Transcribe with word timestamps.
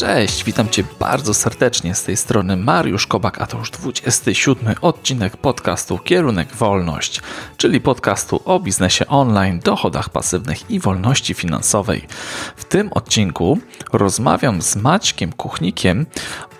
Cześć, 0.00 0.44
witam 0.44 0.68
Cię 0.68 0.84
bardzo 0.98 1.34
serdecznie 1.34 1.94
z 1.94 2.02
tej 2.02 2.16
strony 2.16 2.56
Mariusz 2.56 3.06
Kobak, 3.06 3.40
a 3.40 3.46
to 3.46 3.58
już 3.58 3.70
27 3.70 4.74
odcinek 4.80 5.36
podcastu 5.36 5.98
Kierunek 5.98 6.54
Wolność, 6.54 7.20
czyli 7.56 7.80
podcastu 7.80 8.42
o 8.44 8.60
biznesie 8.60 9.06
online, 9.06 9.60
dochodach 9.64 10.08
pasywnych 10.08 10.70
i 10.70 10.80
wolności 10.80 11.34
finansowej. 11.34 12.06
W 12.56 12.64
tym 12.64 12.92
odcinku 12.92 13.58
rozmawiam 13.92 14.62
z 14.62 14.76
Maćkiem 14.76 15.32
Kuchnikiem 15.32 16.06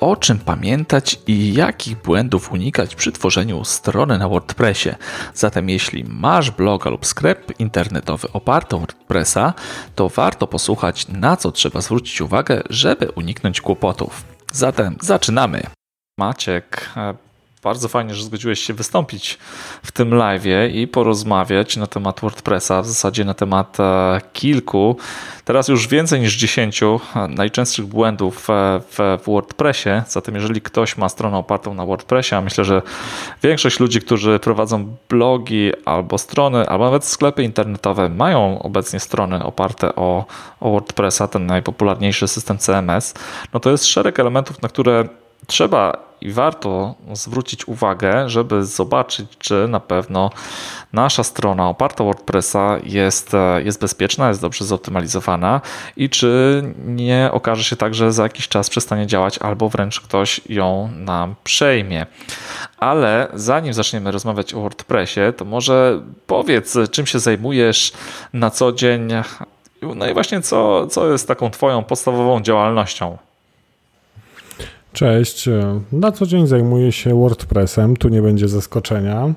o 0.00 0.16
czym 0.16 0.38
pamiętać 0.38 1.18
i 1.26 1.54
jakich 1.54 2.02
błędów 2.02 2.52
unikać 2.52 2.94
przy 2.94 3.12
tworzeniu 3.12 3.64
strony 3.64 4.18
na 4.18 4.28
WordPressie. 4.28 4.90
Zatem 5.34 5.68
jeśli 5.68 6.04
masz 6.04 6.50
bloga 6.50 6.90
lub 6.90 7.06
sklep 7.06 7.60
internetowy 7.60 8.32
oparty 8.32 8.76
o 8.76 8.78
WordPressa, 8.78 9.54
to 9.94 10.08
warto 10.08 10.46
posłuchać 10.46 11.08
na 11.08 11.36
co 11.36 11.52
trzeba 11.52 11.80
zwrócić 11.80 12.20
uwagę, 12.20 12.62
żeby 12.70 13.10
uniknąć 13.10 13.60
kłopotów. 13.60 14.24
Zatem 14.52 14.96
zaczynamy. 15.00 15.62
Maciek, 16.18 16.90
e, 16.96 17.14
bardzo 17.62 17.88
fajnie, 17.88 18.14
że 18.14 18.24
zgodziłeś 18.24 18.60
się 18.60 18.74
wystąpić 18.74 19.38
w 19.82 19.92
tym 19.92 20.14
live 20.14 20.44
i 20.72 20.88
porozmawiać 20.88 21.76
na 21.76 21.86
temat 21.86 22.20
WordPressa, 22.20 22.82
w 22.82 22.86
zasadzie 22.86 23.24
na 23.24 23.34
temat 23.34 23.80
e, 23.80 24.20
kilku, 24.32 24.96
teraz 25.44 25.68
już 25.68 25.88
więcej 25.88 26.20
niż 26.20 26.36
dziesięciu 26.36 27.00
e, 27.16 27.28
najczęstszych 27.28 27.86
błędów 27.86 28.46
w, 28.48 29.18
WordPressie. 29.26 29.88
Zatem, 30.08 30.34
jeżeli 30.34 30.60
ktoś 30.60 30.96
ma 30.96 31.08
stronę 31.08 31.36
opartą 31.36 31.74
na 31.74 31.86
WordPressie, 31.86 32.34
a 32.34 32.40
myślę, 32.40 32.64
że 32.64 32.82
większość 33.42 33.80
ludzi, 33.80 34.00
którzy 34.00 34.38
prowadzą 34.38 34.96
blogi 35.08 35.72
albo 35.84 36.18
strony, 36.18 36.68
albo 36.68 36.84
nawet 36.84 37.04
sklepy 37.04 37.42
internetowe, 37.42 38.08
mają 38.08 38.62
obecnie 38.62 39.00
strony 39.00 39.44
oparte 39.44 39.96
o, 39.96 40.26
o 40.60 40.70
WordPressa, 40.70 41.28
ten 41.28 41.46
najpopularniejszy 41.46 42.28
system 42.28 42.58
CMS, 42.58 43.14
no 43.52 43.60
to 43.60 43.70
jest 43.70 43.86
szereg 43.86 44.20
elementów, 44.20 44.62
na 44.62 44.68
które 44.68 45.08
trzeba 45.50 46.10
i 46.20 46.32
warto 46.32 46.94
zwrócić 47.12 47.68
uwagę, 47.68 48.28
żeby 48.28 48.64
zobaczyć, 48.64 49.28
czy 49.38 49.68
na 49.68 49.80
pewno 49.80 50.30
nasza 50.92 51.24
strona 51.24 51.68
oparta 51.68 52.04
WordPressa 52.04 52.78
jest, 52.82 53.34
e, 53.34 53.62
jest 53.62 53.80
bezpieczna, 53.80 54.28
jest 54.28 54.40
dobrze 54.40 54.64
zoptymalizowana 54.64 55.60
i 55.96 56.10
czy 56.10 56.62
nie 56.78 57.30
okaże 57.32 57.64
się 57.64 57.76
tak, 57.76 57.94
że 57.94 58.12
za 58.12 58.22
jakiś 58.22 58.48
czas 58.48 58.70
przestanie 58.70 59.06
działać 59.06 59.38
albo 59.38 59.68
wręcz 59.68 60.00
ktoś 60.00 60.40
ją 60.48 60.90
nam 60.96 61.34
przejmie. 61.44 62.06
Ale 62.78 63.28
zanim 63.34 63.74
zaczniemy 63.74 64.10
rozmawiać 64.10 64.54
o 64.54 64.60
WordPressie, 64.60 65.20
to 65.36 65.44
może 65.44 66.00
powiedz, 66.26 66.76
czym 66.90 67.06
się 67.06 67.18
zajmujesz 67.18 67.92
na 68.32 68.50
co 68.50 68.72
dzień, 68.72 69.08
no 69.82 70.08
i 70.08 70.14
właśnie 70.14 70.42
co, 70.42 70.86
co 70.86 71.12
jest 71.12 71.28
taką 71.28 71.50
Twoją 71.50 71.84
podstawową 71.84 72.40
działalnością. 72.40 73.18
Cześć. 74.92 75.48
Na 75.92 76.12
co 76.12 76.26
dzień 76.26 76.46
zajmuję 76.46 76.92
się 76.92 77.20
WordPressem, 77.20 77.96
tu 77.96 78.08
nie 78.08 78.22
będzie 78.22 78.48
zaskoczenia. 78.48 79.34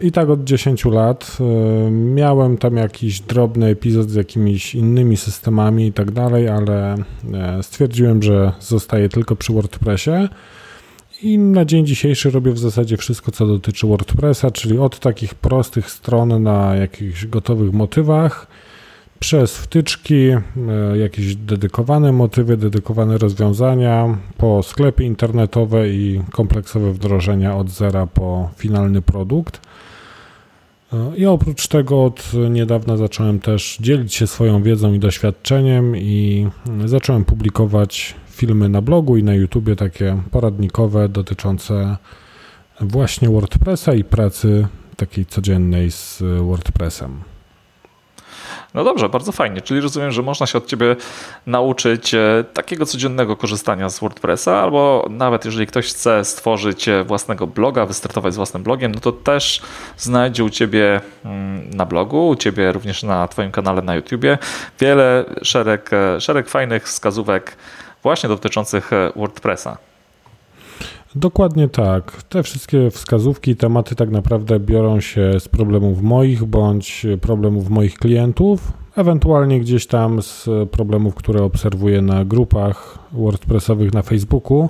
I 0.00 0.12
tak 0.12 0.30
od 0.30 0.44
10 0.44 0.84
lat 0.84 1.38
miałem 1.90 2.58
tam 2.58 2.76
jakiś 2.76 3.20
drobny 3.20 3.66
epizod 3.66 4.10
z 4.10 4.14
jakimiś 4.14 4.74
innymi 4.74 5.16
systemami 5.16 5.86
i 5.86 5.92
tak 5.92 6.10
dalej, 6.10 6.48
ale 6.48 6.94
e, 6.94 7.62
stwierdziłem, 7.62 8.22
że 8.22 8.52
zostaję 8.60 9.08
tylko 9.08 9.36
przy 9.36 9.52
WordPressie. 9.52 10.28
I 11.22 11.38
na 11.38 11.64
dzień 11.64 11.86
dzisiejszy 11.86 12.30
robię 12.30 12.52
w 12.52 12.58
zasadzie 12.58 12.96
wszystko, 12.96 13.32
co 13.32 13.46
dotyczy 13.46 13.86
WordPressa, 13.86 14.50
czyli 14.50 14.78
od 14.78 14.98
takich 14.98 15.34
prostych 15.34 15.90
stron 15.90 16.42
na 16.42 16.74
jakichś 16.74 17.26
gotowych 17.26 17.72
motywach, 17.72 18.46
przez 19.18 19.56
wtyczki, 19.56 20.28
e, 20.28 20.42
jakieś 20.98 21.36
dedykowane 21.36 22.12
motywy, 22.12 22.56
dedykowane 22.56 23.18
rozwiązania, 23.18 24.18
po 24.36 24.62
sklepy 24.62 25.04
internetowe 25.04 25.88
i 25.88 26.20
kompleksowe 26.30 26.92
wdrożenia 26.92 27.56
od 27.56 27.70
zera 27.70 28.06
po 28.06 28.50
finalny 28.56 29.02
produkt. 29.02 29.60
E, 30.92 31.16
I 31.16 31.26
oprócz 31.26 31.68
tego 31.68 32.04
od 32.04 32.32
niedawna 32.50 32.96
zacząłem 32.96 33.40
też 33.40 33.78
dzielić 33.80 34.14
się 34.14 34.26
swoją 34.26 34.62
wiedzą 34.62 34.92
i 34.92 34.98
doświadczeniem 34.98 35.96
i 35.96 36.46
zacząłem 36.84 37.24
publikować 37.24 38.14
filmy 38.30 38.68
na 38.68 38.82
blogu 38.82 39.16
i 39.16 39.22
na 39.22 39.34
YouTubie 39.34 39.76
takie 39.76 40.22
poradnikowe 40.30 41.08
dotyczące 41.08 41.96
właśnie 42.80 43.28
WordPressa 43.28 43.94
i 43.94 44.04
pracy 44.04 44.66
takiej 44.96 45.26
codziennej 45.26 45.90
z 45.90 46.22
WordPressem. 46.42 47.35
No 48.74 48.84
dobrze, 48.84 49.08
bardzo 49.08 49.32
fajnie. 49.32 49.60
Czyli 49.60 49.80
rozumiem, 49.80 50.12
że 50.12 50.22
można 50.22 50.46
się 50.46 50.58
od 50.58 50.66
ciebie 50.66 50.96
nauczyć 51.46 52.14
e, 52.14 52.44
takiego 52.52 52.86
codziennego 52.86 53.36
korzystania 53.36 53.88
z 53.88 54.00
WordPressa, 54.00 54.62
albo 54.62 55.08
nawet 55.10 55.44
jeżeli 55.44 55.66
ktoś 55.66 55.86
chce 55.86 56.24
stworzyć 56.24 56.88
e, 56.88 57.04
własnego 57.04 57.46
bloga, 57.46 57.86
wystartować 57.86 58.32
z 58.34 58.36
własnym 58.36 58.62
blogiem, 58.62 58.92
no 58.92 59.00
to 59.00 59.12
też 59.12 59.62
znajdzie 59.96 60.44
u 60.44 60.50
ciebie 60.50 61.00
mm, 61.24 61.70
na 61.70 61.86
blogu, 61.86 62.28
u 62.28 62.36
ciebie 62.36 62.72
również 62.72 63.02
na 63.02 63.28
twoim 63.28 63.50
kanale 63.50 63.82
na 63.82 63.94
YouTubie 63.94 64.38
wiele, 64.80 65.24
szereg, 65.42 65.90
e, 65.92 66.20
szereg 66.20 66.48
fajnych 66.48 66.84
wskazówek 66.84 67.56
właśnie 68.02 68.28
dotyczących 68.28 68.90
WordPressa. 69.16 69.76
Dokładnie 71.16 71.68
tak. 71.68 72.22
Te 72.22 72.42
wszystkie 72.42 72.90
wskazówki 72.90 73.56
tematy 73.56 73.94
tak 73.94 74.10
naprawdę 74.10 74.60
biorą 74.60 75.00
się 75.00 75.40
z 75.40 75.48
problemów 75.48 76.02
moich 76.02 76.44
bądź 76.44 77.06
problemów 77.20 77.70
moich 77.70 77.94
klientów, 77.94 78.72
ewentualnie 78.96 79.60
gdzieś 79.60 79.86
tam 79.86 80.22
z 80.22 80.48
problemów, 80.70 81.14
które 81.14 81.42
obserwuję 81.42 82.02
na 82.02 82.24
grupach 82.24 82.98
WordPressowych 83.12 83.94
na 83.94 84.02
Facebooku, 84.02 84.68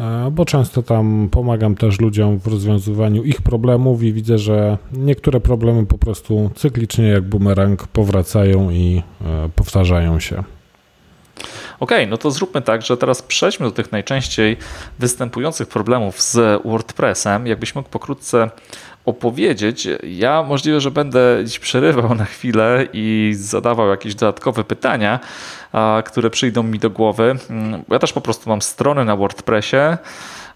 e, 0.00 0.30
bo 0.30 0.44
często 0.44 0.82
tam 0.82 1.28
pomagam 1.30 1.74
też 1.74 2.00
ludziom 2.00 2.38
w 2.38 2.46
rozwiązywaniu 2.46 3.22
ich 3.22 3.42
problemów 3.42 4.02
i 4.02 4.12
widzę, 4.12 4.38
że 4.38 4.78
niektóre 4.92 5.40
problemy 5.40 5.86
po 5.86 5.98
prostu 5.98 6.50
cyklicznie 6.54 7.08
jak 7.08 7.24
bumerang 7.24 7.86
powracają 7.86 8.70
i 8.70 9.02
e, 9.20 9.48
powtarzają 9.56 10.20
się. 10.20 10.44
Ok, 11.80 11.90
no 12.08 12.16
to 12.16 12.30
zróbmy 12.30 12.62
tak, 12.62 12.82
że 12.82 12.96
teraz 12.96 13.22
przejdźmy 13.22 13.66
do 13.66 13.72
tych 13.72 13.92
najczęściej 13.92 14.56
występujących 14.98 15.68
problemów 15.68 16.22
z 16.22 16.62
WordPressem. 16.64 17.46
Jakbyś 17.46 17.74
mógł 17.74 17.88
pokrótce 17.88 18.50
opowiedzieć. 19.04 19.88
Ja 20.02 20.42
możliwe, 20.42 20.80
że 20.80 20.90
będę 20.90 21.42
dziś 21.44 21.58
przerywał 21.58 22.14
na 22.14 22.24
chwilę 22.24 22.86
i 22.92 23.32
zadawał 23.36 23.88
jakieś 23.88 24.14
dodatkowe 24.14 24.64
pytania, 24.64 25.20
które 26.04 26.30
przyjdą 26.30 26.62
mi 26.62 26.78
do 26.78 26.90
głowy. 26.90 27.36
Mm, 27.50 27.84
ja 27.90 27.98
też 27.98 28.12
po 28.12 28.20
prostu 28.20 28.50
mam 28.50 28.62
stronę 28.62 29.04
na 29.04 29.16
WordPressie. 29.16 29.76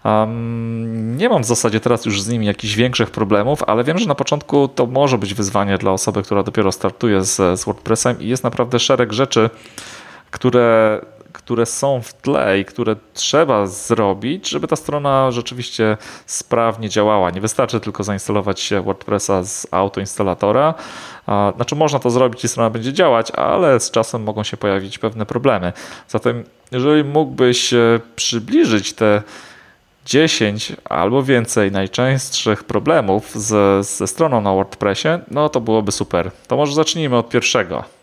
Um, 0.03 1.17
nie 1.17 1.29
mam 1.29 1.43
w 1.43 1.45
zasadzie 1.45 1.79
teraz 1.79 2.05
już 2.05 2.21
z 2.21 2.29
nimi 2.29 2.45
jakichś 2.45 2.75
większych 2.75 3.11
problemów, 3.11 3.63
ale 3.67 3.83
wiem, 3.83 3.97
że 3.97 4.07
na 4.07 4.15
początku 4.15 4.67
to 4.67 4.85
może 4.85 5.17
być 5.17 5.33
wyzwanie 5.33 5.77
dla 5.77 5.91
osoby, 5.91 6.23
która 6.23 6.43
dopiero 6.43 6.71
startuje 6.71 7.23
z, 7.23 7.59
z 7.59 7.65
WordPressem 7.65 8.21
i 8.21 8.27
jest 8.27 8.43
naprawdę 8.43 8.79
szereg 8.79 9.13
rzeczy, 9.13 9.49
które, 10.31 11.01
które 11.33 11.65
są 11.65 12.01
w 12.01 12.13
tle 12.13 12.59
i 12.59 12.65
które 12.65 12.95
trzeba 13.13 13.67
zrobić, 13.67 14.49
żeby 14.49 14.67
ta 14.67 14.75
strona 14.75 15.31
rzeczywiście 15.31 15.97
sprawnie 16.25 16.89
działała. 16.89 17.29
Nie 17.29 17.41
wystarczy 17.41 17.79
tylko 17.79 18.03
zainstalować 18.03 18.73
WordPressa 18.83 19.43
z 19.43 19.67
autoinstalatora. 19.71 20.73
Znaczy 21.55 21.75
można 21.75 21.99
to 21.99 22.09
zrobić 22.09 22.43
i 22.43 22.47
strona 22.47 22.69
będzie 22.69 22.93
działać, 22.93 23.31
ale 23.31 23.79
z 23.79 23.91
czasem 23.91 24.23
mogą 24.23 24.43
się 24.43 24.57
pojawić 24.57 24.99
pewne 24.99 25.25
problemy. 25.25 25.73
Zatem 26.07 26.43
jeżeli 26.71 27.03
mógłbyś 27.03 27.73
e, 27.73 27.99
przybliżyć 28.15 28.93
te 28.93 29.21
10 30.05 30.73
albo 30.89 31.23
więcej 31.23 31.71
najczęstszych 31.71 32.63
problemów 32.63 33.31
z, 33.35 33.85
ze 33.85 34.07
stroną 34.07 34.41
na 34.41 34.53
WordPressie, 34.53 35.07
no 35.31 35.49
to 35.49 35.61
byłoby 35.61 35.91
super. 35.91 36.31
To 36.47 36.57
może 36.57 36.73
zacznijmy 36.73 37.17
od 37.17 37.29
pierwszego. 37.29 37.98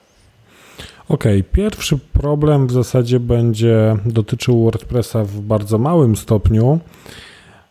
Ok, 1.08 1.24
pierwszy 1.52 1.98
problem 1.98 2.66
w 2.66 2.72
zasadzie 2.72 3.20
będzie 3.20 3.96
dotyczył 4.06 4.64
WordPressa 4.64 5.24
w 5.24 5.40
bardzo 5.40 5.78
małym 5.78 6.16
stopniu, 6.16 6.80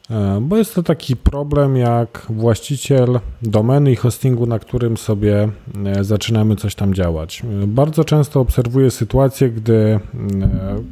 e, 0.10 0.40
bo 0.42 0.58
jest 0.58 0.76
to 0.76 0.84
taki 0.84 1.16
problem 1.16 1.78
jak 1.78 2.26
właściciel 2.30 3.20
domeny 3.42 3.92
i 3.92 3.96
hostingu, 3.96 4.46
na 4.46 4.60
którym 4.60 4.98
sobie 4.98 5.50
e, 5.86 6.04
zaczynamy 6.04 6.56
coś 6.56 6.76
tam 6.76 6.94
działać. 6.94 7.42
Bardzo 7.68 8.04
często 8.04 8.40
obserwuję 8.40 8.92
sytuację, 8.92 9.50
gdy 9.50 9.76
e, 9.76 10.00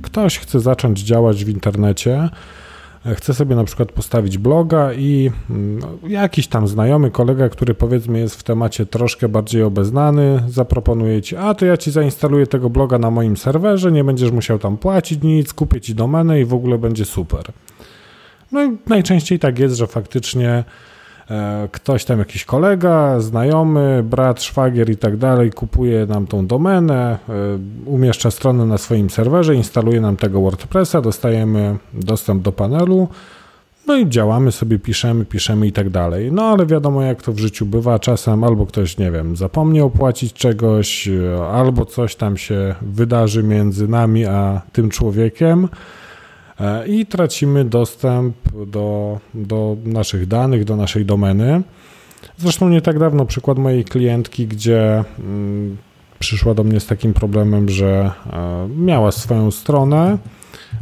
ktoś 0.01 0.39
chce 0.39 0.59
zacząć 0.59 0.99
działać 0.99 1.45
w 1.45 1.49
internecie, 1.49 2.29
chce 3.15 3.33
sobie 3.33 3.55
na 3.55 3.63
przykład 3.63 3.91
postawić 3.91 4.37
bloga 4.37 4.93
i 4.93 5.31
no, 5.49 5.87
jakiś 6.07 6.47
tam 6.47 6.67
znajomy 6.67 7.11
kolega, 7.11 7.49
który 7.49 7.73
powiedzmy 7.73 8.19
jest 8.19 8.35
w 8.35 8.43
temacie 8.43 8.85
troszkę 8.85 9.29
bardziej 9.29 9.63
obeznany, 9.63 10.43
zaproponuje 10.47 11.21
ci, 11.21 11.35
a 11.35 11.53
to 11.53 11.65
ja 11.65 11.77
ci 11.77 11.91
zainstaluję 11.91 12.47
tego 12.47 12.69
bloga 12.69 12.99
na 12.99 13.11
moim 13.11 13.37
serwerze, 13.37 13.91
nie 13.91 14.03
będziesz 14.03 14.31
musiał 14.31 14.59
tam 14.59 14.77
płacić 14.77 15.23
nic, 15.23 15.53
kupię 15.53 15.81
ci 15.81 15.95
domenę 15.95 16.41
i 16.41 16.45
w 16.45 16.53
ogóle 16.53 16.77
będzie 16.77 17.05
super. 17.05 17.43
No 18.51 18.63
i 18.63 18.77
najczęściej 18.87 19.39
tak 19.39 19.59
jest, 19.59 19.75
że 19.75 19.87
faktycznie 19.87 20.63
ktoś 21.71 22.05
tam, 22.05 22.19
jakiś 22.19 22.45
kolega, 22.45 23.19
znajomy, 23.19 24.03
brat, 24.03 24.43
szwagier 24.43 24.89
i 24.89 24.97
tak 24.97 25.17
dalej, 25.17 25.51
kupuje 25.51 26.05
nam 26.05 26.27
tą 26.27 26.47
domenę, 26.47 27.17
e, 27.29 27.33
umieszcza 27.85 28.31
stronę 28.31 28.65
na 28.65 28.77
swoim 28.77 29.09
serwerze, 29.09 29.55
instaluje 29.55 30.01
nam 30.01 30.17
tego 30.17 30.41
WordPressa, 30.41 31.01
dostajemy 31.01 31.77
dostęp 31.93 32.43
do 32.43 32.51
panelu, 32.51 33.07
no 33.87 33.97
i 33.97 34.09
działamy 34.09 34.51
sobie, 34.51 34.79
piszemy, 34.79 35.25
piszemy 35.25 35.67
i 35.67 35.71
tak 35.71 35.89
dalej. 35.89 36.31
No 36.31 36.43
ale 36.43 36.65
wiadomo, 36.65 37.01
jak 37.01 37.21
to 37.21 37.33
w 37.33 37.39
życiu 37.39 37.65
bywa, 37.65 37.99
czasem 37.99 38.43
albo 38.43 38.65
ktoś, 38.65 38.97
nie 38.97 39.11
wiem, 39.11 39.35
zapomnie 39.35 39.83
opłacić 39.83 40.33
czegoś, 40.33 41.07
e, 41.07 41.47
albo 41.47 41.85
coś 41.85 42.15
tam 42.15 42.37
się 42.37 42.75
wydarzy 42.81 43.43
między 43.43 43.87
nami 43.87 44.25
a 44.25 44.61
tym 44.73 44.89
człowiekiem 44.89 45.67
E, 45.67 46.02
i 46.87 47.05
tracimy 47.05 47.65
dostęp 47.65 48.35
do, 48.67 49.19
do 49.33 49.77
naszych 49.85 50.27
danych, 50.27 50.65
do 50.65 50.75
naszej 50.75 51.05
domeny. 51.05 51.61
Zresztą 52.37 52.69
nie 52.69 52.81
tak 52.81 52.99
dawno 52.99 53.25
przykład 53.25 53.57
mojej 53.57 53.85
klientki, 53.85 54.47
gdzie 54.47 55.03
mm, 55.19 55.77
przyszła 56.19 56.53
do 56.53 56.63
mnie 56.63 56.79
z 56.79 56.87
takim 56.87 57.13
problemem, 57.13 57.69
że 57.69 58.11
e, 58.33 58.67
miała 58.77 59.11
swoją 59.11 59.51
stronę 59.51 60.17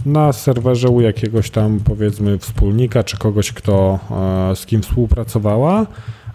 na 0.06 0.33
serwerze 0.33 0.89
u 0.89 1.01
jakiegoś 1.01 1.50
tam 1.50 1.79
powiedzmy 1.79 2.38
wspólnika 2.38 3.03
czy 3.03 3.18
kogoś, 3.18 3.51
kto 3.51 4.00
e, 4.51 4.56
z 4.56 4.65
kim 4.65 4.81
współpracowała, 4.81 5.85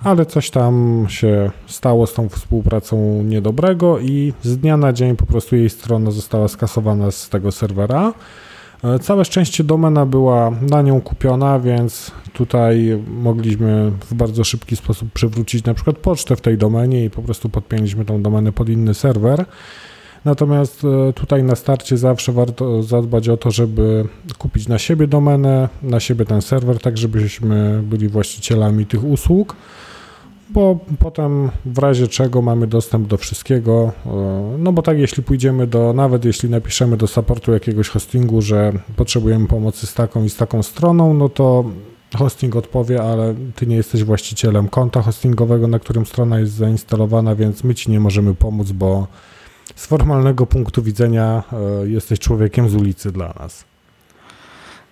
ale 0.04 0.26
coś 0.26 0.50
tam 0.50 1.06
się 1.08 1.50
stało 1.66 2.06
z 2.06 2.14
tą 2.14 2.28
współpracą 2.28 3.22
niedobrego 3.22 3.98
i 3.98 4.32
z 4.42 4.58
dnia 4.58 4.76
na 4.76 4.92
dzień 4.92 5.16
po 5.16 5.26
prostu 5.26 5.56
jej 5.56 5.70
strona 5.70 6.10
została 6.10 6.48
skasowana 6.48 7.10
z 7.10 7.28
tego 7.28 7.52
serwera. 7.52 8.12
E, 8.84 8.98
całe 8.98 9.24
szczęście 9.24 9.64
domena 9.64 10.06
była 10.06 10.50
na 10.70 10.82
nią 10.82 11.00
kupiona, 11.00 11.58
więc 11.60 12.10
tutaj 12.32 13.02
mogliśmy 13.08 13.92
w 14.10 14.14
bardzo 14.14 14.44
szybki 14.44 14.76
sposób 14.76 15.12
przywrócić 15.12 15.64
na 15.64 15.74
przykład 15.74 15.96
pocztę 15.96 16.36
w 16.36 16.40
tej 16.40 16.58
domenie 16.58 17.04
i 17.04 17.10
po 17.10 17.22
prostu 17.22 17.48
podpięliśmy 17.48 18.04
tą 18.04 18.22
domenę 18.22 18.52
pod 18.52 18.68
inny 18.68 18.94
serwer. 18.94 19.44
Natomiast 20.24 20.82
e, 20.84 21.12
tutaj 21.12 21.42
na 21.42 21.56
starcie 21.56 21.96
zawsze 21.96 22.32
warto 22.32 22.82
zadbać 22.82 23.28
o 23.28 23.36
to, 23.36 23.50
żeby 23.50 24.04
kupić 24.38 24.68
na 24.68 24.78
siebie 24.78 25.06
domenę, 25.06 25.68
na 25.82 26.00
siebie 26.00 26.24
ten 26.24 26.42
serwer, 26.42 26.78
tak 26.78 26.98
żebyśmy 26.98 27.82
byli 27.82 28.08
właścicielami 28.08 28.86
tych 28.86 29.04
usług 29.04 29.56
bo 30.50 30.78
potem 30.98 31.50
w 31.64 31.78
razie 31.78 32.08
czego 32.08 32.42
mamy 32.42 32.66
dostęp 32.66 33.08
do 33.08 33.16
wszystkiego. 33.16 33.92
E, 34.06 34.10
no 34.58 34.72
bo 34.72 34.82
tak, 34.82 34.98
jeśli 34.98 35.22
pójdziemy 35.22 35.66
do, 35.66 35.92
nawet 35.92 36.24
jeśli 36.24 36.50
napiszemy 36.50 36.96
do 36.96 37.06
supportu 37.06 37.52
jakiegoś 37.52 37.88
hostingu, 37.88 38.42
że 38.42 38.72
potrzebujemy 38.96 39.46
pomocy 39.46 39.86
z 39.86 39.94
taką 39.94 40.24
i 40.24 40.30
z 40.30 40.36
taką 40.36 40.62
stroną, 40.62 41.14
no 41.14 41.28
to 41.28 41.64
hosting 42.16 42.56
odpowie, 42.56 43.02
ale 43.02 43.34
ty 43.54 43.66
nie 43.66 43.76
jesteś 43.76 44.04
właścicielem 44.04 44.68
konta 44.68 45.02
hostingowego, 45.02 45.68
na 45.68 45.78
którym 45.78 46.06
strona 46.06 46.38
jest 46.38 46.52
zainstalowana, 46.52 47.34
więc 47.34 47.64
my 47.64 47.74
ci 47.74 47.90
nie 47.90 48.00
możemy 48.00 48.34
pomóc, 48.34 48.72
bo 48.72 49.06
z 49.74 49.86
formalnego 49.86 50.46
punktu 50.46 50.82
widzenia 50.82 51.42
e, 51.52 51.88
jesteś 51.88 52.18
człowiekiem 52.18 52.68
z 52.68 52.74
ulicy 52.74 53.12
dla 53.12 53.34
nas. 53.38 53.64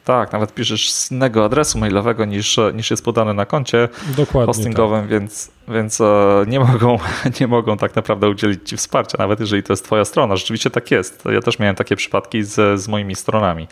Tak, 0.05 0.33
nawet 0.33 0.55
piszesz 0.55 0.91
z 0.91 1.11
innego 1.11 1.45
adresu 1.45 1.79
mailowego 1.79 2.25
niż, 2.25 2.61
niż 2.75 2.91
jest 2.91 3.05
podane 3.05 3.35
na 3.35 3.47
koncie 3.47 3.89
Dokładnie 4.17 4.47
hostingowym, 4.55 5.01
tak. 5.01 5.09
więc, 5.09 5.51
więc 5.69 6.01
e, 6.01 6.45
nie, 6.47 6.61
mogą, 6.61 6.99
nie 7.41 7.47
mogą 7.47 7.77
tak 7.77 7.97
naprawdę 7.97 8.29
udzielić 8.29 8.69
ci 8.69 8.77
wsparcia, 8.77 9.19
nawet 9.19 9.41
jeżeli 9.41 9.63
to 9.63 9.73
jest 9.73 9.85
twoja 9.85 10.05
strona. 10.05 10.37
Rzeczywiście 10.37 10.71
tak 10.71 10.91
jest. 10.91 11.25
Ja 11.33 11.41
też 11.41 11.59
miałem 11.59 11.77
takie 11.77 11.97
przypadki 11.97 12.43
z, 12.43 12.81
z 12.81 12.89
moimi 12.89 13.15
stronami. 13.15 13.69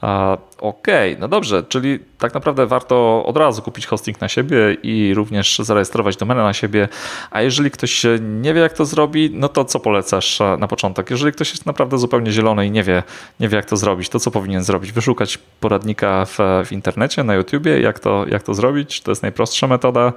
Okej, 0.00 1.12
okay, 1.12 1.16
no 1.20 1.28
dobrze, 1.28 1.62
czyli 1.62 1.98
tak 2.18 2.34
naprawdę 2.34 2.66
warto 2.66 3.24
od 3.26 3.36
razu 3.36 3.62
kupić 3.62 3.86
hosting 3.86 4.20
na 4.20 4.28
siebie 4.28 4.76
i 4.82 5.14
również 5.14 5.58
zarejestrować 5.58 6.16
domenę 6.16 6.42
na 6.42 6.52
siebie. 6.52 6.88
A 7.30 7.42
jeżeli 7.42 7.70
ktoś 7.70 8.06
nie 8.20 8.54
wie, 8.54 8.60
jak 8.60 8.72
to 8.72 8.84
zrobi, 8.84 9.30
no 9.34 9.48
to 9.48 9.64
co 9.64 9.80
polecasz 9.80 10.40
na 10.58 10.68
początek? 10.68 11.10
Jeżeli 11.10 11.32
ktoś 11.32 11.50
jest 11.50 11.66
naprawdę 11.66 11.98
zupełnie 11.98 12.32
zielony 12.32 12.66
i 12.66 12.70
nie 12.70 12.82
wie, 12.82 13.02
nie 13.40 13.48
wie 13.48 13.56
jak 13.56 13.66
to 13.66 13.76
zrobić, 13.76 14.08
to 14.08 14.20
co 14.20 14.30
powinien 14.30 14.64
zrobić? 14.64 14.92
Wyszukać 14.92 15.38
poradnika 15.60 16.24
w, 16.24 16.38
w 16.66 16.72
internecie, 16.72 17.24
na 17.24 17.34
YouTubie, 17.34 17.80
jak 17.80 17.98
to, 17.98 18.26
jak 18.28 18.42
to 18.42 18.54
zrobić? 18.54 19.00
To 19.00 19.10
jest 19.10 19.22
najprostsza 19.22 19.66
metoda. 19.66 20.12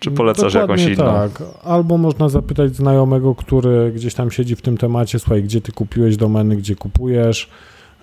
Czy 0.00 0.10
polecasz 0.10 0.52
Dokładnie 0.52 0.84
jakąś 0.84 0.98
inną? 0.98 1.12
Tak, 1.12 1.42
albo 1.64 1.98
można 1.98 2.28
zapytać 2.28 2.76
znajomego, 2.76 3.34
który 3.34 3.92
gdzieś 3.92 4.14
tam 4.14 4.30
siedzi 4.30 4.56
w 4.56 4.62
tym 4.62 4.76
temacie, 4.76 5.18
słuchaj, 5.18 5.42
gdzie 5.42 5.60
ty 5.60 5.72
kupiłeś 5.72 6.16
domeny, 6.16 6.56
gdzie 6.56 6.76
kupujesz, 6.76 7.50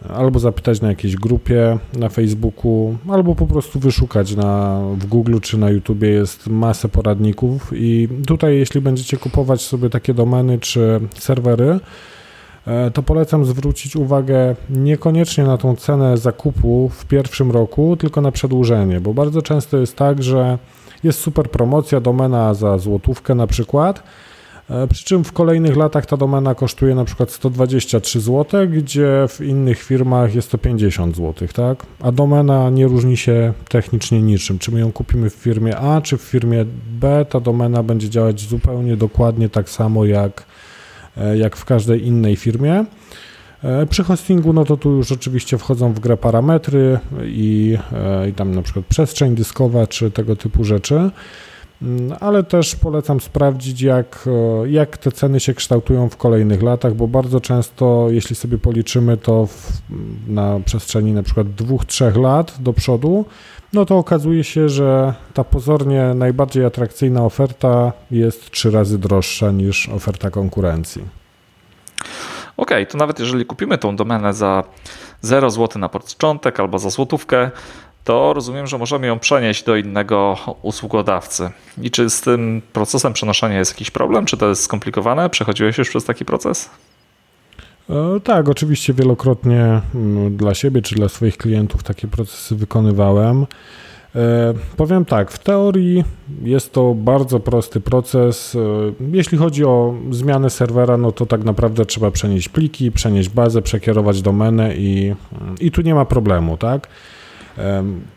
albo 0.09 0.39
zapytać 0.39 0.81
na 0.81 0.87
jakiejś 0.87 1.15
grupie 1.15 1.77
na 1.93 2.09
Facebooku, 2.09 2.95
albo 3.09 3.35
po 3.35 3.45
prostu 3.45 3.79
wyszukać 3.79 4.35
na, 4.35 4.81
w 4.97 5.05
Google 5.05 5.39
czy 5.41 5.57
na 5.57 5.69
YouTubie. 5.69 6.09
Jest 6.09 6.47
masę 6.47 6.89
poradników 6.89 7.71
i 7.75 8.09
tutaj 8.27 8.57
jeśli 8.57 8.81
będziecie 8.81 9.17
kupować 9.17 9.61
sobie 9.61 9.89
takie 9.89 10.13
domeny 10.13 10.59
czy 10.59 10.99
serwery, 11.19 11.79
e, 12.67 12.91
to 12.91 13.03
polecam 13.03 13.45
zwrócić 13.45 13.95
uwagę 13.95 14.55
niekoniecznie 14.69 15.43
na 15.43 15.57
tą 15.57 15.75
cenę 15.75 16.17
zakupu 16.17 16.89
w 16.89 17.05
pierwszym 17.05 17.51
roku, 17.51 17.97
tylko 17.97 18.21
na 18.21 18.31
przedłużenie, 18.31 19.01
bo 19.01 19.13
bardzo 19.13 19.41
często 19.41 19.77
jest 19.77 19.95
tak, 19.95 20.23
że 20.23 20.57
jest 21.03 21.19
super 21.19 21.49
promocja, 21.51 21.99
domena 21.99 22.53
za 22.53 22.77
złotówkę 22.77 23.35
na 23.35 23.47
przykład, 23.47 24.03
przy 24.89 25.05
czym 25.05 25.23
w 25.23 25.31
kolejnych 25.31 25.77
latach 25.77 26.05
ta 26.05 26.17
domena 26.17 26.55
kosztuje 26.55 26.95
na 26.95 27.05
przykład 27.05 27.31
123 27.31 28.19
zł, 28.19 28.67
gdzie 28.67 29.25
w 29.27 29.41
innych 29.41 29.83
firmach 29.83 30.35
jest 30.35 30.51
to 30.51 30.57
50 30.57 31.15
zł, 31.15 31.47
tak? 31.53 31.85
A 31.99 32.11
domena 32.11 32.69
nie 32.69 32.87
różni 32.87 33.17
się 33.17 33.53
technicznie 33.69 34.21
niczym. 34.21 34.59
Czy 34.59 34.71
my 34.71 34.79
ją 34.79 34.91
kupimy 34.91 35.29
w 35.29 35.33
firmie 35.33 35.77
A, 35.77 36.01
czy 36.01 36.17
w 36.17 36.21
firmie 36.21 36.65
B, 36.99 37.25
ta 37.29 37.39
domena 37.39 37.83
będzie 37.83 38.09
działać 38.09 38.41
zupełnie 38.41 38.97
dokładnie 38.97 39.49
tak 39.49 39.69
samo 39.69 40.05
jak, 40.05 40.45
e, 41.17 41.37
jak 41.37 41.55
w 41.55 41.65
każdej 41.65 42.07
innej 42.07 42.35
firmie. 42.35 42.85
E, 43.63 43.85
przy 43.85 44.03
hostingu, 44.03 44.53
no 44.53 44.65
to 44.65 44.77
tu 44.77 44.91
już 44.91 45.11
oczywiście 45.11 45.57
wchodzą 45.57 45.93
w 45.93 45.99
grę 45.99 46.17
parametry 46.17 46.99
i, 47.23 47.77
i 48.29 48.33
tam 48.33 48.55
na 48.55 48.61
przykład 48.61 48.85
przestrzeń 48.85 49.35
dyskowa, 49.35 49.87
czy 49.87 50.11
tego 50.11 50.35
typu 50.35 50.63
rzeczy. 50.63 51.11
Mm, 51.83 52.17
ale 52.19 52.43
też 52.43 52.75
polecam 52.75 53.19
sprawdzić, 53.19 53.81
jak, 53.81 54.25
e, 54.63 54.69
jak 54.69 54.97
te 54.97 55.11
ceny 55.11 55.39
się 55.39 55.53
kształtują 55.53 56.09
w 56.09 56.17
kolejnych 56.17 56.63
latach, 56.63 56.93
bo 56.93 57.07
bardzo 57.07 57.41
często, 57.41 58.07
jeśli 58.09 58.35
sobie 58.35 58.57
policzymy 58.57 59.17
to 59.17 59.45
w, 59.45 59.81
na 60.27 60.59
przestrzeni 60.65 61.11
na 61.11 61.23
przykład 61.23 61.49
dwóch, 61.49 61.85
trzech 61.85 62.15
lat 62.15 62.55
do 62.59 62.73
przodu, 62.73 63.25
no 63.73 63.85
to 63.85 63.97
okazuje 63.97 64.43
się, 64.43 64.69
że 64.69 65.13
ta 65.33 65.43
pozornie 65.43 66.13
najbardziej 66.15 66.65
atrakcyjna 66.65 67.25
oferta 67.25 67.91
jest 68.11 68.51
trzy 68.51 68.71
razy 68.71 68.97
droższa 68.99 69.51
niż 69.51 69.89
oferta 69.89 70.29
konkurencji. 70.29 71.01
Okej, 72.57 72.83
okay, 72.83 72.85
to 72.85 72.97
nawet 72.97 73.19
jeżeli 73.19 73.45
kupimy 73.45 73.77
tą 73.77 73.95
domenę 73.95 74.33
za 74.33 74.63
0 75.21 75.51
zł 75.51 75.79
na 75.79 75.89
początek 75.89 76.59
albo 76.59 76.79
za 76.79 76.89
złotówkę, 76.89 77.51
to 78.03 78.33
rozumiem, 78.33 78.67
że 78.67 78.77
możemy 78.77 79.07
ją 79.07 79.19
przenieść 79.19 79.63
do 79.63 79.75
innego 79.75 80.37
usługodawcy. 80.61 81.49
I 81.81 81.91
czy 81.91 82.09
z 82.09 82.21
tym 82.21 82.61
procesem 82.73 83.13
przenoszenia 83.13 83.59
jest 83.59 83.71
jakiś 83.71 83.91
problem? 83.91 84.25
Czy 84.25 84.37
to 84.37 84.49
jest 84.49 84.63
skomplikowane? 84.63 85.29
Przechodziłeś 85.29 85.77
już 85.77 85.89
przez 85.89 86.05
taki 86.05 86.25
proces? 86.25 86.69
E, 87.89 88.19
tak, 88.23 88.49
oczywiście 88.49 88.93
wielokrotnie 88.93 89.81
mm, 89.95 90.37
dla 90.37 90.53
siebie 90.53 90.81
czy 90.81 90.95
dla 90.95 91.09
swoich 91.09 91.37
klientów 91.37 91.83
takie 91.83 92.07
procesy 92.07 92.55
wykonywałem. 92.55 93.45
E, 94.15 94.53
powiem 94.77 95.05
tak, 95.05 95.31
w 95.31 95.39
teorii 95.39 96.03
jest 96.43 96.73
to 96.73 96.93
bardzo 96.93 97.39
prosty 97.39 97.81
proces. 97.81 98.55
E, 98.55 98.59
jeśli 99.11 99.37
chodzi 99.37 99.65
o 99.65 99.95
zmianę 100.11 100.49
serwera, 100.49 100.97
no 100.97 101.11
to 101.11 101.25
tak 101.25 101.43
naprawdę 101.43 101.85
trzeba 101.85 102.11
przenieść 102.11 102.49
pliki, 102.49 102.91
przenieść 102.91 103.29
bazę, 103.29 103.61
przekierować 103.61 104.21
domenę 104.21 104.75
i, 104.75 105.15
i 105.59 105.71
tu 105.71 105.81
nie 105.81 105.95
ma 105.95 106.05
problemu, 106.05 106.57
tak? 106.57 106.87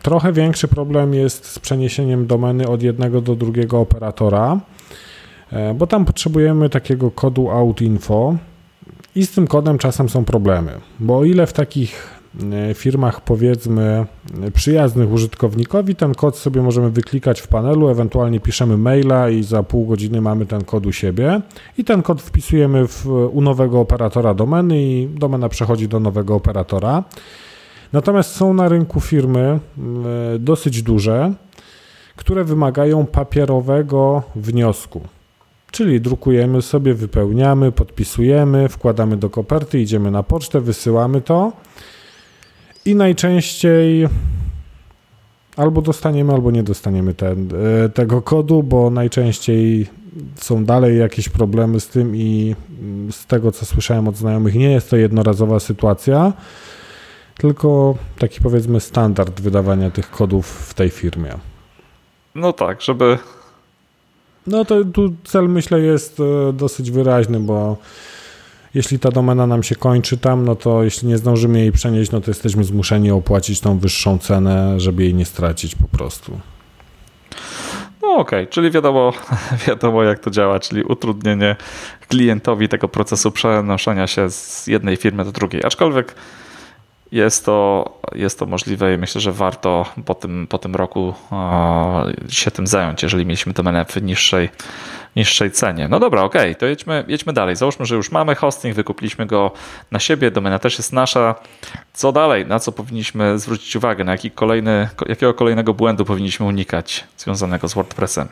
Trochę 0.01 0.33
większy 0.33 0.67
problem 0.67 1.13
jest 1.13 1.45
z 1.45 1.59
przeniesieniem 1.59 2.27
domeny 2.27 2.67
od 2.67 2.83
jednego 2.83 3.21
do 3.21 3.35
drugiego 3.35 3.79
operatora, 3.79 4.59
e, 5.51 5.73
bo 5.73 5.87
tam 5.87 6.05
potrzebujemy 6.05 6.69
takiego 6.69 7.11
kodu 7.11 7.49
outinfo 7.49 8.35
i 9.15 9.25
z 9.25 9.31
tym 9.31 9.47
kodem 9.47 9.77
czasem 9.77 10.09
są 10.09 10.25
problemy, 10.25 10.71
bo 10.99 11.17
o 11.17 11.23
ile 11.23 11.47
w 11.47 11.53
takich 11.53 12.19
e, 12.69 12.73
firmach 12.73 13.21
powiedzmy 13.21 14.05
przyjaznych 14.53 15.11
użytkownikowi, 15.11 15.95
ten 15.95 16.15
kod 16.15 16.37
sobie 16.37 16.61
możemy 16.61 16.89
wyklikać 16.89 17.41
w 17.41 17.47
panelu, 17.47 17.89
ewentualnie 17.89 18.39
piszemy 18.39 18.77
maila 18.77 19.29
i 19.29 19.43
za 19.43 19.63
pół 19.63 19.85
godziny 19.85 20.21
mamy 20.21 20.45
ten 20.45 20.63
kod 20.63 20.85
u 20.85 20.91
siebie 20.91 21.41
i 21.77 21.83
ten 21.83 22.01
kod 22.01 22.21
wpisujemy 22.21 22.87
w, 22.87 23.05
u 23.31 23.41
nowego 23.41 23.79
operatora 23.79 24.33
domeny 24.33 24.83
i 24.83 25.07
domena 25.07 25.49
przechodzi 25.49 25.87
do 25.87 25.99
nowego 25.99 26.35
operatora. 26.35 27.03
Natomiast 27.93 28.35
są 28.35 28.53
na 28.53 28.69
rynku 28.69 28.99
firmy 28.99 29.39
e, 30.35 30.39
dosyć 30.39 30.81
duże, 30.81 31.33
które 32.15 32.43
wymagają 32.43 33.05
papierowego 33.05 34.23
wniosku. 34.35 35.01
Czyli 35.71 36.01
drukujemy 36.01 36.61
sobie, 36.61 36.93
wypełniamy, 36.93 37.71
podpisujemy, 37.71 38.69
wkładamy 38.69 39.17
do 39.17 39.29
koperty, 39.29 39.79
idziemy 39.81 40.11
na 40.11 40.23
pocztę, 40.23 40.61
wysyłamy 40.61 41.21
to. 41.21 41.51
I 42.85 42.95
najczęściej 42.95 44.07
albo 45.57 45.81
dostaniemy, 45.81 46.33
albo 46.33 46.51
nie 46.51 46.63
dostaniemy 46.63 47.13
ten, 47.13 47.49
e, 47.85 47.89
tego 47.89 48.21
kodu, 48.21 48.63
bo 48.63 48.89
najczęściej 48.89 49.87
są 50.35 50.65
dalej 50.65 50.97
jakieś 50.97 51.29
problemy 51.29 51.79
z 51.79 51.87
tym 51.87 52.15
i 52.15 52.55
z 53.11 53.25
tego, 53.25 53.51
co 53.51 53.65
słyszałem 53.65 54.07
od 54.07 54.15
znajomych, 54.15 54.55
nie 54.55 54.71
jest 54.71 54.89
to 54.89 54.97
jednorazowa 54.97 55.59
sytuacja, 55.59 56.33
tylko 57.37 57.95
taki 58.19 58.41
powiedzmy 58.41 58.79
standard 58.79 59.41
wydawania 59.41 59.91
tych 59.91 60.11
kodów 60.11 60.47
w 60.47 60.73
tej 60.73 60.89
firmie. 60.89 61.33
No 62.35 62.53
tak, 62.53 62.81
żeby. 62.81 63.17
No 64.47 64.65
to 64.65 64.85
tu 64.85 65.13
cel 65.23 65.49
myślę 65.49 65.79
jest 65.79 66.19
e, 66.19 66.53
dosyć 66.53 66.91
wyraźny, 66.91 67.39
bo 67.39 67.77
jeśli 68.73 68.99
ta 68.99 69.11
domena 69.11 69.47
nam 69.47 69.63
się 69.63 69.75
kończy 69.75 70.17
tam, 70.17 70.45
no 70.45 70.55
to 70.55 70.83
jeśli 70.83 71.07
nie 71.07 71.17
zdążymy 71.17 71.59
jej 71.59 71.71
przenieść, 71.71 72.11
no 72.11 72.21
to 72.21 72.31
jesteśmy 72.31 72.63
zmuszeni 72.63 73.11
opłacić 73.11 73.59
tą 73.59 73.79
wyższą 73.79 74.17
cenę, 74.17 74.79
żeby 74.79 75.03
jej 75.03 75.13
nie 75.13 75.25
stracić 75.25 75.75
po 75.75 75.87
prostu. 75.97 76.39
No 78.01 78.07
okej, 78.13 78.43
okay, 78.43 78.47
czyli 78.47 78.71
wiadomo, 78.71 79.13
wiadomo 79.67 80.03
jak 80.03 80.19
to 80.19 80.31
działa, 80.31 80.59
czyli 80.59 80.83
utrudnienie 80.83 81.55
klientowi 82.07 82.69
tego 82.69 82.87
procesu 82.87 83.31
przenoszenia 83.31 84.07
się 84.07 84.29
z 84.31 84.67
jednej 84.67 84.97
firmy 84.97 85.25
do 85.25 85.31
drugiej. 85.31 85.61
Aczkolwiek 85.65 86.15
jest 87.11 87.45
to, 87.45 87.89
jest 88.15 88.39
to 88.39 88.45
możliwe 88.45 88.93
i 88.93 88.97
myślę, 88.97 89.21
że 89.21 89.31
warto 89.31 89.85
po 90.05 90.15
tym, 90.15 90.47
po 90.47 90.57
tym 90.57 90.75
roku 90.75 91.13
się 92.29 92.51
tym 92.51 92.67
zająć, 92.67 93.03
jeżeli 93.03 93.25
mieliśmy 93.25 93.53
domenę 93.53 93.85
w 93.85 94.01
niższej, 94.01 94.49
niższej 95.15 95.51
cenie. 95.51 95.87
No 95.87 95.99
dobra, 95.99 96.23
okej, 96.23 96.41
okay, 96.41 96.55
to 96.55 96.65
jedźmy, 96.65 97.03
jedźmy 97.07 97.33
dalej. 97.33 97.55
Załóżmy, 97.55 97.85
że 97.85 97.95
już 97.95 98.11
mamy 98.11 98.35
hosting, 98.35 98.75
wykupiliśmy 98.75 99.25
go 99.25 99.51
na 99.91 99.99
siebie, 99.99 100.31
domena 100.31 100.59
też 100.59 100.77
jest 100.77 100.93
nasza. 100.93 101.35
Co 101.93 102.11
dalej? 102.11 102.45
Na 102.45 102.59
co 102.59 102.71
powinniśmy 102.71 103.39
zwrócić 103.39 103.75
uwagę? 103.75 104.03
Na 104.03 104.11
jaki 104.11 104.31
kolejny, 104.31 104.89
jakiego 105.07 105.33
kolejnego 105.33 105.73
błędu 105.73 106.05
powinniśmy 106.05 106.45
unikać 106.45 107.03
związanego 107.17 107.67
z 107.67 107.73
WordPressem? 107.73 108.27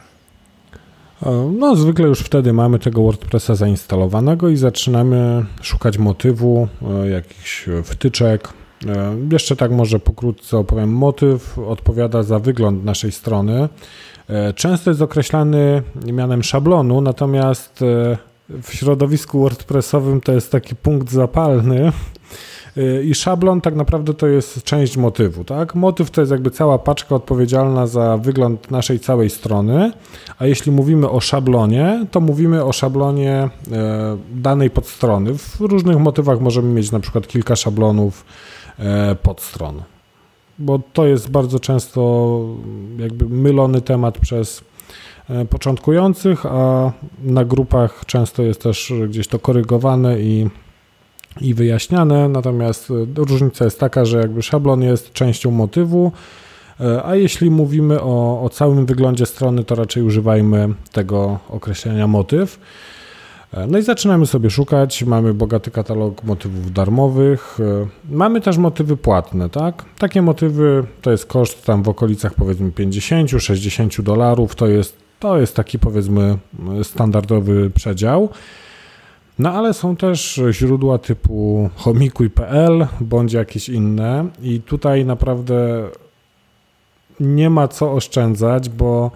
No, 1.59 1.75
zwykle 1.75 2.07
już 2.07 2.19
wtedy 2.19 2.53
mamy 2.53 2.79
tego 2.79 3.01
WordPressa 3.01 3.55
zainstalowanego 3.55 4.49
i 4.49 4.55
zaczynamy 4.55 5.45
szukać 5.61 5.97
motywu, 5.97 6.67
e, 7.03 7.09
jakichś 7.09 7.65
wtyczek, 7.83 8.49
E, 8.49 8.64
jeszcze 9.31 9.55
tak 9.55 9.71
może 9.71 9.99
pokrótce 9.99 10.57
opowiem. 10.57 10.93
Motyw 10.93 11.59
odpowiada 11.59 12.23
za 12.23 12.39
wygląd 12.39 12.83
naszej 12.85 13.11
strony. 13.11 13.69
E, 14.29 14.53
często 14.53 14.91
jest 14.91 15.01
określany 15.01 15.83
mianem 16.13 16.43
szablonu, 16.43 17.01
natomiast 17.01 17.81
e, 17.81 18.17
w 18.49 18.73
środowisku 18.73 19.39
WordPressowym 19.39 20.21
to 20.21 20.31
jest 20.31 20.51
taki 20.51 20.75
punkt 20.75 21.11
zapalny. 21.11 21.91
I 23.03 23.15
szablon 23.15 23.61
tak 23.61 23.75
naprawdę 23.75 24.13
to 24.13 24.27
jest 24.27 24.63
część 24.63 24.97
motywu, 24.97 25.43
tak? 25.43 25.75
Motyw 25.75 26.11
to 26.11 26.21
jest 26.21 26.31
jakby 26.31 26.51
cała 26.51 26.79
paczka 26.79 27.15
odpowiedzialna 27.15 27.87
za 27.87 28.17
wygląd 28.17 28.71
naszej 28.71 28.99
całej 28.99 29.29
strony, 29.29 29.91
a 30.39 30.45
jeśli 30.45 30.71
mówimy 30.71 31.09
o 31.09 31.19
szablonie, 31.19 32.05
to 32.11 32.21
mówimy 32.21 32.63
o 32.63 32.73
szablonie 32.73 33.49
danej 34.31 34.69
podstrony. 34.69 35.37
W 35.37 35.59
różnych 35.59 35.99
motywach 35.99 36.39
możemy 36.39 36.73
mieć 36.73 36.91
na 36.91 36.99
przykład 36.99 37.27
kilka 37.27 37.55
szablonów 37.55 38.25
E, 38.79 39.15
podstron. 39.15 39.81
Bo 40.59 40.79
to 40.93 41.05
jest 41.05 41.31
bardzo 41.31 41.59
często 41.59 42.39
jakby 42.97 43.29
mylony 43.29 43.81
temat 43.81 44.19
przez 44.19 44.63
e, 45.29 45.45
początkujących, 45.45 46.45
a 46.45 46.91
na 47.23 47.45
grupach 47.45 48.03
często 48.05 48.43
jest 48.43 48.61
też 48.61 48.93
gdzieś 49.07 49.27
to 49.27 49.39
korygowane 49.39 50.19
i, 50.19 50.49
i 51.41 51.53
wyjaśniane. 51.53 52.29
Natomiast 52.29 52.93
różnica 53.15 53.65
jest 53.65 53.79
taka, 53.79 54.05
że 54.05 54.17
jakby 54.17 54.43
szablon 54.43 54.81
jest 54.81 55.13
częścią 55.13 55.51
motywu, 55.51 56.11
e, 56.79 57.05
a 57.05 57.15
jeśli 57.15 57.49
mówimy 57.49 58.01
o, 58.01 58.41
o 58.43 58.49
całym 58.49 58.85
wyglądzie 58.85 59.25
strony, 59.25 59.63
to 59.63 59.75
raczej 59.75 60.03
używajmy 60.03 60.69
tego 60.91 61.39
określenia 61.49 62.07
motyw. 62.07 62.59
E, 63.53 63.67
no 63.67 63.77
i 63.77 63.81
zaczynamy 63.81 64.25
sobie 64.25 64.49
szukać. 64.49 65.03
Mamy 65.03 65.33
bogaty 65.33 65.71
katalog 65.71 66.23
motywów 66.23 66.73
darmowych. 66.73 67.57
E, 67.59 67.87
mamy 68.15 68.41
też 68.41 68.57
motywy 68.57 68.97
płatne, 68.97 69.49
tak? 69.49 69.85
Takie 69.97 70.21
motywy 70.21 70.83
to 71.01 71.11
jest 71.11 71.25
koszt 71.25 71.65
tam 71.65 71.83
w 71.83 71.89
okolicach 71.89 72.33
powiedzmy 72.33 72.71
50-60 72.71 74.01
dolarów. 74.01 74.55
To 74.55 74.67
jest, 74.67 74.97
to 75.19 75.39
jest 75.39 75.55
taki 75.55 75.79
powiedzmy 75.79 76.37
standardowy 76.83 77.69
przedział. 77.69 78.29
No 79.39 79.51
ale 79.51 79.73
są 79.73 79.95
też 79.95 80.41
źródła 80.51 80.97
typu 80.97 81.69
homikuj.pl 81.75 82.87
bądź 83.01 83.33
jakieś 83.33 83.69
inne 83.69 84.27
i 84.41 84.61
tutaj 84.61 85.05
naprawdę 85.05 85.89
nie 87.19 87.49
ma 87.49 87.67
co 87.67 87.93
oszczędzać, 87.93 88.69
bo 88.69 89.11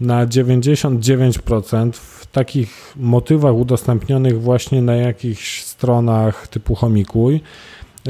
na 0.00 0.26
99% 0.26 1.92
w 1.92 2.26
takich 2.26 2.94
motywach 2.96 3.54
udostępnionych 3.54 4.42
właśnie 4.42 4.82
na 4.82 4.94
jakichś 4.94 5.62
stronach 5.62 6.48
typu 6.48 6.74
Homikuj 6.74 7.40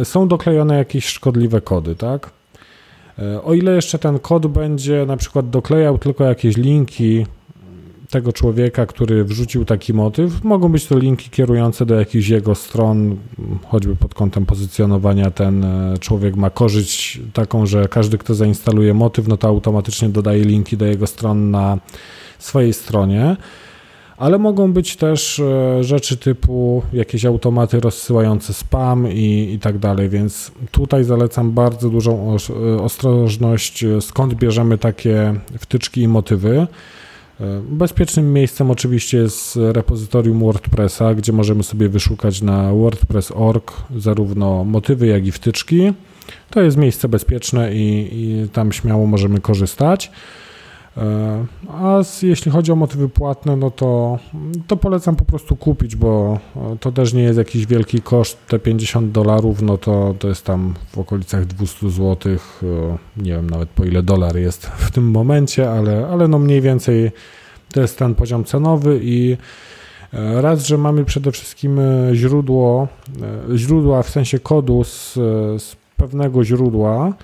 są 0.05 0.29
doklejone 0.29 0.77
jakieś 0.77 1.07
szkodliwe 1.07 1.61
kody, 1.61 1.97
tak? 1.97 2.31
E, 3.19 3.43
o 3.43 3.55
ile 3.55 3.75
jeszcze 3.75 3.99
ten 3.99 4.19
kod 4.19 4.47
będzie 4.47 5.07
na 5.07 5.17
przykład 5.17 5.51
doklejał 5.51 5.99
tylko 5.99 6.25
jakieś 6.25 6.57
linki 6.57 7.27
tego 8.11 8.33
człowieka, 8.33 8.87
który 8.87 9.25
wrzucił 9.25 9.65
taki 9.65 9.95
motyw. 9.95 10.45
Mogą 10.45 10.69
być 10.69 10.87
to 10.87 10.99
linki 10.99 11.31
kierujące 11.31 11.87
do 11.87 11.95
jakichś 11.95 12.29
jego 12.29 12.55
stron, 12.55 13.17
choćby 13.67 13.97
pod 13.97 14.15
kątem 14.15 14.47
pozycjonowania 14.47 15.31
ten 15.31 15.65
e, 15.65 15.99
człowiek 16.01 16.37
ma 16.37 16.51
korzyść 16.51 17.21
taką, 17.33 17.67
że 17.67 17.89
każdy, 17.89 18.19
kto 18.19 18.35
zainstaluje 18.35 18.95
motyw, 18.95 19.29
no 19.29 19.37
to 19.37 19.49
automatycznie 19.49 20.09
dodaje 20.09 20.45
linki 20.45 20.77
do 20.77 20.87
jego 20.87 21.07
stron 21.07 21.51
na 21.51 21.79
swojej 22.39 22.73
stronie. 22.73 23.37
Ale 24.17 24.39
mogą 24.39 24.73
być 24.73 24.97
też 24.97 25.41
e, 25.41 25.85
rzeczy 25.85 26.17
typu 26.17 26.83
jakieś 26.93 27.25
automaty 27.25 27.81
rozsyłające 27.81 28.53
spam 28.53 29.13
i, 29.13 29.53
i 29.55 29.59
tak 29.59 29.79
dalej, 29.79 30.09
więc 30.09 30.53
tutaj 30.71 31.05
zalecam 31.05 31.53
bardzo 31.53 31.91
dużą 31.91 32.37
e, 32.37 32.83
ostrożność, 32.83 33.85
skąd 34.01 34.35
bierzemy 34.35 34.79
takie 34.79 35.35
wtyczki 35.59 36.03
i 36.03 36.09
motywy. 36.09 36.67
E, 37.41 37.61
bezpiecznym 37.71 38.33
miejscem 38.33 38.71
oczywiście 38.71 39.19
jest 39.19 39.59
repozytorium 39.73 40.41
WordPressa, 40.41 41.15
gdzie 41.15 41.33
możemy 41.33 41.63
sobie 41.63 41.89
wyszukać 41.89 42.43
na 42.43 42.73
wordpress.org 42.73 43.73
zarówno 43.97 44.65
motywy, 44.65 45.07
jak 45.07 45.27
i 45.27 45.33
wtyczki. 45.33 45.93
To 46.51 46.63
jest 46.63 46.77
miejsce 46.77 47.09
bezpieczne 47.09 47.75
i, 47.75 48.09
i 48.13 48.49
tam 48.49 48.73
śmiało 48.73 49.07
możemy 49.07 49.41
korzystać. 49.41 50.11
E, 50.97 51.47
a 51.69 52.01
jeśli 52.23 52.53
chodzi 52.53 52.73
o 52.73 52.77
motywy 52.77 53.09
płatne, 53.09 53.57
no 53.57 53.71
to, 53.71 54.19
to 54.67 54.77
polecam 54.77 55.17
po 55.17 55.25
prostu 55.25 55.57
kupić, 55.57 55.97
bo 55.97 56.39
to 56.81 56.93
też 56.93 57.13
nie 57.13 57.23
jest 57.23 57.39
jakiś 57.39 57.67
wielki 57.67 58.03
koszt. 58.03 58.39
Te 58.49 58.59
50 58.59 59.13
dolarów, 59.13 59.63
no 59.63 59.79
to, 59.79 60.15
to 60.19 60.29
jest 60.29 60.45
tam 60.45 60.75
w 60.93 60.99
okolicach 60.99 61.47
200 61.47 61.91
zł. 61.91 62.33
E, 62.33 62.37
nie 63.17 63.33
wiem 63.33 63.51
nawet 63.51 63.69
po 63.69 63.85
ile 63.85 64.03
dolar 64.03 64.37
jest 64.37 64.67
w 64.67 64.91
tym 64.91 65.11
momencie, 65.11 65.71
ale, 65.71 66.09
ale 66.09 66.29
no 66.29 66.39
mniej 66.39 66.61
więcej 66.61 67.11
to 67.73 67.81
jest 67.81 67.99
ten 67.99 68.15
poziom 68.15 68.45
cenowy 68.45 69.01
i 69.03 69.37
e, 70.13 70.43
raz, 70.43 70.67
że 70.67 70.79
mamy 70.79 71.05
przede 71.05 71.33
wszystkim 71.33 71.81
źródło, 72.13 72.89
źródła 73.55 74.03
w 74.03 74.11
sensie 74.11 74.39
kodu 74.39 74.85
z, 74.85 75.15
z 75.63 75.77
pewnego 75.97 76.45
źródła, 76.45 77.13
E, 77.13 77.15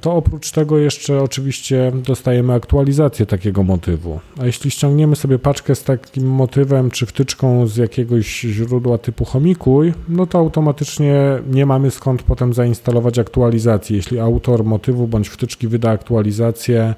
to 0.00 0.12
oprócz 0.12 0.50
tego 0.50 0.78
jeszcze 0.78 1.22
oczywiście 1.22 1.92
dostajemy 1.94 2.52
aktualizację 2.52 3.26
takiego 3.26 3.62
motywu. 3.62 4.20
A 4.40 4.46
jeśli 4.46 4.70
ściągniemy 4.70 5.16
sobie 5.16 5.38
paczkę 5.38 5.74
z 5.74 5.84
takim 5.84 6.26
motywem 6.26 6.90
czy 6.90 7.06
wtyczką 7.06 7.66
z 7.66 7.76
jakiegoś 7.76 8.40
źródła 8.40 8.98
typu 8.98 9.24
Homikuj, 9.24 9.92
no 10.08 10.26
to 10.26 10.38
automatycznie 10.38 11.14
nie 11.50 11.66
mamy 11.66 11.90
skąd 11.90 12.22
potem 12.22 12.54
zainstalować 12.54 13.18
aktualizacji. 13.18 13.96
Jeśli 13.96 14.18
autor 14.18 14.64
motywu 14.64 15.08
bądź 15.08 15.28
wtyczki 15.28 15.68
wyda 15.68 15.90
aktualizację 15.90 16.94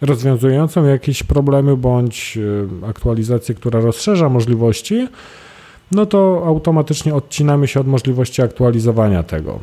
rozwiązującą 0.00 0.84
jakieś 0.84 1.22
problemy 1.22 1.76
bądź 1.76 2.38
e, 2.82 2.86
aktualizację, 2.86 3.54
która 3.54 3.80
rozszerza 3.80 4.28
możliwości, 4.28 5.08
no 5.92 6.06
to 6.06 6.42
automatycznie 6.46 7.14
odcinamy 7.14 7.68
się 7.68 7.80
od 7.80 7.86
możliwości 7.86 8.42
aktualizowania 8.42 9.22
tego. 9.22 9.60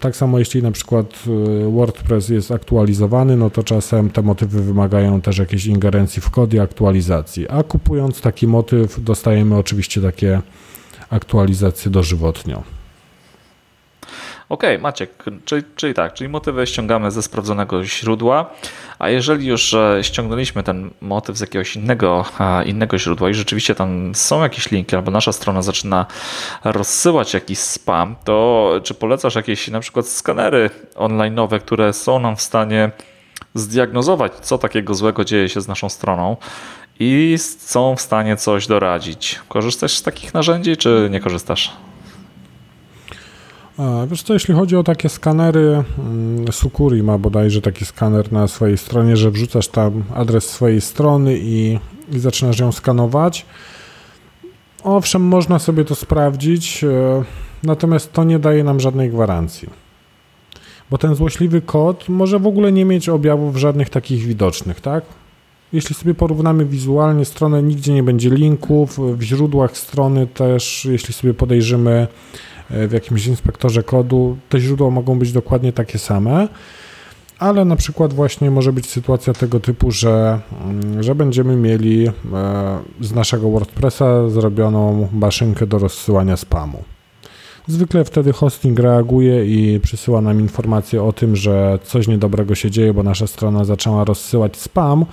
Tak 0.00 0.16
samo 0.16 0.38
jeśli 0.38 0.62
na 0.62 0.70
przykład 0.70 1.22
y, 1.66 1.70
WordPress 1.70 2.28
jest 2.28 2.50
aktualizowany, 2.50 3.36
no 3.36 3.50
to 3.50 3.62
czasem 3.62 4.10
te 4.10 4.22
motywy 4.22 4.62
wymagają 4.62 5.20
też 5.20 5.38
jakiejś 5.38 5.66
ingerencji 5.66 6.22
w 6.22 6.30
kod 6.30 6.54
i 6.54 6.60
aktualizacji. 6.60 7.48
A 7.48 7.62
kupując 7.62 8.20
taki 8.20 8.46
motyw 8.46 9.04
dostajemy 9.04 9.56
oczywiście 9.56 10.00
takie 10.00 10.42
aktualizacje 11.10 11.90
dożywotnio. 11.90 12.79
Okay, 14.50 14.78
Maciek, 14.78 15.24
czyli, 15.44 15.62
czyli 15.76 15.94
tak, 15.94 16.14
czyli 16.14 16.30
motywy 16.30 16.66
ściągamy 16.66 17.10
ze 17.10 17.22
sprawdzonego 17.22 17.84
źródła, 17.84 18.50
a 18.98 19.08
jeżeli 19.08 19.46
już 19.46 19.76
ściągnęliśmy 20.02 20.62
ten 20.62 20.90
motyw 21.00 21.36
z 21.36 21.40
jakiegoś 21.40 21.76
innego, 21.76 22.24
innego 22.66 22.98
źródła 22.98 23.30
i 23.30 23.34
rzeczywiście 23.34 23.74
tam 23.74 24.14
są 24.14 24.42
jakieś 24.42 24.70
linki, 24.70 24.96
albo 24.96 25.10
nasza 25.10 25.32
strona 25.32 25.62
zaczyna 25.62 26.06
rozsyłać 26.64 27.34
jakiś 27.34 27.58
spam, 27.58 28.16
to 28.24 28.70
czy 28.84 28.94
polecasz 28.94 29.34
jakieś 29.34 29.68
na 29.68 29.80
przykład 29.80 30.06
skanery 30.06 30.70
online'owe, 30.94 31.60
które 31.60 31.92
są 31.92 32.18
nam 32.18 32.36
w 32.36 32.42
stanie 32.42 32.90
zdiagnozować, 33.54 34.32
co 34.32 34.58
takiego 34.58 34.94
złego 34.94 35.24
dzieje 35.24 35.48
się 35.48 35.60
z 35.60 35.68
naszą 35.68 35.88
stroną 35.88 36.36
i 37.00 37.34
są 37.38 37.96
w 37.96 38.00
stanie 38.00 38.36
coś 38.36 38.66
doradzić. 38.66 39.40
Korzystasz 39.48 39.96
z 39.96 40.02
takich 40.02 40.34
narzędzi, 40.34 40.76
czy 40.76 41.08
nie 41.10 41.20
korzystasz? 41.20 41.72
Wiesz 44.06 44.22
co, 44.22 44.32
jeśli 44.32 44.54
chodzi 44.54 44.76
o 44.76 44.82
takie 44.82 45.08
skanery, 45.08 45.84
mm, 45.98 46.52
Sukuri 46.52 47.02
ma 47.02 47.18
bodajże 47.18 47.62
taki 47.62 47.84
skaner 47.84 48.32
na 48.32 48.48
swojej 48.48 48.78
stronie, 48.78 49.16
że 49.16 49.30
wrzucasz 49.30 49.68
tam 49.68 50.02
adres 50.14 50.44
swojej 50.44 50.80
strony 50.80 51.38
i, 51.38 51.78
i 52.12 52.18
zaczynasz 52.18 52.58
ją 52.58 52.72
skanować. 52.72 53.46
Owszem, 54.84 55.22
można 55.22 55.58
sobie 55.58 55.84
to 55.84 55.94
sprawdzić, 55.94 56.84
e, 56.84 57.24
natomiast 57.62 58.12
to 58.12 58.24
nie 58.24 58.38
daje 58.38 58.64
nam 58.64 58.80
żadnej 58.80 59.10
gwarancji. 59.10 59.68
Bo 60.90 60.98
ten 60.98 61.14
złośliwy 61.14 61.60
kod 61.60 62.08
może 62.08 62.38
w 62.38 62.46
ogóle 62.46 62.72
nie 62.72 62.84
mieć 62.84 63.08
objawów 63.08 63.56
żadnych 63.56 63.90
takich 63.90 64.26
widocznych, 64.26 64.80
tak? 64.80 65.04
Jeśli 65.72 65.94
sobie 65.94 66.14
porównamy 66.14 66.64
wizualnie 66.64 67.24
stronę, 67.24 67.62
nigdzie 67.62 67.92
nie 67.94 68.02
będzie 68.02 68.30
linków, 68.30 68.98
w 69.16 69.22
źródłach 69.22 69.76
strony 69.76 70.26
też, 70.26 70.84
jeśli 70.84 71.14
sobie 71.14 71.34
podejrzymy 71.34 72.06
w 72.70 72.92
jakimś 72.92 73.26
inspektorze 73.26 73.82
kodu, 73.82 74.36
te 74.48 74.60
źródła 74.60 74.90
mogą 74.90 75.18
być 75.18 75.32
dokładnie 75.32 75.72
takie 75.72 75.98
same, 75.98 76.48
ale 77.38 77.64
na 77.64 77.76
przykład 77.76 78.12
właśnie 78.12 78.50
może 78.50 78.72
być 78.72 78.90
sytuacja 78.90 79.32
tego 79.32 79.60
typu, 79.60 79.90
że, 79.90 80.40
mm, 80.64 81.02
że 81.02 81.14
będziemy 81.14 81.56
mieli 81.56 82.06
e, 82.06 82.12
z 83.00 83.12
naszego 83.12 83.50
WordPressa 83.50 84.28
zrobioną 84.28 85.08
maszynkę 85.12 85.66
do 85.66 85.78
rozsyłania 85.78 86.36
spamu. 86.36 86.84
Zwykle 87.66 88.04
wtedy 88.04 88.32
hosting 88.32 88.78
reaguje 88.78 89.46
i 89.46 89.80
przysyła 89.80 90.20
nam 90.20 90.40
informację 90.40 91.02
o 91.02 91.12
tym, 91.12 91.36
że 91.36 91.78
coś 91.84 92.08
niedobrego 92.08 92.54
się 92.54 92.70
dzieje, 92.70 92.94
bo 92.94 93.02
nasza 93.02 93.26
strona 93.26 93.64
zaczęła 93.64 94.04
rozsyłać 94.04 94.56
spam. 94.56 95.04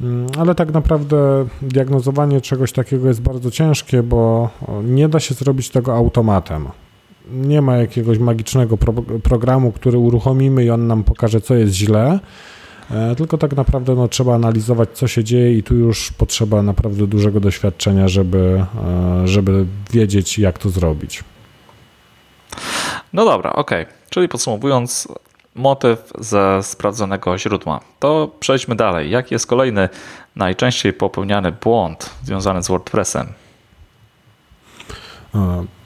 Mm, 0.00 0.26
ale 0.38 0.54
tak 0.54 0.72
naprawdę 0.72 1.46
diagnozowanie 1.62 2.40
czegoś 2.40 2.72
takiego 2.72 3.08
jest 3.08 3.20
bardzo 3.20 3.50
ciężkie, 3.50 4.02
bo 4.02 4.50
nie 4.84 5.08
da 5.08 5.20
się 5.20 5.34
zrobić 5.34 5.70
tego 5.70 5.96
automatem. 5.96 6.68
Nie 7.32 7.62
ma 7.62 7.76
jakiegoś 7.76 8.18
magicznego 8.18 8.76
pro 8.76 8.92
programu, 9.22 9.72
który 9.72 9.98
uruchomimy 9.98 10.64
i 10.64 10.70
on 10.70 10.86
nam 10.86 11.04
pokaże, 11.04 11.40
co 11.40 11.54
jest 11.54 11.74
źle. 11.74 12.20
E, 12.90 13.14
tylko 13.14 13.38
tak 13.38 13.56
naprawdę 13.56 13.94
no, 13.94 14.08
trzeba 14.08 14.34
analizować, 14.34 14.88
co 14.92 15.08
się 15.08 15.24
dzieje, 15.24 15.58
i 15.58 15.62
tu 15.62 15.74
już 15.74 16.12
potrzeba 16.12 16.62
naprawdę 16.62 17.06
dużego 17.06 17.40
doświadczenia, 17.40 18.08
żeby, 18.08 18.64
e, 18.84 19.28
żeby 19.28 19.66
wiedzieć, 19.90 20.38
jak 20.38 20.58
to 20.58 20.70
zrobić. 20.70 21.24
No 23.12 23.24
dobra, 23.24 23.52
ok. 23.52 23.70
Czyli 24.10 24.28
podsumowując, 24.28 25.08
motyw 25.58 26.12
ze 26.18 26.62
sprawdzonego 26.62 27.38
źródła. 27.38 27.80
To 27.98 28.30
przejdźmy 28.40 28.74
dalej. 28.74 29.10
Jaki 29.10 29.34
jest 29.34 29.46
kolejny 29.46 29.88
najczęściej 30.36 30.92
popełniany 30.92 31.52
błąd 31.52 32.10
związany 32.22 32.62
z 32.62 32.68
WordPressem? 32.68 33.26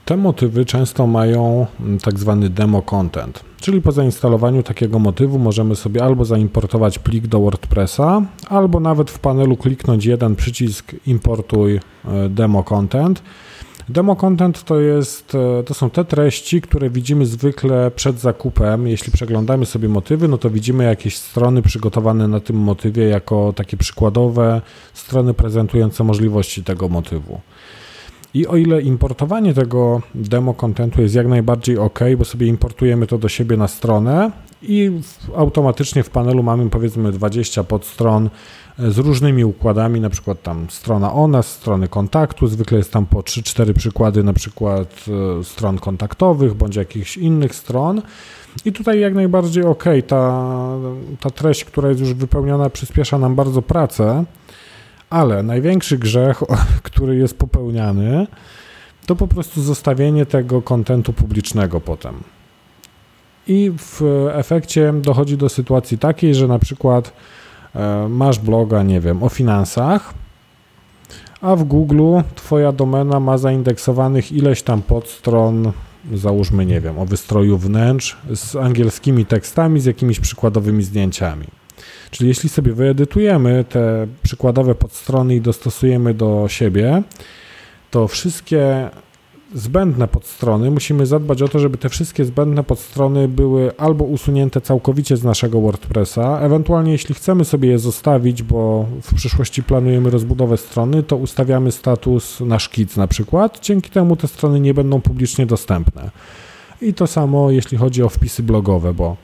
Te 0.05 0.17
motywy 0.17 0.65
często 0.65 1.07
mają 1.07 1.67
mm, 1.81 1.99
tak 1.99 2.19
zwany 2.19 2.49
demo 2.49 2.83
content, 2.83 3.45
czyli 3.61 3.83
po 3.83 3.93
zainstalowaniu 3.93 4.63
takiego 4.63 4.99
motywu 4.99 5.39
możemy 5.39 5.77
sobie 5.77 6.05
albo 6.05 6.25
zaimportować 6.25 6.99
plik 6.99 7.27
do 7.27 7.41
WordPressa, 7.41 8.23
albo 8.49 8.81
nawet 8.81 9.11
w 9.11 9.19
panelu 9.19 9.57
kliknąć 9.57 10.05
jeden 10.05 10.37
przycisk 10.37 10.93
importuj 11.07 11.75
e, 11.75 11.81
demo 12.29 12.65
content 12.65 13.23
Demo 13.89 14.17
content 14.17 14.65
to, 14.65 14.81
jest, 14.81 15.35
e, 15.35 15.63
to 15.63 15.75
są 15.75 15.91
te 15.91 16.05
treści, 16.05 16.61
które 16.61 16.91
widzimy 16.91 17.27
zwykle 17.27 17.91
przed 17.91 18.19
zakupem. 18.19 18.89
Jeśli 18.89 19.13
przeglądamy 19.13 19.67
sobie 19.67 19.89
motywy, 19.89 20.29
no 20.29 20.39
to 20.39 20.51
widzimy 20.51 20.85
jakieś 20.85 21.17
strony 21.17 21.63
przygotowane 21.63 22.29
na 22.29 22.41
tym 22.41 22.57
motywie 22.57 23.05
jako 23.05 23.53
takie 23.57 23.77
przykładowe 23.77 24.61
strony 24.95 25.35
prezentujące 25.35 26.05
możliwości 26.05 26.65
tego 26.65 26.89
motywu. 26.89 27.41
I 28.35 28.47
o 28.47 28.57
ile 28.57 28.83
importowanie 28.83 29.55
tego 29.55 30.03
demo 30.15 30.55
contentu 30.55 31.03
jest 31.03 31.15
jak 31.15 31.27
najbardziej 31.27 31.79
ok, 31.79 32.01
bo 32.19 32.25
sobie 32.25 32.47
importujemy 32.47 33.07
to 33.07 33.19
do 33.19 33.29
siebie 33.29 33.57
na 33.57 33.69
stronę 33.69 34.31
i 34.63 34.91
automatycznie 35.37 36.03
w 36.03 36.11
panelu 36.11 36.43
mamy 36.43 36.71
powiedzmy 36.71 37.13
20 37.13 37.65
podstron 37.65 38.31
z 38.79 38.99
różnymi 38.99 39.45
układami, 39.45 40.01
na 40.01 40.11
przykład 40.11 40.43
tam 40.43 40.67
strona 40.71 41.13
o 41.13 41.29
nas, 41.29 41.47
strony 41.47 41.89
kontaktu, 41.89 42.47
zwykle 42.47 42.79
jest 42.79 42.93
tam 42.93 43.07
po 43.07 43.21
3-4 43.21 43.73
przykłady 43.73 44.25
na 44.25 44.33
przykład 44.33 45.05
e, 45.41 45.45
stron 45.45 45.79
kontaktowych 45.79 46.55
bądź 46.55 46.77
jakichś 46.77 47.17
innych 47.17 47.55
stron. 47.55 48.03
I 48.65 48.73
tutaj 48.73 49.01
jak 49.01 49.15
najbardziej 49.15 49.65
ok, 49.65 49.85
ta, 50.07 50.45
ta 51.21 51.31
treść, 51.31 51.65
która 51.65 51.89
jest 51.89 52.01
już 52.01 52.15
wypełniona, 52.15 52.71
przyspiesza 52.71 53.19
nam 53.19 53.35
bardzo 53.35 53.63
pracę, 53.63 54.25
ale 55.11 55.43
największy 55.43 55.99
grzech, 55.99 56.43
który 56.83 57.17
jest 57.17 57.39
popełniany, 57.39 58.27
to 59.07 59.17
po 59.17 59.29
prostu 59.29 59.63
zostawienie 59.63 60.27
tego 60.27 60.63
kontentu 60.63 61.13
publicznego 61.13 61.81
potem. 61.81 62.15
I 63.47 63.73
w 63.79 64.03
efekcie 64.33 64.93
dochodzi 64.93 65.37
do 65.37 65.49
sytuacji 65.49 65.99
takiej, 65.99 66.35
że 66.35 66.49
na 66.49 66.59
przykład 66.59 67.13
E, 67.13 67.13
masz 68.09 68.39
bloga, 68.39 68.83
nie 68.83 69.01
wiem, 69.01 69.23
o 69.23 69.29
finansach, 69.29 70.15
a 71.41 71.57
w 71.57 71.65
Google 71.65 72.21
Twoja 72.35 72.73
domena 72.73 73.21
ma 73.21 73.39
zaindeksowanych 73.39 74.33
ileś 74.33 74.63
tam 74.63 74.83
podstron, 74.83 75.73
załóżmy, 76.15 76.67
nie 76.67 76.81
wiem, 76.81 76.99
o 76.99 77.07
wystroju 77.07 77.59
wnętrz 77.59 78.17
z 78.35 78.57
angielskimi 78.57 79.27
tekstami, 79.27 79.81
z 79.81 79.85
jakimiś 79.85 80.21
przykładowymi 80.21 80.83
zdjęciami. 80.83 81.47
Czyli 82.11 82.29
jeśli 82.29 82.49
sobie 82.49 82.73
wyedytujemy 82.73 83.65
te 83.69 84.07
przykładowe 84.23 84.75
podstrony 84.75 85.35
i 85.35 85.41
dostosujemy 85.41 86.15
do 86.15 86.45
siebie, 86.49 87.03
to 87.91 88.09
wszystkie 88.09 88.91
zbędne 89.55 90.09
podstrony, 90.09 90.71
musimy 90.71 91.07
zadbać 91.07 91.43
o 91.43 91.49
to, 91.49 91.59
żeby 91.59 91.79
te 91.79 91.89
wszystkie 91.89 92.25
zbędne 92.25 92.65
podstrony 92.65 93.29
były 93.29 93.77
albo 93.79 94.05
usunięte 94.05 94.61
całkowicie 94.61 95.17
z 95.17 95.25
naszego 95.25 95.61
WordPressa, 95.61 96.41
ewentualnie 96.41 96.93
jeśli 96.93 97.15
chcemy 97.15 97.45
sobie 97.45 97.69
je 97.69 97.79
zostawić, 97.79 98.43
bo 98.43 98.87
w 99.03 99.15
przyszłości 99.15 99.63
planujemy 99.63 100.11
rozbudowę 100.11 100.57
strony, 100.57 101.03
to 101.03 101.17
ustawiamy 101.17 101.73
status 101.73 102.41
na 102.41 102.59
szkic 102.59 102.97
na 102.97 103.07
przykład. 103.07 103.61
Dzięki 103.63 103.91
temu 103.91 104.17
te 104.17 104.29
strony 104.29 104.61
nie 104.61 104.75
będą 104.75 105.01
publicznie 105.01 105.47
dostępne. 105.47 106.11
I 106.83 106.95
to 106.95 107.07
samo 107.07 107.51
jeśli 107.51 107.79
chodzi 107.79 108.03
o 108.03 108.09
wpisy 108.09 108.43
blogowe, 108.43 108.95
bo 108.95 109.17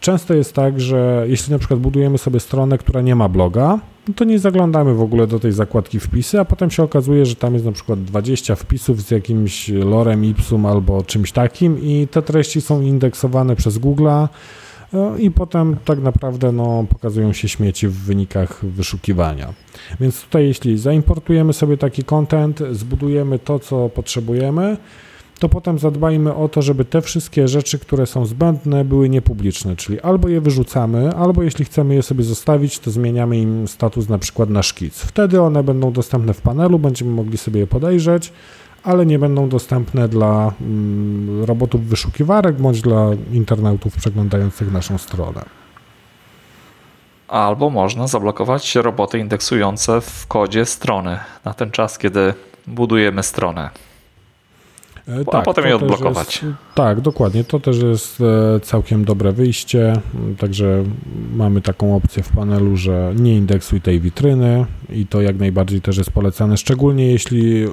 często 0.00 0.34
jest 0.34 0.52
tak, 0.52 0.80
że 0.80 1.24
jeśli 1.28 1.52
na 1.52 1.58
przykład 1.58 1.80
budujemy 1.80 2.18
sobie 2.18 2.40
stronę, 2.40 2.78
która 2.78 3.00
nie 3.00 3.16
ma 3.16 3.28
bloga, 3.28 3.78
no 4.08 4.14
to 4.14 4.24
nie 4.24 4.38
zaglądamy 4.38 4.94
w 4.94 5.02
ogóle 5.02 5.26
do 5.26 5.40
tej 5.40 5.52
zakładki 5.52 6.00
wpisy, 6.00 6.40
a 6.40 6.44
potem 6.44 6.70
się 6.70 6.82
okazuje, 6.82 7.26
że 7.26 7.36
tam 7.36 7.54
jest 7.54 7.66
na 7.66 7.72
przykład 7.72 8.04
20 8.04 8.54
wpisów 8.54 9.02
z 9.02 9.10
jakimś 9.10 9.68
lorem 9.68 10.24
ipsum 10.24 10.66
albo 10.66 11.02
czymś 11.02 11.32
takim 11.32 11.82
i 11.82 12.08
te 12.10 12.22
treści 12.22 12.60
są 12.60 12.80
indeksowane 12.80 13.56
przez 13.56 13.78
Google'a 13.78 14.28
e, 14.94 15.18
i 15.18 15.30
potem 15.30 15.76
tak 15.84 15.98
naprawdę 15.98 16.52
no, 16.52 16.84
pokazują 16.88 17.32
się 17.32 17.48
śmieci 17.48 17.88
w 17.88 17.94
wynikach 17.94 18.64
wyszukiwania. 18.64 19.52
Więc 20.00 20.22
tutaj 20.22 20.46
jeśli 20.46 20.78
zaimportujemy 20.78 21.52
sobie 21.52 21.76
taki 21.76 22.04
content, 22.04 22.62
zbudujemy 22.70 23.38
to, 23.38 23.58
co 23.58 23.88
potrzebujemy, 23.88 24.76
to 25.38 25.48
potem 25.48 25.78
zadbajmy 25.78 26.34
o 26.34 26.48
to, 26.48 26.62
żeby 26.62 26.84
te 26.84 27.02
wszystkie 27.02 27.48
rzeczy, 27.48 27.78
które 27.78 28.06
są 28.06 28.26
zbędne, 28.26 28.84
były 28.84 29.08
niepubliczne, 29.08 29.76
czyli 29.76 30.00
albo 30.00 30.28
je 30.28 30.40
wyrzucamy, 30.40 31.14
albo 31.16 31.42
jeśli 31.42 31.64
chcemy 31.64 31.94
je 31.94 32.02
sobie 32.02 32.24
zostawić, 32.24 32.78
to 32.78 32.90
zmieniamy 32.90 33.38
im 33.38 33.68
status 33.68 34.08
na 34.08 34.18
przykład 34.18 34.50
na 34.50 34.62
szkic. 34.62 34.94
Wtedy 34.94 35.40
one 35.40 35.62
będą 35.62 35.92
dostępne 35.92 36.34
w 36.34 36.40
panelu, 36.40 36.78
będziemy 36.78 37.10
mogli 37.10 37.38
sobie 37.38 37.60
je 37.60 37.66
podejrzeć, 37.66 38.32
ale 38.82 39.06
nie 39.06 39.18
będą 39.18 39.48
dostępne 39.48 40.08
dla 40.08 40.52
mm, 40.60 41.44
robotów 41.44 41.84
wyszukiwarek 41.84 42.56
bądź 42.56 42.80
dla 42.80 43.10
internautów 43.32 43.96
przeglądających 43.96 44.72
naszą 44.72 44.98
stronę. 44.98 45.44
Albo 47.28 47.70
można 47.70 48.06
zablokować 48.06 48.74
roboty 48.74 49.18
indeksujące 49.18 50.00
w 50.00 50.26
kodzie 50.26 50.66
strony 50.66 51.18
na 51.44 51.54
ten 51.54 51.70
czas, 51.70 51.98
kiedy 51.98 52.34
budujemy 52.66 53.22
stronę. 53.22 53.70
E, 55.08 55.20
a 55.20 55.30
tak, 55.30 55.44
potem 55.44 55.66
je 55.66 55.76
odblokować. 55.76 56.42
Jest, 56.42 56.54
tak, 56.74 57.00
dokładnie. 57.00 57.44
To 57.44 57.60
też 57.60 57.82
jest 57.82 58.20
e, 58.20 58.60
całkiem 58.60 59.04
dobre 59.04 59.32
wyjście. 59.32 60.00
Także 60.38 60.84
mamy 61.34 61.60
taką 61.60 61.96
opcję 61.96 62.22
w 62.22 62.28
panelu, 62.28 62.76
że 62.76 63.12
nie 63.16 63.36
indeksuj 63.36 63.80
tej 63.80 64.00
witryny 64.00 64.66
i 64.90 65.06
to 65.06 65.22
jak 65.22 65.36
najbardziej 65.36 65.80
też 65.80 65.98
jest 65.98 66.10
polecane, 66.12 66.56
szczególnie 66.56 67.06
jeśli 67.06 67.66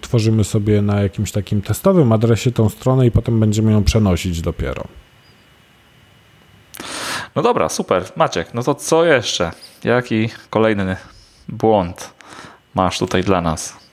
tworzymy 0.00 0.44
sobie 0.44 0.82
na 0.82 1.02
jakimś 1.02 1.32
takim 1.32 1.62
testowym 1.62 2.12
adresie 2.12 2.52
tą 2.52 2.68
stronę 2.68 3.06
i 3.06 3.10
potem 3.10 3.40
będziemy 3.40 3.72
ją 3.72 3.84
przenosić 3.84 4.40
dopiero. 4.40 4.84
No 7.34 7.42
dobra, 7.42 7.68
super. 7.68 8.04
Maciek, 8.16 8.54
no 8.54 8.62
to 8.62 8.74
co 8.74 9.04
jeszcze? 9.04 9.50
Jaki 9.84 10.28
kolejny 10.50 10.96
błąd 11.48 12.14
masz 12.74 12.98
tutaj 12.98 13.24
dla 13.24 13.40
nas? 13.40 13.83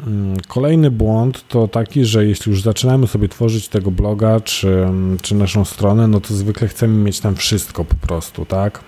Mm, 0.00 0.36
kolejny 0.48 0.90
błąd 0.90 1.48
to 1.48 1.68
taki, 1.68 2.04
że 2.04 2.26
jeśli 2.26 2.50
już 2.50 2.62
zaczynamy 2.62 3.06
sobie 3.06 3.28
tworzyć 3.28 3.68
tego 3.68 3.90
bloga 3.90 4.40
czy, 4.40 4.86
czy 5.22 5.34
naszą 5.34 5.64
stronę, 5.64 6.08
no 6.08 6.20
to 6.20 6.34
zwykle 6.34 6.68
chcemy 6.68 7.04
mieć 7.04 7.20
tam 7.20 7.36
wszystko 7.36 7.84
po 7.84 7.94
prostu, 7.94 8.46
tak? 8.46 8.84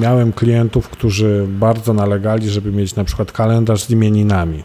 miałem 0.00 0.32
klientów, 0.32 0.88
którzy 0.88 1.46
bardzo 1.48 1.94
nalegali, 1.94 2.50
żeby 2.50 2.72
mieć 2.72 2.94
na 2.94 3.04
przykład 3.04 3.32
kalendarz 3.32 3.84
z 3.84 3.90
imieninami 3.90 4.62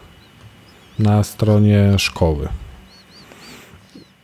na 0.99 1.23
stronie 1.23 1.99
szkoły. 1.99 2.47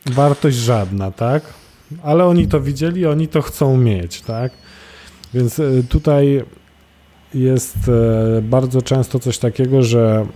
Wartość 0.06 0.56
żadna, 0.56 1.10
tak? 1.10 1.42
Ale 2.02 2.24
oni 2.24 2.48
to 2.48 2.60
widzieli, 2.60 3.06
oni 3.06 3.28
to 3.28 3.42
chcą 3.42 3.76
mieć, 3.76 4.20
tak? 4.20 4.52
Więc 5.34 5.58
y, 5.58 5.84
tutaj 5.88 6.44
jest 7.34 7.76
e, 7.88 8.42
bardzo 8.42 8.82
często 8.82 9.18
coś 9.18 9.38
takiego, 9.38 9.82
że 9.82 10.26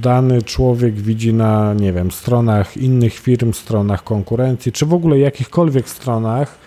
dany 0.00 0.42
człowiek 0.42 0.94
widzi 0.94 1.34
na, 1.34 1.74
nie 1.74 1.92
wiem, 1.92 2.10
stronach 2.10 2.76
innych 2.76 3.14
firm, 3.14 3.52
stronach 3.52 4.04
konkurencji, 4.04 4.72
czy 4.72 4.86
w 4.86 4.94
ogóle 4.94 5.18
jakichkolwiek 5.18 5.88
stronach 5.88 6.58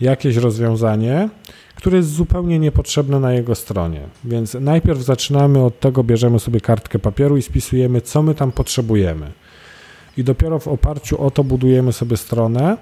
jakieś 0.00 0.36
rozwiązanie, 0.36 1.28
które 1.74 1.96
jest 1.96 2.10
zupełnie 2.10 2.58
niepotrzebne 2.58 3.20
na 3.20 3.32
jego 3.32 3.54
stronie. 3.54 4.00
Więc 4.24 4.56
najpierw 4.60 5.00
zaczynamy 5.00 5.64
od 5.64 5.80
tego, 5.80 6.04
bierzemy 6.04 6.38
sobie 6.38 6.60
kartkę 6.60 6.98
papieru 6.98 7.36
i 7.36 7.42
spisujemy, 7.42 8.00
co 8.00 8.22
my 8.22 8.34
tam 8.34 8.52
potrzebujemy. 8.52 9.32
I 10.16 10.24
dopiero 10.24 10.58
w 10.58 10.68
oparciu 10.68 11.22
o 11.22 11.30
to 11.30 11.44
budujemy 11.44 11.92
sobie 11.92 12.16
stronę 12.16 12.76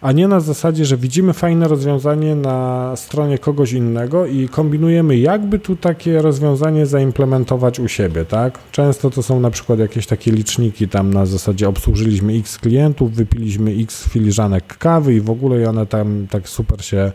a 0.00 0.12
nie 0.12 0.28
na 0.28 0.40
zasadzie, 0.40 0.84
że 0.84 0.96
widzimy 0.96 1.32
fajne 1.32 1.68
rozwiązanie 1.68 2.34
na 2.34 2.92
stronie 2.96 3.38
kogoś 3.38 3.72
innego 3.72 4.26
i 4.26 4.48
kombinujemy, 4.48 5.16
jakby 5.16 5.58
tu 5.58 5.76
takie 5.76 6.22
rozwiązanie 6.22 6.86
zaimplementować 6.86 7.80
u 7.80 7.88
siebie, 7.88 8.24
tak? 8.24 8.58
Często 8.72 9.10
to 9.10 9.22
są 9.22 9.40
na 9.40 9.50
przykład 9.50 9.78
jakieś 9.78 10.06
takie 10.06 10.30
liczniki 10.32 10.88
tam 10.88 11.14
na 11.14 11.26
zasadzie 11.26 11.68
obsłużyliśmy 11.68 12.32
x 12.32 12.58
klientów, 12.58 13.12
wypiliśmy 13.12 13.70
x 13.70 14.08
filiżanek 14.08 14.76
kawy 14.78 15.14
i 15.14 15.20
w 15.20 15.30
ogóle 15.30 15.60
i 15.60 15.64
one 15.64 15.86
tam 15.86 16.26
tak 16.30 16.48
super 16.48 16.84
się 16.84 17.12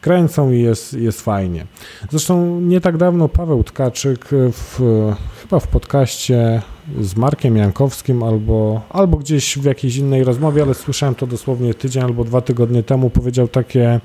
kręcą 0.00 0.50
i 0.50 0.62
jest, 0.62 0.92
jest 0.92 1.20
fajnie. 1.20 1.66
Zresztą 2.10 2.60
nie 2.60 2.80
tak 2.80 2.96
dawno 2.96 3.28
Paweł 3.28 3.64
Tkaczyk 3.64 4.28
w, 4.52 4.80
chyba 5.42 5.60
w 5.60 5.68
podcaście 5.68 6.62
z 7.00 7.16
Markiem 7.16 7.56
Jankowskim 7.56 8.22
albo, 8.22 8.80
albo 8.90 9.16
gdzieś 9.16 9.58
w 9.58 9.64
jakiejś 9.64 9.96
innej 9.96 10.24
rozmowie, 10.24 10.62
ale 10.62 10.74
słyszałem 10.74 11.14
to 11.14 11.26
dosłownie 11.26 11.74
tydzień 11.74 12.02
albo 12.02 12.24
dwa 12.24 12.40
tygodnie 12.40 12.82
temu, 12.82 13.10
powiedział 13.10 13.48
takie 13.48 14.00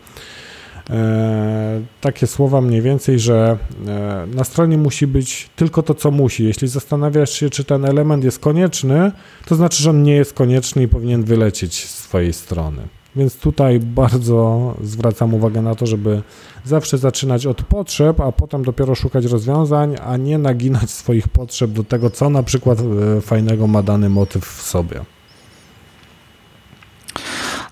E, 0.90 1.82
takie 2.02 2.28
słowa 2.28 2.62
mniej 2.62 2.82
więcej, 2.82 3.20
że 3.20 3.58
e, 3.88 4.28
na 4.36 4.44
stronie 4.44 4.78
musi 4.78 5.08
być 5.08 5.50
tylko 5.56 5.84
to, 5.84 5.96
co 5.96 6.12
musi. 6.12 6.44
Jeśli 6.44 6.68
zastanawiasz 6.68 7.32
się, 7.32 7.50
czy 7.50 7.64
ten 7.64 7.86
element 7.86 8.24
jest 8.24 8.40
konieczny, 8.40 9.12
to 9.46 9.56
znaczy, 9.56 9.84
że 9.84 9.90
on 9.90 10.04
nie 10.04 10.16
jest 10.16 10.34
konieczny 10.34 10.84
i 10.84 10.88
powinien 10.88 11.24
wylecieć 11.24 11.86
z 11.90 12.04
Twojej 12.04 12.34
strony. 12.34 12.82
Więc 13.16 13.38
tutaj 13.38 13.80
bardzo 13.80 14.74
zwracam 14.82 15.34
uwagę 15.34 15.62
na 15.62 15.76
to, 15.76 15.86
żeby 15.86 16.22
zawsze 16.66 16.98
zaczynać 16.98 17.46
od 17.46 17.64
potrzeb, 17.64 18.20
a 18.20 18.32
potem 18.32 18.64
dopiero 18.64 18.96
szukać 18.96 19.26
rozwiązań, 19.26 19.96
a 20.06 20.18
nie 20.18 20.38
naginać 20.38 20.90
swoich 20.90 21.28
potrzeb 21.28 21.72
do 21.72 21.84
tego, 21.84 22.10
co 22.10 22.30
na 22.30 22.44
przykład 22.44 22.80
e, 22.80 23.22
fajnego 23.22 23.68
ma 23.68 23.84
dany 23.84 24.10
motyw 24.10 24.46
w 24.46 24.62
sobie. 24.62 25.02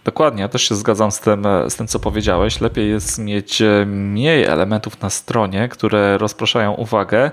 Dokładnie, 0.03 0.41
ja 0.41 0.49
też 0.49 0.61
się 0.61 0.75
zgadzam 0.75 1.11
z 1.11 1.19
tym, 1.19 1.45
e, 1.45 1.69
z 1.69 1.75
tym, 1.75 1.87
co 1.87 1.99
powiedziałeś. 1.99 2.61
Lepiej 2.61 2.89
jest 2.89 3.19
mieć 3.19 3.61
e, 3.61 3.85
mniej 3.85 4.43
elementów 4.43 5.01
na 5.01 5.09
stronie, 5.09 5.69
które 5.69 6.17
rozpraszają 6.17 6.73
uwagę, 6.73 7.31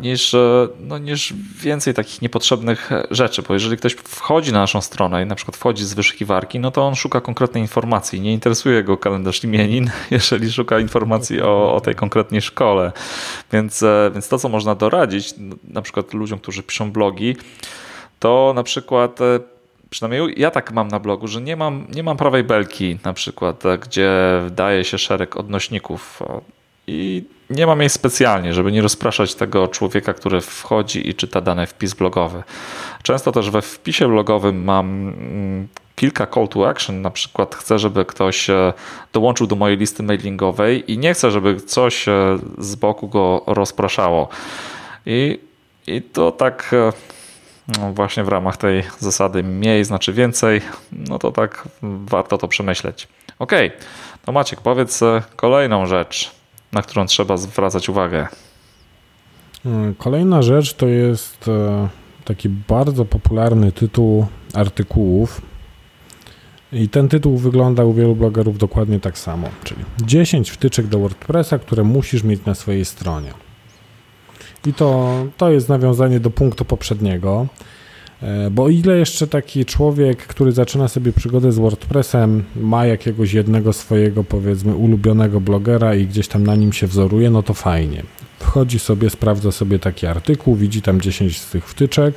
niż, 0.00 0.34
e, 0.34 0.68
no, 0.80 0.98
niż 0.98 1.34
więcej 1.62 1.94
takich 1.94 2.22
niepotrzebnych 2.22 2.90
rzeczy, 3.10 3.42
bo 3.42 3.54
jeżeli 3.54 3.76
ktoś 3.76 3.92
wchodzi 3.94 4.52
na 4.52 4.58
naszą 4.58 4.80
stronę 4.80 5.22
i 5.22 5.26
na 5.26 5.34
przykład 5.34 5.56
wchodzi 5.56 5.84
z 5.84 5.94
wyszukiwarki, 5.94 6.60
no 6.60 6.70
to 6.70 6.86
on 6.86 6.94
szuka 6.94 7.20
konkretnej 7.20 7.62
informacji. 7.62 8.20
Nie 8.20 8.32
interesuje 8.32 8.84
go 8.84 8.96
kalendarz 8.96 9.44
imienin, 9.44 9.90
jeżeli 10.10 10.52
szuka 10.52 10.78
informacji 10.78 11.42
o, 11.42 11.74
o 11.74 11.80
tej 11.80 11.94
konkretnej 11.94 12.42
szkole. 12.42 12.92
Więc, 13.52 13.84
więc 14.12 14.28
to, 14.28 14.38
co 14.38 14.48
można 14.48 14.74
doradzić, 14.74 15.34
na 15.64 15.82
przykład 15.82 16.14
ludziom, 16.14 16.38
którzy 16.38 16.62
piszą 16.62 16.92
blogi, 16.92 17.36
to 18.18 18.52
na 18.54 18.62
przykład 18.62 19.18
przynajmniej 19.90 20.34
ja 20.36 20.50
tak 20.50 20.72
mam 20.72 20.88
na 20.88 21.00
blogu, 21.00 21.28
że 21.28 21.40
nie 21.40 21.56
mam, 21.56 21.86
nie 21.94 22.02
mam 22.02 22.16
prawej 22.16 22.44
belki 22.44 22.98
na 23.04 23.12
przykład, 23.12 23.62
gdzie 23.82 24.10
daje 24.50 24.84
się 24.84 24.98
szereg 24.98 25.36
odnośników 25.36 26.22
i 26.86 27.24
nie 27.50 27.66
mam 27.66 27.80
jej 27.80 27.90
specjalnie, 27.90 28.54
żeby 28.54 28.72
nie 28.72 28.82
rozpraszać 28.82 29.34
tego 29.34 29.68
człowieka, 29.68 30.14
który 30.14 30.40
wchodzi 30.40 31.08
i 31.08 31.14
czyta 31.14 31.40
dany 31.40 31.66
wpis 31.66 31.94
blogowy. 31.94 32.42
Często 33.02 33.32
też 33.32 33.50
we 33.50 33.62
wpisie 33.62 34.08
blogowym 34.08 34.64
mam 34.64 35.08
mm, 35.08 35.68
kilka 35.96 36.26
call 36.26 36.48
to 36.48 36.68
action, 36.68 37.02
na 37.02 37.10
przykład 37.10 37.54
chcę, 37.54 37.78
żeby 37.78 38.04
ktoś 38.04 38.50
e, 38.50 38.72
dołączył 39.12 39.46
do 39.46 39.56
mojej 39.56 39.76
listy 39.76 40.02
mailingowej 40.02 40.92
i 40.92 40.98
nie 40.98 41.14
chcę, 41.14 41.30
żeby 41.30 41.60
coś 41.60 42.08
e, 42.08 42.38
z 42.58 42.74
boku 42.74 43.08
go 43.08 43.42
rozpraszało. 43.46 44.28
I, 45.06 45.40
i 45.86 46.02
to 46.02 46.32
tak 46.32 46.70
e, 46.72 46.92
no 47.78 47.92
właśnie 47.92 48.24
w 48.24 48.28
ramach 48.28 48.56
tej 48.56 48.84
zasady 48.98 49.42
mniej 49.42 49.84
znaczy 49.84 50.12
więcej, 50.12 50.60
no 50.92 51.18
to 51.18 51.32
tak 51.32 51.68
warto 51.82 52.38
to 52.38 52.48
przemyśleć. 52.48 53.08
Ok, 53.38 53.52
to 54.24 54.32
Maciek, 54.32 54.60
powiedz 54.60 55.00
kolejną 55.36 55.86
rzecz, 55.86 56.35
na 56.76 56.82
którą 56.82 57.06
trzeba 57.06 57.36
zwracać 57.36 57.88
uwagę. 57.88 58.26
Hmm, 59.62 59.94
kolejna 59.94 60.42
rzecz 60.42 60.74
to 60.74 60.86
jest 60.86 61.48
e, 61.48 61.88
taki 62.24 62.48
bardzo 62.48 63.04
popularny 63.04 63.72
tytuł 63.72 64.26
artykułów. 64.54 65.42
I 66.72 66.88
ten 66.88 67.08
tytuł 67.08 67.38
wygląda 67.38 67.84
u 67.84 67.92
wielu 67.92 68.16
blogerów 68.16 68.58
dokładnie 68.58 69.00
tak 69.00 69.18
samo, 69.18 69.48
czyli 69.64 69.84
10 70.00 70.50
wtyczek 70.50 70.86
do 70.86 70.98
WordPressa, 70.98 71.58
które 71.58 71.84
musisz 71.84 72.22
mieć 72.22 72.44
na 72.44 72.54
swojej 72.54 72.84
stronie. 72.84 73.32
I 74.66 74.72
to, 74.72 75.14
to 75.36 75.50
jest 75.50 75.68
nawiązanie 75.68 76.20
do 76.20 76.30
punktu 76.30 76.64
poprzedniego. 76.64 77.46
E, 78.22 78.50
bo 78.50 78.68
ile 78.68 78.98
jeszcze 78.98 79.26
taki 79.26 79.64
człowiek, 79.64 80.18
który 80.18 80.52
zaczyna 80.52 80.88
sobie 80.88 81.12
przygodę 81.12 81.52
z 81.52 81.58
WordPressem, 81.58 82.44
ma 82.56 82.86
jakiegoś 82.86 83.32
jednego 83.32 83.72
swojego, 83.72 84.24
powiedzmy, 84.24 84.74
ulubionego 84.74 85.40
blogera 85.40 85.94
i 85.94 86.06
gdzieś 86.06 86.28
tam 86.28 86.46
na 86.46 86.54
nim 86.54 86.72
się 86.72 86.86
wzoruje, 86.86 87.30
no 87.30 87.42
to 87.42 87.54
fajnie. 87.54 88.02
Wchodzi 88.38 88.78
sobie, 88.78 89.10
sprawdza 89.10 89.52
sobie 89.52 89.78
taki 89.78 90.06
artykuł, 90.06 90.56
widzi 90.56 90.82
tam 90.82 91.00
10 91.00 91.40
z 91.40 91.50
tych 91.50 91.68
wtyczek 91.68 92.14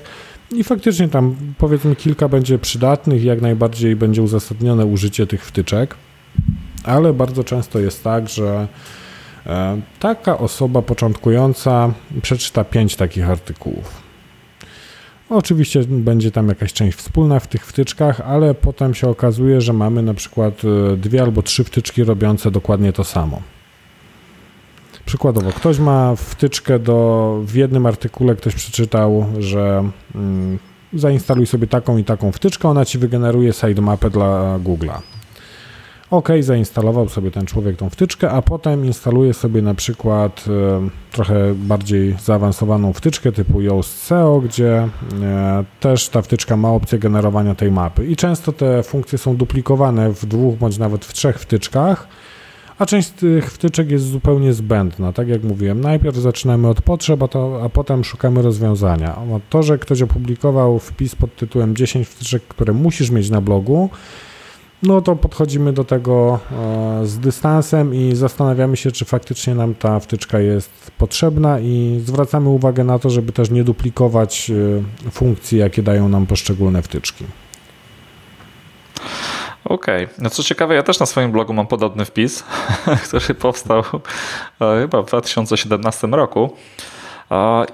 i 0.51 0.63
faktycznie 0.63 1.07
tam, 1.07 1.35
powiedzmy, 1.57 1.95
kilka 1.95 2.29
będzie 2.29 2.59
przydatnych, 2.59 3.23
jak 3.23 3.41
najbardziej 3.41 3.95
będzie 3.95 4.21
uzasadnione 4.21 4.85
użycie 4.85 5.27
tych 5.27 5.45
wtyczek, 5.45 5.95
ale 6.83 7.13
bardzo 7.13 7.43
często 7.43 7.79
jest 7.79 8.03
tak, 8.03 8.29
że 8.29 8.67
E, 9.45 9.81
taka 9.99 10.37
osoba 10.37 10.81
początkująca 10.81 11.93
przeczyta 12.21 12.63
pięć 12.63 12.95
takich 12.95 13.29
artykułów. 13.29 14.08
Oczywiście 15.29 15.83
będzie 15.87 16.31
tam 16.31 16.47
jakaś 16.47 16.73
część 16.73 16.97
wspólna 16.97 17.39
w 17.39 17.47
tych 17.47 17.65
wtyczkach, 17.65 18.21
ale 18.21 18.53
potem 18.53 18.93
się 18.93 19.09
okazuje, 19.09 19.61
że 19.61 19.73
mamy 19.73 20.03
na 20.03 20.13
przykład 20.13 20.61
e, 20.93 20.97
dwie 20.97 21.21
albo 21.21 21.41
trzy 21.41 21.63
wtyczki 21.63 22.03
robiące 22.03 22.51
dokładnie 22.51 22.93
to 22.93 23.03
samo. 23.03 23.41
Przykładowo, 25.05 25.51
ktoś 25.51 25.79
ma 25.79 26.15
wtyczkę 26.15 26.79
do, 26.79 27.39
w 27.45 27.55
jednym 27.55 27.85
artykule 27.85 28.35
ktoś 28.35 28.55
przeczytał, 28.55 29.25
że 29.39 29.89
mm, 30.15 30.59
zainstaluj 30.93 31.45
sobie 31.45 31.67
taką 31.67 31.97
i 31.97 32.03
taką 32.03 32.31
wtyczkę, 32.31 32.69
ona 32.69 32.85
ci 32.85 32.97
wygeneruje 32.97 33.53
sitemapę 33.53 34.09
dla 34.09 34.59
Google'a. 34.63 34.99
OK, 36.11 36.29
zainstalował 36.39 37.09
sobie 37.09 37.31
ten 37.31 37.45
człowiek 37.45 37.77
tą 37.77 37.89
wtyczkę, 37.89 38.31
a 38.31 38.41
potem 38.41 38.85
instaluje 38.85 39.33
sobie 39.33 39.61
na 39.61 39.73
przykład 39.73 40.45
e, 40.47 40.89
trochę 41.11 41.53
bardziej 41.55 42.15
zaawansowaną 42.23 42.93
wtyczkę 42.93 43.31
typu 43.31 43.61
Yoast 43.61 44.03
SEO, 44.03 44.41
gdzie 44.41 44.87
e, 45.21 45.63
też 45.79 46.09
ta 46.09 46.21
wtyczka 46.21 46.57
ma 46.57 46.69
opcję 46.69 46.99
generowania 46.99 47.55
tej 47.55 47.71
mapy. 47.71 48.05
I 48.05 48.15
często 48.15 48.51
te 48.51 48.83
funkcje 48.83 49.17
są 49.17 49.35
duplikowane 49.35 50.13
w 50.13 50.25
dwóch 50.25 50.55
bądź 50.55 50.77
nawet 50.77 51.05
w 51.05 51.13
trzech 51.13 51.39
wtyczkach, 51.39 52.07
a 52.79 52.85
część 52.85 53.07
z 53.07 53.11
tych 53.11 53.51
wtyczek 53.51 53.91
jest 53.91 54.05
zupełnie 54.05 54.53
zbędna. 54.53 55.13
Tak 55.13 55.27
jak 55.27 55.43
mówiłem, 55.43 55.81
najpierw 55.81 56.15
zaczynamy 56.15 56.67
od 56.67 56.81
potrzeb, 56.81 57.23
a, 57.23 57.27
to, 57.27 57.61
a 57.63 57.69
potem 57.69 58.03
szukamy 58.03 58.41
rozwiązania. 58.41 59.15
To, 59.49 59.63
że 59.63 59.77
ktoś 59.77 60.01
opublikował 60.01 60.79
wpis 60.79 61.15
pod 61.15 61.35
tytułem 61.35 61.75
10 61.75 62.07
wtyczek, 62.07 62.43
które 62.43 62.73
musisz 62.73 63.09
mieć 63.09 63.29
na 63.29 63.41
blogu, 63.41 63.89
no 64.83 65.01
to 65.01 65.15
podchodzimy 65.15 65.73
do 65.73 65.83
tego 65.83 66.39
e, 66.51 67.05
z 67.05 67.19
dystansem 67.19 67.95
i 67.95 68.15
zastanawiamy 68.15 68.77
się, 68.77 68.91
czy 68.91 69.05
faktycznie 69.05 69.55
nam 69.55 69.75
ta 69.75 69.99
wtyczka 69.99 70.39
jest 70.39 70.91
potrzebna 70.97 71.59
i 71.59 72.01
zwracamy 72.05 72.49
uwagę 72.49 72.83
na 72.83 72.99
to, 72.99 73.09
żeby 73.09 73.31
też 73.31 73.49
nie 73.49 73.63
duplikować 73.63 74.51
e, 75.07 75.11
funkcji, 75.11 75.59
jakie 75.59 75.83
dają 75.83 76.09
nam 76.09 76.25
poszczególne 76.25 76.81
wtyczki. 76.81 77.25
Okej, 79.65 80.05
okay. 80.05 80.15
no 80.19 80.29
co 80.29 80.43
ciekawe, 80.43 80.75
ja 80.75 80.83
też 80.83 80.99
na 80.99 81.05
swoim 81.05 81.31
blogu 81.31 81.53
mam 81.53 81.67
podobny 81.67 82.05
wpis, 82.05 82.43
który 83.07 83.35
powstał 83.35 83.83
e, 84.61 84.81
chyba 84.81 85.01
w 85.01 85.05
2017 85.05 86.07
roku. 86.07 86.55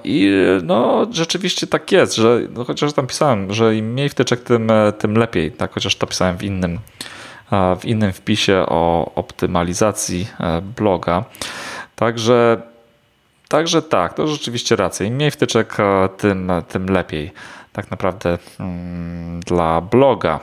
I 0.04 0.30
no, 0.62 1.06
rzeczywiście 1.10 1.66
tak 1.66 1.92
jest, 1.92 2.14
że 2.14 2.40
no, 2.50 2.64
chociaż 2.64 2.92
tam 2.92 3.06
pisałem, 3.06 3.54
że 3.54 3.76
im 3.76 3.92
mniej 3.92 4.08
wtyczek, 4.08 4.40
tym, 4.40 4.70
tym 4.98 5.14
lepiej, 5.18 5.52
tak, 5.52 5.72
chociaż 5.72 5.96
to 5.96 6.06
pisałem 6.06 6.36
w 6.36 6.42
innym, 6.42 6.78
w 7.80 7.84
innym 7.84 8.12
wpisie 8.12 8.64
o 8.68 9.12
optymalizacji 9.14 10.26
e, 10.40 10.62
bloga. 10.76 11.24
Także, 11.96 12.62
także 13.48 13.82
tak, 13.82 14.14
to 14.14 14.26
rzeczywiście 14.26 14.76
racja. 14.76 15.06
Im 15.06 15.14
mniej 15.14 15.30
wtyczek, 15.30 15.80
e, 15.80 16.08
tym, 16.08 16.52
tym 16.68 16.86
lepiej 16.86 17.32
tak 17.72 17.90
naprawdę 17.90 18.38
mm, 18.60 19.40
dla 19.40 19.80
bloga. 19.80 20.40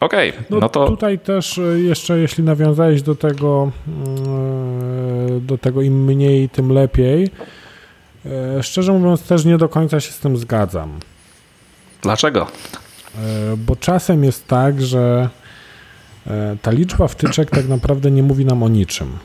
Okej, 0.00 0.30
okay, 0.30 0.44
no, 0.50 0.58
no, 0.58 0.68
to. 0.68 0.86
Tutaj 0.86 1.18
też 1.18 1.58
e, 1.58 1.80
jeszcze, 1.80 2.18
jeśli 2.18 2.44
nawiązałeś 2.44 3.02
do 3.02 3.14
tego, 3.14 3.70
mm, 3.88 5.46
do 5.46 5.58
tego 5.58 5.82
im 5.82 6.04
mniej, 6.04 6.48
tym 6.48 6.72
lepiej. 6.72 7.30
Szczerze 8.62 8.92
mówiąc, 8.92 9.22
też 9.22 9.44
nie 9.44 9.58
do 9.58 9.68
końca 9.68 10.00
się 10.00 10.12
z 10.12 10.18
tym 10.18 10.36
zgadzam. 10.36 11.00
Dlaczego? 12.02 12.46
Bo 13.56 13.76
czasem 13.76 14.24
jest 14.24 14.46
tak, 14.46 14.82
że 14.82 15.28
ta 16.62 16.70
liczba 16.70 17.08
wtyczek 17.08 17.50
tak 17.50 17.68
naprawdę 17.68 18.10
nie 18.10 18.22
mówi 18.22 18.44
nam 18.44 18.62
o 18.62 18.68
niczym. 18.68 19.18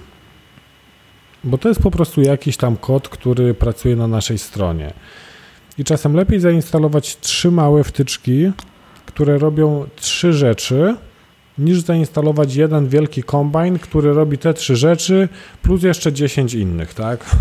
Bo 1.44 1.58
to 1.58 1.70
jest 1.70 1.82
po 1.82 1.92
prostu 1.92 2.22
jakiś 2.22 2.58
tam 2.58 2.78
kod, 2.78 3.10
który 3.10 3.54
pracuje 3.54 3.96
na 3.96 4.08
naszej 4.08 4.38
stronie. 4.38 4.94
I 5.78 5.84
czasem 5.84 6.16
lepiej 6.16 6.40
zainstalować 6.40 7.18
trzy 7.18 7.52
małe 7.52 7.84
wtyczki, 7.84 8.52
które 9.06 9.38
robią 9.38 9.86
trzy 9.96 10.34
rzeczy, 10.34 10.96
niż 11.58 11.80
zainstalować 11.80 12.56
jeden 12.56 12.88
wielki 12.88 13.24
kombine, 13.24 13.80
który 13.80 14.14
robi 14.14 14.38
te 14.38 14.54
trzy 14.54 14.76
rzeczy, 14.76 15.30
plus 15.62 15.84
jeszcze 15.84 16.14
10 16.14 16.54
innych, 16.54 16.94
tak? 16.94 17.36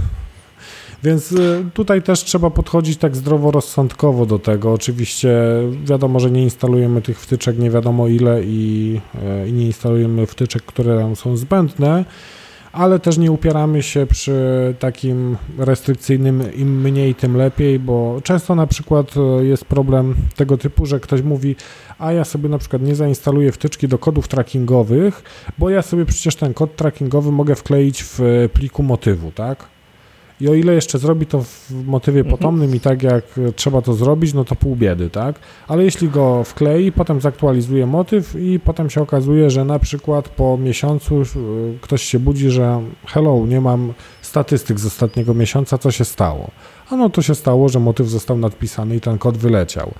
Więc 1.02 1.32
y, 1.32 1.64
tutaj 1.74 2.02
też 2.02 2.24
trzeba 2.24 2.50
podchodzić 2.50 2.98
tak 2.98 3.16
zdroworozsądkowo 3.16 4.26
do 4.26 4.38
tego. 4.38 4.72
Oczywiście 4.72 5.38
wiadomo, 5.84 6.20
że 6.20 6.30
nie 6.30 6.42
instalujemy 6.42 7.02
tych 7.02 7.20
wtyczek 7.20 7.58
nie 7.58 7.70
wiadomo 7.70 8.08
ile 8.08 8.42
i, 8.44 9.00
y, 9.44 9.48
i 9.48 9.52
nie 9.52 9.66
instalujemy 9.66 10.26
wtyczek, 10.26 10.62
które 10.62 10.96
nam 10.96 11.16
są 11.16 11.37
zbędne, 11.37 12.04
ale 12.72 12.98
też 12.98 13.18
nie 13.18 13.32
upieramy 13.32 13.82
się 13.82 14.06
przy 14.06 14.34
takim 14.78 15.37
restrykcyjnym 15.58 16.54
im 16.54 16.80
mniej, 16.80 17.14
tym 17.14 17.37
lepiej, 17.37 17.78
bo 17.78 18.20
często 18.24 18.54
na 18.54 18.66
przykład 18.66 19.14
e, 19.16 19.44
jest 19.44 19.64
problem 19.64 20.14
tego 20.37 20.58
typu, 20.58 20.87
że 20.87 21.00
ktoś 21.00 21.22
mówi, 21.22 21.56
a 21.98 22.12
ja 22.12 22.24
sobie 22.24 22.48
na 22.48 22.58
przykład 22.58 22.82
nie 22.82 22.94
zainstaluję 22.94 23.52
wtyczki 23.52 23.88
do 23.88 23.98
kodów 23.98 24.28
trackingowych, 24.28 25.22
bo 25.58 25.70
ja 25.70 25.82
sobie 25.82 26.06
przecież 26.06 26.37
ten 26.37 26.54
kod 26.54 26.76
trackingowy 26.76 27.32
mogę 27.32 27.54
wkleić 27.54 28.04
w 28.04 28.20
pliku 28.52 28.82
motywu, 28.82 29.32
tak? 29.32 29.77
I 30.40 30.48
o 30.48 30.55
ile 30.55 30.74
jeszcze 30.74 30.98
zrobi 30.98 31.27
to 31.27 31.42
w 31.42 31.70
motywie 31.87 32.20
mhm. 32.20 32.37
potomnym 32.37 32.74
i 32.74 32.81
tak 32.81 33.03
jak 33.03 33.24
trzeba 33.57 33.83
to 33.83 33.94
zrobić, 33.94 34.35
no 34.35 34.44
to 34.44 34.55
pół 34.55 34.77
biedy, 34.77 35.11
tak? 35.11 35.38
Ale 35.68 35.85
jeśli 35.85 36.09
go 36.09 36.44
wklei, 36.44 36.92
potem 36.92 37.20
zaktualizuje 37.20 37.87
motyw 37.87 38.35
i 38.35 38.61
potem 38.61 38.90
się 38.90 39.03
okazuje, 39.03 39.51
że 39.51 39.64
na 39.64 39.79
przykład 39.79 40.29
po 40.29 40.59
miesiącu 40.59 41.22
ktoś 41.81 42.03
się 42.03 42.18
budzi, 42.18 42.51
że 42.51 42.83
hello, 43.07 43.46
nie 43.46 43.61
mam 43.61 43.92
statystyk 44.22 44.81
z 44.81 44.87
ostatniego 44.87 45.35
miesiąca, 45.35 45.79
co 45.79 45.90
się 45.90 46.05
stało? 46.05 46.51
A 46.90 46.96
no 46.96 47.11
to 47.11 47.22
się 47.22 47.35
stało, 47.35 47.68
że 47.68 47.81
motyw 47.81 48.09
został 48.09 48.38
nadpisany 48.38 48.96
i 48.96 49.01
ten 49.01 49.18
kod 49.18 49.37
wyleciał. 49.37 49.92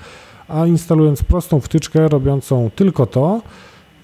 A 0.49 0.67
instalując 0.67 1.23
prostą 1.23 1.61
wtyczkę 1.61 2.09
robiącą 2.09 2.71
tylko 2.75 3.07
to, 3.07 3.43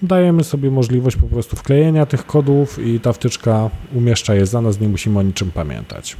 dajemy 0.01 0.43
sobie 0.43 0.71
możliwość 0.71 1.17
po 1.17 1.27
prostu 1.27 1.55
wklejenia 1.55 2.05
tych 2.05 2.25
kodów 2.25 2.79
i 2.79 2.99
ta 2.99 3.13
wtyczka 3.13 3.69
umieszcza 3.93 4.35
je 4.35 4.45
za 4.45 4.61
nas, 4.61 4.79
nie 4.79 4.87
musimy 4.87 5.19
o 5.19 5.21
niczym 5.21 5.51
pamiętać. 5.51 6.17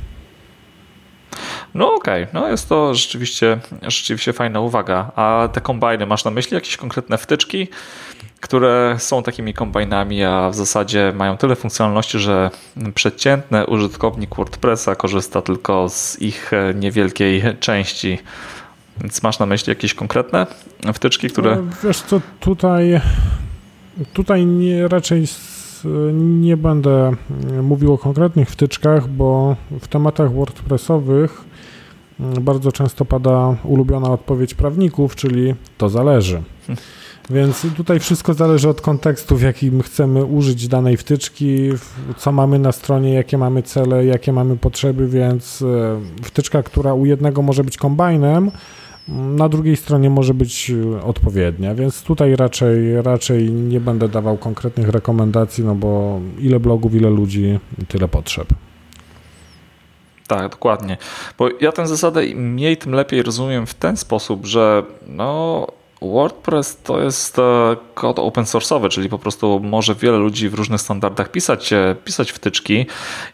No 1.74 1.94
okej, 1.94 2.24
okay. 2.24 2.42
no 2.42 2.50
jest 2.50 2.70
to 2.70 2.94
rzeczywiście, 2.96 3.60
rzeczywiście 3.82 4.34
fajna 4.34 4.60
uwaga. 4.60 5.12
A 5.16 5.50
te 5.54 5.62
kombajny, 5.62 6.06
masz 6.06 6.26
na 6.26 6.32
myśli 6.32 6.56
jakieś 6.56 6.78
konkretne 6.78 7.18
wtyczki, 7.18 7.68
które 8.40 8.96
są 9.00 9.24
takimi 9.24 9.54
kombajnami, 9.54 10.24
a 10.24 10.50
w 10.50 10.56
zasadzie 10.56 11.14
mają 11.16 11.38
tyle 11.38 11.56
funkcjonalności, 11.56 12.20
że 12.20 12.52
przeciętny 12.96 13.66
użytkownik 13.66 14.36
WordPressa 14.36 14.96
korzysta 14.96 15.42
tylko 15.42 15.90
z 15.90 16.22
ich 16.22 16.52
niewielkiej 16.76 17.44
części. 17.60 18.18
Więc 19.02 19.24
masz 19.24 19.40
na 19.40 19.46
myśli 19.46 19.72
jakieś 19.72 19.94
konkretne 19.94 20.48
wtyczki, 20.94 21.30
które. 21.30 21.56
No, 21.56 21.62
wiesz 21.84 22.02
co, 22.02 22.22
tutaj 22.40 23.02
Tutaj 24.14 24.46
nie, 24.46 24.88
raczej 24.88 25.26
nie 26.14 26.58
będę 26.58 27.12
mówił 27.64 27.94
o 27.94 27.98
konkretnych 27.98 28.50
wtyczkach, 28.50 29.08
bo 29.08 29.56
w 29.82 29.88
tematach 29.88 30.34
WordPressowych 30.34 31.44
mm, 32.20 32.44
bardzo 32.44 32.72
często 32.72 33.06
pada 33.06 33.56
ulubiona 33.64 34.10
odpowiedź 34.10 34.54
prawników, 34.54 35.16
czyli 35.16 35.56
to 35.78 35.90
zależy. 35.90 36.44
Więc 37.30 37.66
tutaj 37.78 38.00
wszystko 38.00 38.34
zależy 38.34 38.70
od 38.70 38.82
kontekstu, 38.82 39.36
w 39.36 39.42
jakim 39.42 39.82
chcemy 39.82 40.26
użyć 40.26 40.68
danej 40.68 40.98
wtyczki, 40.98 41.70
co 42.18 42.32
mamy 42.32 42.60
na 42.60 42.72
stronie, 42.72 43.14
jakie 43.14 43.38
mamy 43.38 43.64
cele, 43.64 44.06
jakie 44.06 44.34
mamy 44.34 44.58
potrzeby, 44.58 45.08
więc 45.08 45.62
e, 45.62 46.00
wtyczka, 46.24 46.64
która 46.64 46.94
u 46.94 47.06
jednego 47.06 47.42
może 47.42 47.64
być 47.64 47.78
kombajnem, 47.78 48.52
na 49.08 49.50
drugiej 49.50 49.76
stronie 49.76 50.10
może 50.10 50.34
być 50.34 50.72
e, 50.72 51.04
odpowiednia, 51.04 51.76
więc 51.76 52.04
tutaj 52.04 52.36
raczej, 52.36 53.02
raczej 53.02 53.52
nie 53.52 53.80
będę 53.80 54.10
dawał 54.10 54.38
konkretnych 54.38 54.90
rekomendacji, 54.90 55.64
no 55.64 55.76
bo 55.76 56.20
ile 56.40 56.60
blogów, 56.60 56.96
ile 56.96 57.10
ludzi, 57.10 57.60
tyle 57.88 58.08
potrzeb. 58.08 58.48
Tak, 60.28 60.52
dokładnie. 60.52 60.98
Bo 61.38 61.50
ja 61.62 61.72
tę 61.72 61.88
zasadę 61.88 62.22
mniej 62.36 62.78
tym 62.78 62.92
lepiej 62.92 63.24
rozumiem 63.24 63.66
w 63.66 63.74
ten 63.74 63.98
sposób, 63.98 64.46
że 64.46 64.84
no 65.08 65.68
WordPress 66.02 66.78
to 66.84 67.02
jest 67.02 67.40
e, 67.40 67.76
kod 67.94 68.20
open 68.20 68.44
source'owy, 68.44 68.90
czyli 68.90 69.10
po 69.10 69.20
prostu 69.20 69.60
może 69.64 69.96
wiele 69.96 70.18
ludzi 70.18 70.50
w 70.50 70.54
różnych 70.54 70.82
standardach 70.82 71.32
pisać, 71.32 71.74
e, 71.74 71.96
pisać 72.06 72.32
wtyczki 72.32 72.86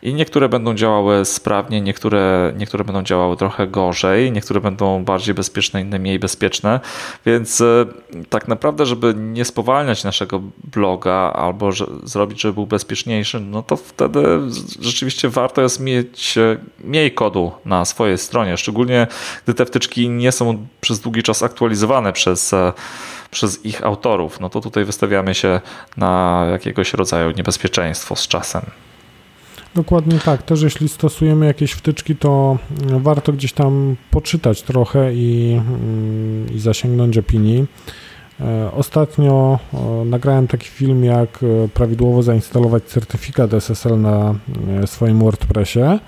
i 0.01 0.13
niektóre 0.13 0.49
będą 0.49 0.75
działały 0.75 1.25
sprawnie, 1.25 1.81
niektóre, 1.81 2.53
niektóre 2.57 2.83
będą 2.83 3.03
działały 3.03 3.37
trochę 3.37 3.67
gorzej, 3.67 4.31
niektóre 4.31 4.61
będą 4.61 5.03
bardziej 5.03 5.35
bezpieczne, 5.35 5.81
inne 5.81 5.99
mniej 5.99 6.19
bezpieczne, 6.19 6.79
więc 7.25 7.61
e, 7.61 7.85
tak 8.29 8.47
naprawdę, 8.47 8.85
żeby 8.85 9.13
nie 9.17 9.45
spowalniać 9.45 10.03
naszego 10.03 10.41
bloga 10.63 11.33
albo 11.33 11.71
że, 11.71 11.85
zrobić, 12.03 12.41
żeby 12.41 12.53
był 12.53 12.67
bezpieczniejszy, 12.67 13.39
no 13.39 13.63
to 13.63 13.75
wtedy 13.75 14.39
rzeczywiście 14.79 15.29
warto 15.29 15.61
jest 15.61 15.79
mieć 15.79 16.35
mniej 16.83 17.11
kodu 17.11 17.51
na 17.65 17.85
swojej 17.85 18.17
stronie, 18.17 18.57
szczególnie 18.57 19.07
gdy 19.43 19.53
te 19.53 19.65
wtyczki 19.65 20.09
nie 20.09 20.31
są 20.31 20.65
przez 20.81 20.99
długi 20.99 21.23
czas 21.23 21.43
aktualizowane 21.43 22.13
przez 22.13 22.50
przez 23.31 23.65
ich 23.65 23.85
autorów, 23.85 24.39
no 24.39 24.49
to 24.49 24.61
tutaj 24.61 24.85
wystawiamy 24.85 25.33
się 25.35 25.61
na 25.97 26.45
jakiegoś 26.51 26.93
rodzaju 26.93 27.31
niebezpieczeństwo 27.31 28.15
z 28.15 28.27
czasem. 28.27 28.61
Dokładnie 29.75 30.19
tak. 30.19 30.43
Też 30.43 30.61
jeśli 30.61 30.89
stosujemy 30.89 31.45
jakieś 31.45 31.71
wtyczki, 31.71 32.15
to 32.15 32.57
warto 32.81 33.33
gdzieś 33.33 33.53
tam 33.53 33.95
poczytać 34.11 34.61
trochę 34.61 35.13
i, 35.13 35.61
i 36.55 36.59
zasięgnąć 36.59 37.17
opinii. 37.17 37.65
E, 38.41 38.71
ostatnio 38.71 39.59
nagrałem 40.05 40.47
taki 40.47 40.67
film, 40.67 41.03
jak 41.03 41.43
e, 41.43 41.67
prawidłowo 41.67 42.23
zainstalować 42.23 42.83
certyfikat 42.83 43.53
SSL 43.53 44.01
na 44.01 44.35
e, 44.83 44.87
swoim 44.87 45.19
WordPressie. 45.19 45.99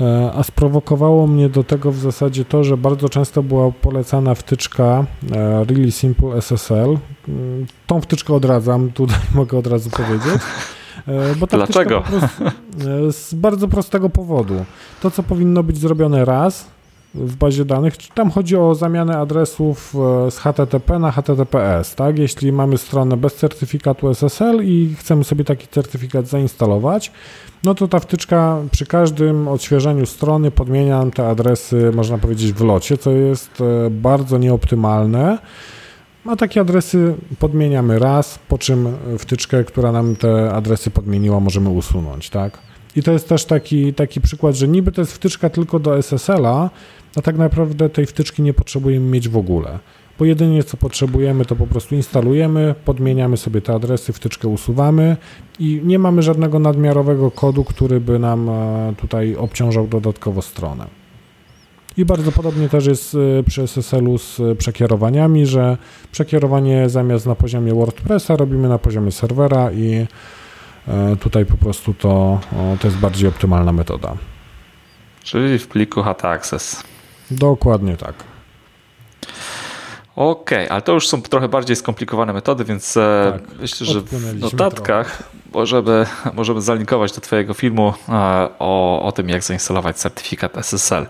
E, 0.00 0.32
a 0.32 0.42
sprowokowało 0.42 1.26
mnie 1.26 1.48
do 1.48 1.64
tego 1.64 1.92
w 1.92 1.98
zasadzie 1.98 2.44
to, 2.44 2.64
że 2.64 2.76
bardzo 2.76 3.08
często 3.08 3.42
była 3.42 3.72
polecana 3.72 4.34
wtyczka 4.34 5.06
e, 5.32 5.64
Really 5.64 5.92
Simple 5.92 6.36
SSL. 6.36 6.98
Mm, 7.28 7.66
tą 7.86 8.00
wtyczkę 8.00 8.34
odradzam, 8.34 8.92
tutaj 8.92 9.18
mogę 9.34 9.58
od 9.58 9.66
razu 9.66 9.90
powiedzieć. 9.90 10.42
E, 11.08 11.34
bo 11.34 11.46
ta 11.46 11.56
Dlaczego? 11.56 12.02
z 13.10 13.34
bardzo 13.34 13.68
prostego 13.68 14.10
powodu. 14.10 14.64
To, 15.02 15.10
co 15.10 15.22
powinno 15.22 15.62
być 15.62 15.78
zrobione 15.78 16.24
raz, 16.24 16.66
w 17.14 17.36
bazie 17.36 17.64
danych. 17.64 17.94
Tam 18.14 18.30
chodzi 18.30 18.56
o 18.56 18.74
zamianę 18.74 19.18
adresów 19.18 19.94
z 20.30 20.38
HTTP 20.38 20.98
na 20.98 21.12
HTTPS. 21.12 21.94
Tak? 21.94 22.18
Jeśli 22.18 22.52
mamy 22.52 22.78
stronę 22.78 23.16
bez 23.16 23.34
certyfikatu 23.34 24.08
SSL 24.08 24.60
i 24.64 24.94
chcemy 24.98 25.24
sobie 25.24 25.44
taki 25.44 25.68
certyfikat 25.68 26.26
zainstalować, 26.26 27.12
no 27.64 27.74
to 27.74 27.88
ta 27.88 28.00
wtyczka 28.00 28.58
przy 28.70 28.86
każdym 28.86 29.48
odświeżeniu 29.48 30.06
strony 30.06 30.50
podmienia 30.50 30.98
nam 30.98 31.10
te 31.10 31.28
adresy, 31.28 31.92
można 31.94 32.18
powiedzieć, 32.18 32.52
w 32.52 32.60
locie, 32.60 32.98
co 32.98 33.10
jest 33.10 33.60
e, 33.60 33.90
bardzo 33.90 34.38
nieoptymalne. 34.38 35.38
A 36.26 36.36
takie 36.36 36.60
adresy 36.60 37.14
podmieniamy 37.38 37.98
raz, 37.98 38.38
po 38.48 38.58
czym 38.58 38.96
wtyczkę, 39.18 39.64
która 39.64 39.92
nam 39.92 40.16
te 40.16 40.52
adresy 40.52 40.90
podmieniła, 40.90 41.40
możemy 41.40 41.68
usunąć, 41.68 42.30
tak? 42.30 42.69
I 42.96 43.02
to 43.02 43.12
jest 43.12 43.28
też 43.28 43.44
taki, 43.44 43.94
taki 43.94 44.20
przykład, 44.20 44.54
że 44.54 44.68
niby 44.68 44.92
to 44.92 45.00
jest 45.00 45.12
wtyczka 45.12 45.50
tylko 45.50 45.78
do 45.78 45.98
SSL-a, 45.98 46.70
a 47.16 47.22
tak 47.22 47.38
naprawdę 47.38 47.88
tej 47.88 48.06
wtyczki 48.06 48.42
nie 48.42 48.54
potrzebujemy 48.54 49.06
mieć 49.06 49.28
w 49.28 49.36
ogóle 49.36 49.78
bo 50.20 50.24
jedynie 50.24 50.64
co 50.64 50.76
potrzebujemy 50.76 51.44
to 51.44 51.56
po 51.56 51.66
prostu 51.66 51.94
instalujemy, 51.94 52.74
podmieniamy 52.84 53.36
sobie 53.36 53.60
te 53.60 53.74
adresy, 53.74 54.12
wtyczkę 54.12 54.48
usuwamy 54.48 55.16
i 55.58 55.80
nie 55.84 55.98
mamy 55.98 56.22
żadnego 56.22 56.58
nadmiarowego 56.58 57.30
kodu, 57.30 57.64
który 57.64 58.00
by 58.00 58.18
nam 58.18 58.48
e, 58.48 58.94
tutaj 58.96 59.36
obciążał 59.36 59.86
dodatkowo 59.86 60.42
stronę. 60.42 60.86
I 61.96 62.04
bardzo 62.04 62.32
podobnie 62.32 62.68
też 62.68 62.86
jest 62.86 63.14
e, 63.14 63.42
przy 63.42 63.62
SSL-u 63.62 64.18
z 64.18 64.40
przekierowaniami, 64.58 65.46
że 65.46 65.76
przekierowanie 66.12 66.88
zamiast 66.88 67.26
na 67.26 67.34
poziomie 67.34 67.74
WordPressa 67.74 68.36
robimy 68.36 68.68
na 68.68 68.78
poziomie 68.78 69.12
serwera 69.12 69.72
i 69.72 70.06
Tutaj 71.20 71.46
po 71.46 71.56
prostu 71.56 71.94
to, 71.94 72.40
to 72.80 72.86
jest 72.86 72.98
bardziej 72.98 73.28
optymalna 73.28 73.72
metoda. 73.72 74.14
Czyli 75.22 75.58
w 75.58 75.68
pliku 75.68 76.02
HT 76.02 76.24
Access. 76.24 76.82
Dokładnie 77.30 77.96
tak. 77.96 78.14
Okej, 80.16 80.58
okay, 80.58 80.70
ale 80.70 80.82
to 80.82 80.92
już 80.92 81.08
są 81.08 81.22
trochę 81.22 81.48
bardziej 81.48 81.76
skomplikowane 81.76 82.32
metody, 82.32 82.64
więc 82.64 82.96
e, 82.96 83.32
tak, 83.32 83.58
myślę, 83.60 83.86
że 83.86 84.00
w 84.00 84.40
notatkach 84.40 85.16
trochę. 85.16 85.32
możemy, 85.54 86.06
możemy 86.34 86.60
zalinkować 86.60 87.12
do 87.12 87.20
Twojego 87.20 87.54
filmu 87.54 87.94
e, 88.08 88.12
o, 88.58 89.02
o 89.02 89.12
tym, 89.12 89.28
jak 89.28 89.42
zainstalować 89.42 89.96
certyfikat 89.96 90.56
SSL. 90.56 91.06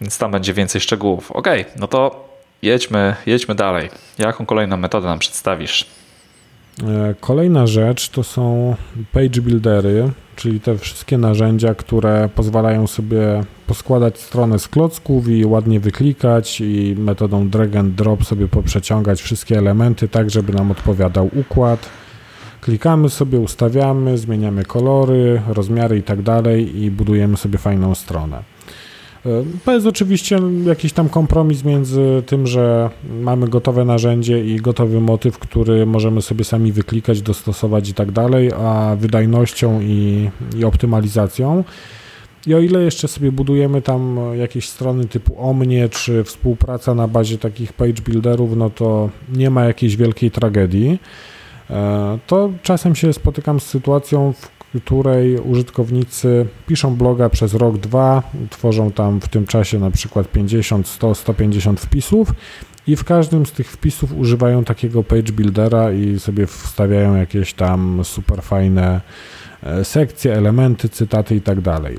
Więc 0.00 0.18
tam 0.18 0.30
będzie 0.30 0.54
więcej 0.54 0.80
szczegółów. 0.80 1.32
Ok, 1.32 1.48
no 1.76 1.88
to 1.88 2.28
jedźmy, 2.62 3.16
jedźmy 3.26 3.54
dalej. 3.54 3.90
Jaką 4.18 4.46
kolejną 4.46 4.76
metodę 4.76 5.08
nam 5.08 5.18
przedstawisz? 5.18 5.86
E, 6.82 7.14
kolejna 7.20 7.66
rzecz 7.66 8.08
to 8.08 8.24
są 8.24 8.74
page 9.12 9.40
buildery, 9.42 10.10
czyli 10.36 10.60
te 10.60 10.78
wszystkie 10.78 11.18
narzędzia, 11.18 11.74
które 11.74 12.28
pozwalają 12.34 12.86
sobie 12.86 13.44
poskładać 13.66 14.18
stronę 14.18 14.58
z 14.58 14.68
klocków 14.68 15.28
i 15.28 15.44
ładnie 15.44 15.80
wyklikać 15.80 16.60
i 16.60 16.94
metodą 16.98 17.48
drag 17.48 17.76
and 17.76 17.94
drop 17.94 18.24
sobie 18.24 18.48
poprzeciągać 18.48 19.22
wszystkie 19.22 19.58
elementy 19.58 20.08
tak, 20.08 20.30
żeby 20.30 20.52
nam 20.52 20.70
odpowiadał 20.70 21.30
układ. 21.36 21.88
Klikamy 22.60 23.10
sobie, 23.10 23.38
ustawiamy, 23.38 24.18
zmieniamy 24.18 24.64
kolory, 24.64 25.42
rozmiary 25.48 25.98
i 25.98 26.02
tak 26.02 26.22
dalej 26.22 26.82
i 26.82 26.90
budujemy 26.90 27.36
sobie 27.36 27.58
fajną 27.58 27.94
stronę. 27.94 28.42
To 29.64 29.72
jest 29.72 29.86
oczywiście 29.86 30.40
jakiś 30.66 30.92
tam 30.92 31.08
kompromis 31.08 31.64
między 31.64 32.22
tym, 32.26 32.46
że 32.46 32.90
mamy 33.20 33.48
gotowe 33.48 33.84
narzędzie 33.84 34.44
i 34.44 34.56
gotowy 34.56 35.00
motyw, 35.00 35.38
który 35.38 35.86
możemy 35.86 36.22
sobie 36.22 36.44
sami 36.44 36.72
wyklikać, 36.72 37.22
dostosować 37.22 37.88
i 37.88 37.94
tak 37.94 38.12
dalej, 38.12 38.50
a 38.52 38.96
wydajnością 39.00 39.80
i, 39.80 40.30
i 40.56 40.64
optymalizacją. 40.64 41.64
I 42.46 42.54
o 42.54 42.60
ile 42.60 42.82
jeszcze 42.82 43.08
sobie 43.08 43.32
budujemy 43.32 43.82
tam 43.82 44.18
jakieś 44.38 44.68
strony 44.68 45.04
typu 45.04 45.48
Omnie, 45.48 45.88
czy 45.88 46.24
współpraca 46.24 46.94
na 46.94 47.08
bazie 47.08 47.38
takich 47.38 47.72
page 47.72 48.02
builderów, 48.04 48.56
no 48.56 48.70
to 48.70 49.10
nie 49.32 49.50
ma 49.50 49.64
jakiejś 49.64 49.96
wielkiej 49.96 50.30
tragedii. 50.30 50.98
E, 51.70 52.18
to 52.26 52.50
czasem 52.62 52.94
się 52.94 53.12
spotykam 53.12 53.60
z 53.60 53.66
sytuacją, 53.66 54.32
w 54.32 54.59
której 54.78 55.38
użytkownicy 55.38 56.46
piszą 56.66 56.96
bloga 56.96 57.28
przez 57.28 57.54
rok, 57.54 57.78
dwa, 57.78 58.22
tworzą 58.50 58.90
tam 58.90 59.20
w 59.20 59.28
tym 59.28 59.46
czasie 59.46 59.78
na 59.78 59.90
przykład 59.90 60.32
50, 60.32 60.88
100, 60.88 61.14
150 61.14 61.80
wpisów 61.80 62.32
i 62.86 62.96
w 62.96 63.04
każdym 63.04 63.46
z 63.46 63.52
tych 63.52 63.70
wpisów 63.70 64.18
używają 64.18 64.64
takiego 64.64 65.02
page 65.02 65.32
buildera 65.32 65.92
i 65.92 66.18
sobie 66.18 66.46
wstawiają 66.46 67.16
jakieś 67.16 67.54
tam 67.54 68.00
super 68.04 68.42
fajne 68.42 69.00
e, 69.62 69.84
sekcje, 69.84 70.34
elementy, 70.34 70.88
cytaty 70.88 71.36
i 71.36 71.40
tak 71.40 71.60
dalej. 71.60 71.98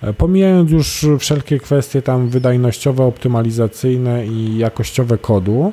E, 0.00 0.12
pomijając 0.12 0.70
już 0.70 1.06
wszelkie 1.18 1.58
kwestie 1.58 2.02
tam 2.02 2.28
wydajnościowe, 2.28 3.04
optymalizacyjne 3.04 4.26
i 4.26 4.58
jakościowe 4.58 5.18
kodu, 5.18 5.72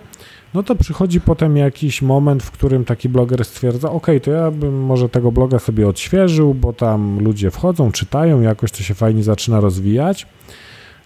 no 0.57 0.63
to 0.63 0.75
przychodzi 0.75 1.21
potem 1.21 1.57
jakiś 1.57 2.01
moment, 2.01 2.43
w 2.43 2.51
którym 2.51 2.85
taki 2.85 3.09
bloger 3.09 3.45
stwierdza, 3.45 3.91
ok, 3.91 4.07
to 4.23 4.31
ja 4.31 4.51
bym 4.51 4.83
może 4.85 5.09
tego 5.09 5.31
bloga 5.31 5.59
sobie 5.59 5.87
odświeżył, 5.87 6.53
bo 6.53 6.73
tam 6.73 7.19
ludzie 7.19 7.51
wchodzą, 7.51 7.91
czytają, 7.91 8.41
jakoś 8.41 8.71
to 8.71 8.83
się 8.83 8.93
fajnie 8.93 9.23
zaczyna 9.23 9.59
rozwijać. 9.59 10.27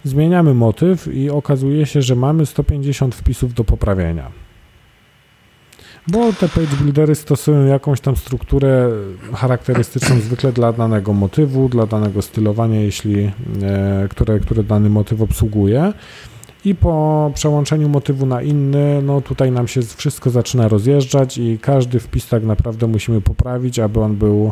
Zmieniamy 0.03 0.53
motyw 0.53 1.07
i 1.13 1.29
okazuje 1.29 1.85
się, 1.85 2.01
że 2.01 2.15
mamy 2.15 2.45
150 2.45 3.15
wpisów 3.15 3.53
do 3.53 3.63
poprawienia. 3.63 4.31
Bo 6.07 6.33
te 6.33 6.49
page 6.49 6.75
buildery 6.81 7.15
stosują 7.15 7.65
jakąś 7.65 8.01
tam 8.01 8.15
strukturę 8.15 8.89
charakterystyczną 9.33 10.19
zwykle 10.19 10.51
dla 10.51 10.73
danego 10.73 11.13
motywu, 11.13 11.69
dla 11.69 11.85
danego 11.85 12.21
stylowania, 12.21 12.81
jeśli, 12.81 13.31
e, 13.63 14.07
które, 14.09 14.39
które 14.39 14.63
dany 14.63 14.89
motyw 14.89 15.21
obsługuje 15.21 15.93
i 16.65 16.75
po 16.75 17.31
przełączeniu 17.35 17.89
motywu 17.89 18.25
na 18.25 18.41
inny, 18.41 19.01
no 19.01 19.21
tutaj 19.21 19.51
nam 19.51 19.67
się 19.67 19.81
wszystko 19.81 20.29
zaczyna 20.29 20.67
rozjeżdżać 20.67 21.37
i 21.37 21.59
każdy 21.61 21.99
wpis 21.99 22.27
tak 22.27 22.43
naprawdę 22.43 22.87
musimy 22.87 23.21
poprawić, 23.21 23.79
aby 23.79 23.99
on 23.99 24.15
był 24.15 24.51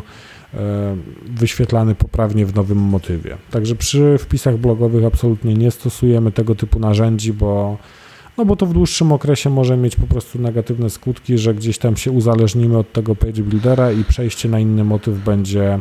e, 0.54 0.96
wyświetlany 1.26 1.94
poprawnie 1.94 2.46
w 2.46 2.54
nowym 2.54 2.78
motywie. 2.78 3.36
Także 3.50 3.74
przy 3.74 4.16
wpisach 4.18 4.56
blogowych 4.56 5.04
absolutnie 5.04 5.54
nie 5.54 5.70
stosujemy 5.70 6.32
tego 6.32 6.54
typu 6.54 6.78
narzędzi, 6.78 7.32
bo 7.32 7.78
no 8.38 8.44
bo 8.44 8.56
to 8.56 8.66
w 8.66 8.72
dłuższym 8.72 9.12
okresie 9.12 9.50
może 9.50 9.76
mieć 9.76 9.96
po 9.96 10.06
prostu 10.06 10.38
negatywne 10.38 10.90
skutki, 10.90 11.38
że 11.38 11.54
gdzieś 11.54 11.78
tam 11.78 11.96
się 11.96 12.10
uzależnimy 12.10 12.78
od 12.78 12.92
tego 12.92 13.16
page 13.16 13.42
buildera 13.42 13.92
i 13.92 14.04
przejście 14.04 14.48
na 14.48 14.60
inny 14.60 14.84
motyw 14.84 15.24
będzie 15.24 15.64
e, 15.74 15.80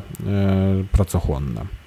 pracochłonne. 0.91 1.78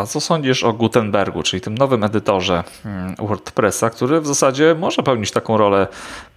A 0.00 0.06
co 0.06 0.20
sądzisz 0.20 0.64
o 0.64 0.72
Gutenbergu, 0.72 1.42
czyli 1.42 1.60
tym 1.60 1.78
nowym 1.78 2.04
edytorze 2.04 2.64
mm, 2.84 3.14
WordPressa, 3.18 3.90
który 3.90 4.20
w 4.20 4.26
zasadzie 4.26 4.76
może 4.78 5.02
pełnić 5.02 5.30
taką 5.30 5.56
rolę 5.56 5.86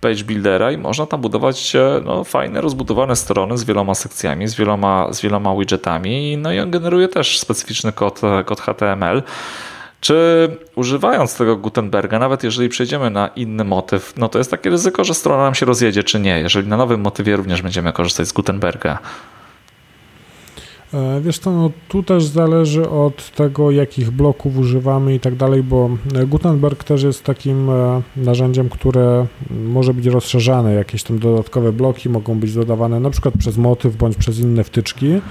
page 0.01 0.23
buildera 0.23 0.71
i 0.71 0.77
można 0.77 1.05
tam 1.05 1.21
budować 1.21 1.73
no, 2.05 2.23
fajne, 2.23 2.61
rozbudowane 2.61 3.15
strony 3.15 3.57
z 3.57 3.63
wieloma 3.63 3.95
sekcjami, 3.95 4.47
z 4.47 4.55
wieloma, 4.55 5.13
z 5.13 5.21
wieloma 5.21 5.55
widgetami, 5.55 6.37
no 6.37 6.51
i 6.53 6.59
on 6.59 6.71
generuje 6.71 7.07
też 7.07 7.39
specyficzny 7.39 7.91
kod, 7.91 8.21
kod 8.45 8.61
HTML. 8.61 9.23
Czy 10.01 10.49
używając 10.75 11.37
tego 11.37 11.57
Gutenberga, 11.57 12.19
nawet 12.19 12.43
jeżeli 12.43 12.69
przejdziemy 12.69 13.09
na 13.09 13.27
inny 13.27 13.63
motyw, 13.63 14.13
no 14.17 14.29
to 14.29 14.37
jest 14.37 14.51
takie 14.51 14.69
ryzyko, 14.69 15.03
że 15.03 15.13
strona 15.13 15.43
nam 15.43 15.55
się 15.55 15.65
rozjedzie, 15.65 16.03
czy 16.03 16.19
nie, 16.19 16.39
jeżeli 16.39 16.67
na 16.67 16.77
nowym 16.77 17.01
motywie 17.01 17.35
również 17.35 17.61
będziemy 17.61 17.93
korzystać 17.93 18.27
z 18.27 18.31
Gutenberga? 18.33 18.99
E, 20.93 21.21
wiesz 21.21 21.39
co, 21.39 21.51
no 21.51 21.71
tu 21.87 22.03
też 22.03 22.25
zależy 22.25 22.89
od 22.89 23.31
tego, 23.31 23.71
jakich 23.71 24.11
bloków 24.11 24.57
używamy 24.57 25.15
i 25.15 25.19
tak 25.19 25.35
dalej, 25.35 25.63
bo 25.63 25.89
Gutenberg 26.27 26.83
też 26.83 27.03
jest 27.03 27.23
takim 27.23 27.69
e, 27.69 28.01
narzędziem, 28.17 28.69
które 28.69 29.25
może 29.65 29.93
być 29.93 30.05
rozszerzane. 30.05 30.73
Jakieś 30.73 31.03
tam 31.03 31.19
dodatkowe 31.19 31.71
bloki 31.71 32.09
mogą 32.09 32.39
być 32.39 32.53
dodawane 32.53 32.99
na 32.99 33.09
przykład 33.09 33.33
przez 33.37 33.57
motyw 33.57 33.95
bądź 33.95 34.17
przez 34.17 34.39
inne 34.39 34.63
wtyczki, 34.63 35.21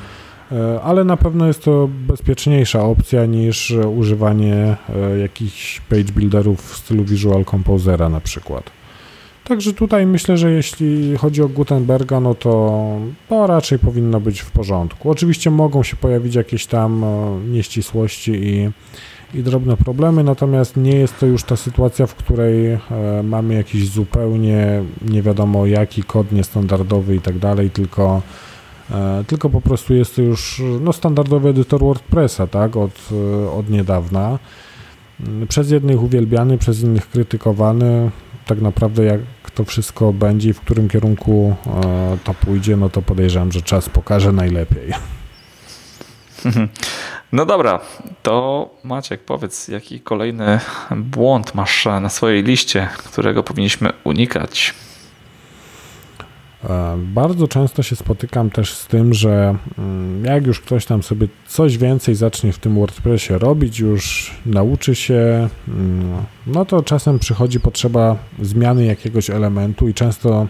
e, 0.53 0.81
ale 0.83 1.05
na 1.05 1.17
pewno 1.17 1.47
jest 1.47 1.65
to 1.65 1.89
bezpieczniejsza 2.09 2.85
opcja 2.85 3.27
niż 3.27 3.75
używanie 3.97 4.77
jakichś 5.21 5.81
page 5.81 6.13
builderów 6.15 6.73
w 6.73 6.77
stylu 6.77 7.05
Visual 7.05 7.45
Composera 7.45 8.09
na 8.09 8.21
przykład. 8.21 8.82
Także 9.45 9.73
tutaj 9.73 10.07
myślę, 10.07 10.37
że 10.39 10.53
jeśli 10.53 11.17
chodzi 11.17 11.43
o 11.43 11.49
Gutenberga, 11.49 12.21
no 12.21 12.35
to, 12.35 12.83
to 13.29 13.47
raczej 13.47 13.79
powinno 13.79 14.21
być 14.21 14.41
w 14.41 14.51
porządku. 14.51 15.11
Oczywiście 15.11 15.51
mogą 15.51 15.83
się 15.83 15.97
pojawić 15.97 16.35
jakieś 16.35 16.67
tam 16.67 17.05
e, 17.05 17.41
nieścisłości 17.49 18.33
i, 18.33 18.71
i 19.39 19.43
drobne 19.43 19.77
problemy, 19.77 20.25
natomiast 20.25 20.77
nie 20.77 20.97
jest 20.97 21.19
to 21.21 21.27
już 21.27 21.43
ta 21.45 21.57
sytuacja, 21.57 22.07
w 22.07 22.15
której 22.15 22.67
e, 22.67 22.81
mamy 23.25 23.55
jakiś 23.55 23.89
zupełnie 23.89 24.83
nie 25.09 25.23
wiadomo 25.23 25.67
jaki 25.67 26.03
kod 26.03 26.33
niestandardowy 26.33 27.17
i 27.17 27.21
tak 27.21 27.39
dalej, 27.39 27.71
tylko 27.71 28.23
e, 28.91 29.25
tylko 29.27 29.51
po 29.51 29.61
prostu 29.61 29.95
jest 29.95 30.17
to 30.17 30.23
już 30.23 30.63
no, 30.81 30.93
standardowy 30.93 31.49
edytor 31.49 31.81
WordPressa, 31.81 32.47
tak, 32.47 32.77
od, 32.77 33.09
od 33.59 33.71
niedawna. 33.71 34.39
Przez 35.49 35.71
jednych 35.71 36.03
uwielbiany, 36.03 36.59
przez 36.59 36.83
innych 36.83 37.11
krytykowany 37.11 38.11
tak 38.53 38.63
naprawdę 38.63 39.05
jak 39.05 39.21
to 39.55 39.65
wszystko 39.65 40.13
będzie 40.13 40.51
i 40.51 40.53
w 40.53 40.61
którym 40.61 40.89
kierunku 40.89 41.57
e, 41.67 42.19
to 42.25 42.35
pójdzie, 42.35 42.77
no 42.77 42.89
to 42.89 43.03
podejrzewam, 43.03 43.53
że 43.53 43.63
czas 43.63 43.89
pokaże 43.89 44.33
najlepiej. 44.33 44.93
No 47.33 47.47
dobra, 47.47 47.81
to 48.23 48.71
Maciek, 48.85 49.21
powiedz, 49.21 49.69
jaki 49.69 50.01
kolejny 50.01 50.61
błąd 50.97 51.55
masz 51.55 51.85
na 51.85 52.09
swojej 52.09 52.43
liście, 52.43 52.89
którego 52.99 53.43
powinniśmy 53.43 53.93
unikać? 54.05 54.75
E, 56.65 56.97
bardzo 56.97 57.49
często 57.49 57.83
się 57.83 57.97
spotykam 57.97 58.51
też 58.51 58.75
z 58.75 58.87
tym, 58.87 59.15
że 59.15 59.55
mm, 59.79 60.25
jak 60.25 60.47
już 60.47 60.61
ktoś 60.61 60.87
tam 60.87 61.03
sobie 61.03 61.29
coś 61.47 61.79
więcej 61.79 62.15
zacznie 62.15 62.53
w 62.53 62.59
tym 62.59 62.75
WordPressie 62.75 63.33
robić, 63.39 63.79
już 63.81 64.35
nauczy 64.47 64.95
się, 64.95 65.49
mm, 65.69 66.13
no 66.47 66.65
to 66.65 66.83
czasem 66.83 67.19
przychodzi 67.19 67.61
potrzeba 67.61 68.17
zmiany 68.41 68.85
jakiegoś 68.85 69.31
elementu 69.31 69.89
i 69.89 69.95
często 69.95 70.47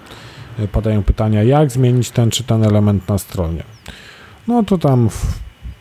e, 0.59 0.69
padają 0.69 1.03
pytania, 1.03 1.43
jak 1.43 1.71
zmienić 1.71 2.11
ten 2.11 2.31
czy 2.31 2.45
ten 2.45 2.65
element 2.65 3.09
na 3.09 3.19
stronie. 3.19 3.63
No 4.49 4.63
to 4.63 4.79
tam 4.79 5.09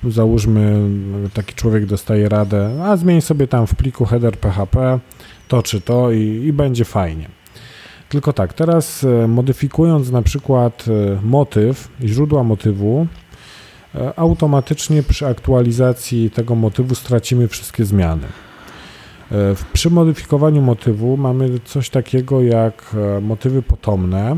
załóżmy, 0.04 0.90
taki 1.34 1.54
człowiek 1.56 1.86
dostaje 1.86 2.30
radę, 2.30 2.84
a 2.84 2.98
zmień 2.98 3.22
sobie 3.22 3.48
tam 3.48 3.68
w 3.68 3.76
pliku 3.76 4.06
header 4.06 4.38
PHP 4.38 5.00
to 5.48 5.64
czy 5.64 5.82
to 5.82 6.12
i, 6.12 6.20
i 6.20 6.54
będzie 6.54 6.86
fajnie. 6.86 7.41
Tylko 8.12 8.34
tak, 8.34 8.54
teraz 8.54 9.04
e, 9.04 9.28
modyfikując 9.28 10.12
na 10.12 10.22
przykład 10.22 10.86
e, 10.88 11.20
motyw, 11.24 11.90
źródła 12.04 12.44
motywu, 12.44 13.08
e, 13.96 14.20
automatycznie 14.20 15.04
przy 15.04 15.28
aktualizacji 15.28 16.32
tego 16.32 16.56
motywu 16.56 16.96
stracimy 16.96 17.48
wszystkie 17.48 17.86
zmiany. 17.86 18.28
Przy 19.74 19.90
modyfikowaniu 19.90 20.62
motywu 20.62 21.18
mamy 21.18 21.60
coś 21.66 21.90
takiego 21.90 22.42
jak 22.42 22.96
motywy 23.22 23.62
potomne, 23.62 24.38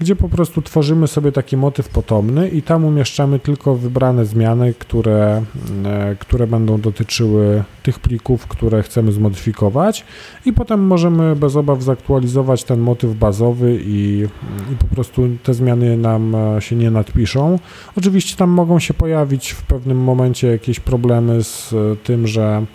gdzie 0.00 0.16
po 0.16 0.28
prostu 0.28 0.62
tworzymy 0.62 1.08
sobie 1.08 1.32
taki 1.32 1.56
motyw 1.56 1.88
potomny 1.88 2.48
i 2.48 2.62
tam 2.62 2.84
umieszczamy 2.84 3.38
tylko 3.38 3.74
wybrane 3.74 4.26
zmiany, 4.26 4.74
które, 4.78 5.42
e, 5.84 6.16
które 6.20 6.46
będą 6.46 6.80
dotyczyły 6.80 7.64
tych 7.82 7.98
plików, 7.98 8.46
które 8.46 8.82
chcemy 8.82 9.12
zmodyfikować 9.12 10.04
i 10.44 10.52
potem 10.52 10.80
możemy 10.86 11.36
bez 11.36 11.56
obaw 11.56 11.82
zaktualizować 11.82 12.64
ten 12.64 12.80
motyw 12.80 13.14
bazowy 13.14 13.78
i, 13.84 14.26
i 14.72 14.76
po 14.76 14.86
prostu 14.86 15.28
te 15.42 15.54
zmiany 15.54 15.96
nam 15.96 16.34
e, 16.34 16.60
się 16.60 16.76
nie 16.76 16.90
nadpiszą. 16.90 17.58
Oczywiście 17.96 18.36
tam 18.36 18.50
mogą 18.50 18.78
się 18.78 18.94
pojawić 18.94 19.50
w 19.50 19.62
pewnym 19.62 19.98
momencie 19.98 20.48
jakieś 20.48 20.80
problemy 20.80 21.44
z 21.44 21.72
e, 21.72 21.96
tym, 21.96 22.26
że, 22.26 22.66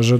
że 0.00 0.18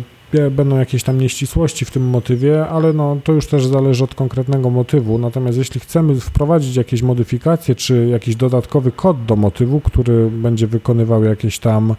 będą 0.50 0.78
jakieś 0.78 1.02
tam 1.02 1.20
nieścisłości 1.20 1.84
w 1.84 1.90
tym 1.90 2.08
motywie, 2.08 2.68
ale 2.68 2.92
no, 2.92 3.16
to 3.24 3.32
już 3.32 3.46
też 3.46 3.66
zależy 3.66 4.04
od 4.04 4.14
konkretnego 4.14 4.70
motywu. 4.70 5.18
Natomiast 5.18 5.58
jeśli 5.58 5.80
chcemy 5.80 6.20
wprowadzić 6.20 6.76
jakieś 6.76 7.02
modyfikacje 7.02 7.74
czy 7.74 8.06
jakiś 8.06 8.36
dodatkowy 8.36 8.92
kod 8.92 9.24
do 9.24 9.36
motywu, 9.36 9.80
który 9.80 10.30
będzie 10.30 10.66
wykonywał 10.66 11.24
jakieś 11.24 11.58
tam 11.58 11.94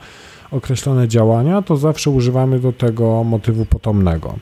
określone 0.51 1.07
działania, 1.07 1.61
to 1.61 1.77
zawsze 1.77 2.09
używamy 2.09 2.59
do 2.59 2.73
tego 2.73 3.23
motywu 3.23 3.65
potomnego. 3.65 4.35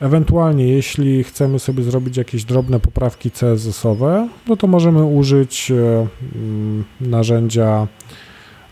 Ewentualnie, 0.00 0.68
jeśli 0.68 1.24
chcemy 1.24 1.58
sobie 1.58 1.82
zrobić 1.82 2.16
jakieś 2.16 2.44
drobne 2.44 2.80
poprawki 2.80 3.30
CSS-owe, 3.30 4.28
no 4.48 4.56
to 4.56 4.66
możemy 4.66 5.04
użyć 5.04 5.70
e, 5.70 6.06
mm, 6.34 6.84
narzędzia 7.00 7.86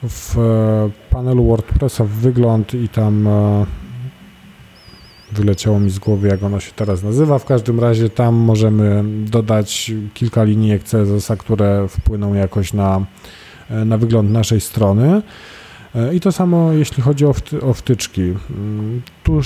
w 0.03 0.39
e, 0.39 1.11
panelu 1.11 1.45
WordPressa 1.45 2.05
w 2.05 2.09
wygląd 2.09 2.75
i 2.75 2.89
tam 2.89 3.27
e, 3.27 3.67
wyleciało 5.33 5.81
mi 5.81 5.91
z 5.91 5.99
głowy, 5.99 6.29
jak 6.29 6.43
ono 6.43 6.61
się 6.61 6.73
teraz 6.77 7.03
nazywa. 7.03 7.39
W 7.39 7.45
każdym 7.45 7.81
razie 7.81 8.11
tam 8.11 8.35
możemy 8.35 9.05
dodać 9.31 9.93
kilka 10.15 10.45
linijek 10.45 10.83
CSS-a, 10.83 11.37
które 11.37 11.89
wpłyną 11.89 12.35
jakoś 12.35 12.73
na, 12.73 13.07
na 13.71 13.99
wygląd 13.99 14.31
naszej 14.31 14.61
strony. 14.61 15.23
I 16.13 16.21
to 16.21 16.33
samo 16.33 16.73
jeśli 16.73 17.03
chodzi 17.03 17.27
o, 17.27 17.33
wty, 17.33 17.61
o 17.61 17.73
wtyczki. 17.73 18.21
Mm, 18.21 19.03
tu 19.25 19.41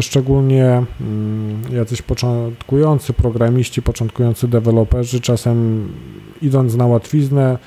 szczególnie 0.00 0.64
mm, 1.00 1.62
jacyś 1.72 2.02
początkujący 2.02 3.12
programiści, 3.12 3.82
początkujący 3.82 4.48
deweloperzy 4.48 5.20
czasem 5.20 5.88
idąc 6.42 6.74
na 6.74 6.86
łatwiznę 6.86 7.58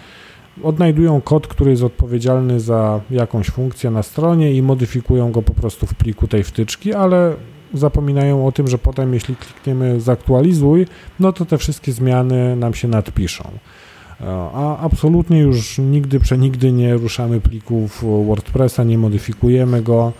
odnajdują 0.63 1.21
kod, 1.21 1.47
który 1.47 1.71
jest 1.71 1.83
odpowiedzialny 1.83 2.59
za 2.59 3.01
jakąś 3.11 3.47
funkcję 3.47 3.91
na 3.91 4.03
stronie 4.03 4.53
i 4.53 4.61
modyfikują 4.61 5.31
go 5.31 5.41
po 5.41 5.53
prostu 5.53 5.85
w 5.85 5.93
pliku 5.93 6.27
tej 6.27 6.43
wtyczki, 6.43 6.93
ale 6.93 7.35
zapominają 7.73 8.47
o 8.47 8.51
tym, 8.51 8.67
że 8.67 8.77
potem 8.77 9.13
jeśli 9.13 9.35
klikniemy 9.35 10.01
zaktualizuj, 10.01 10.85
no 11.19 11.33
to 11.33 11.45
te 11.45 11.57
wszystkie 11.57 11.91
zmiany 11.91 12.55
nam 12.55 12.73
się 12.73 12.87
nadpiszą. 12.87 13.43
E, 14.21 14.49
a 14.53 14.77
absolutnie 14.77 15.39
już 15.39 15.77
nigdy, 15.77 16.19
przenigdy 16.19 16.71
nie 16.71 16.93
ruszamy 16.93 17.41
plików 17.41 18.03
WordPressa, 18.25 18.83
nie 18.83 18.97
modyfikujemy 18.97 19.81
go. 19.81 20.13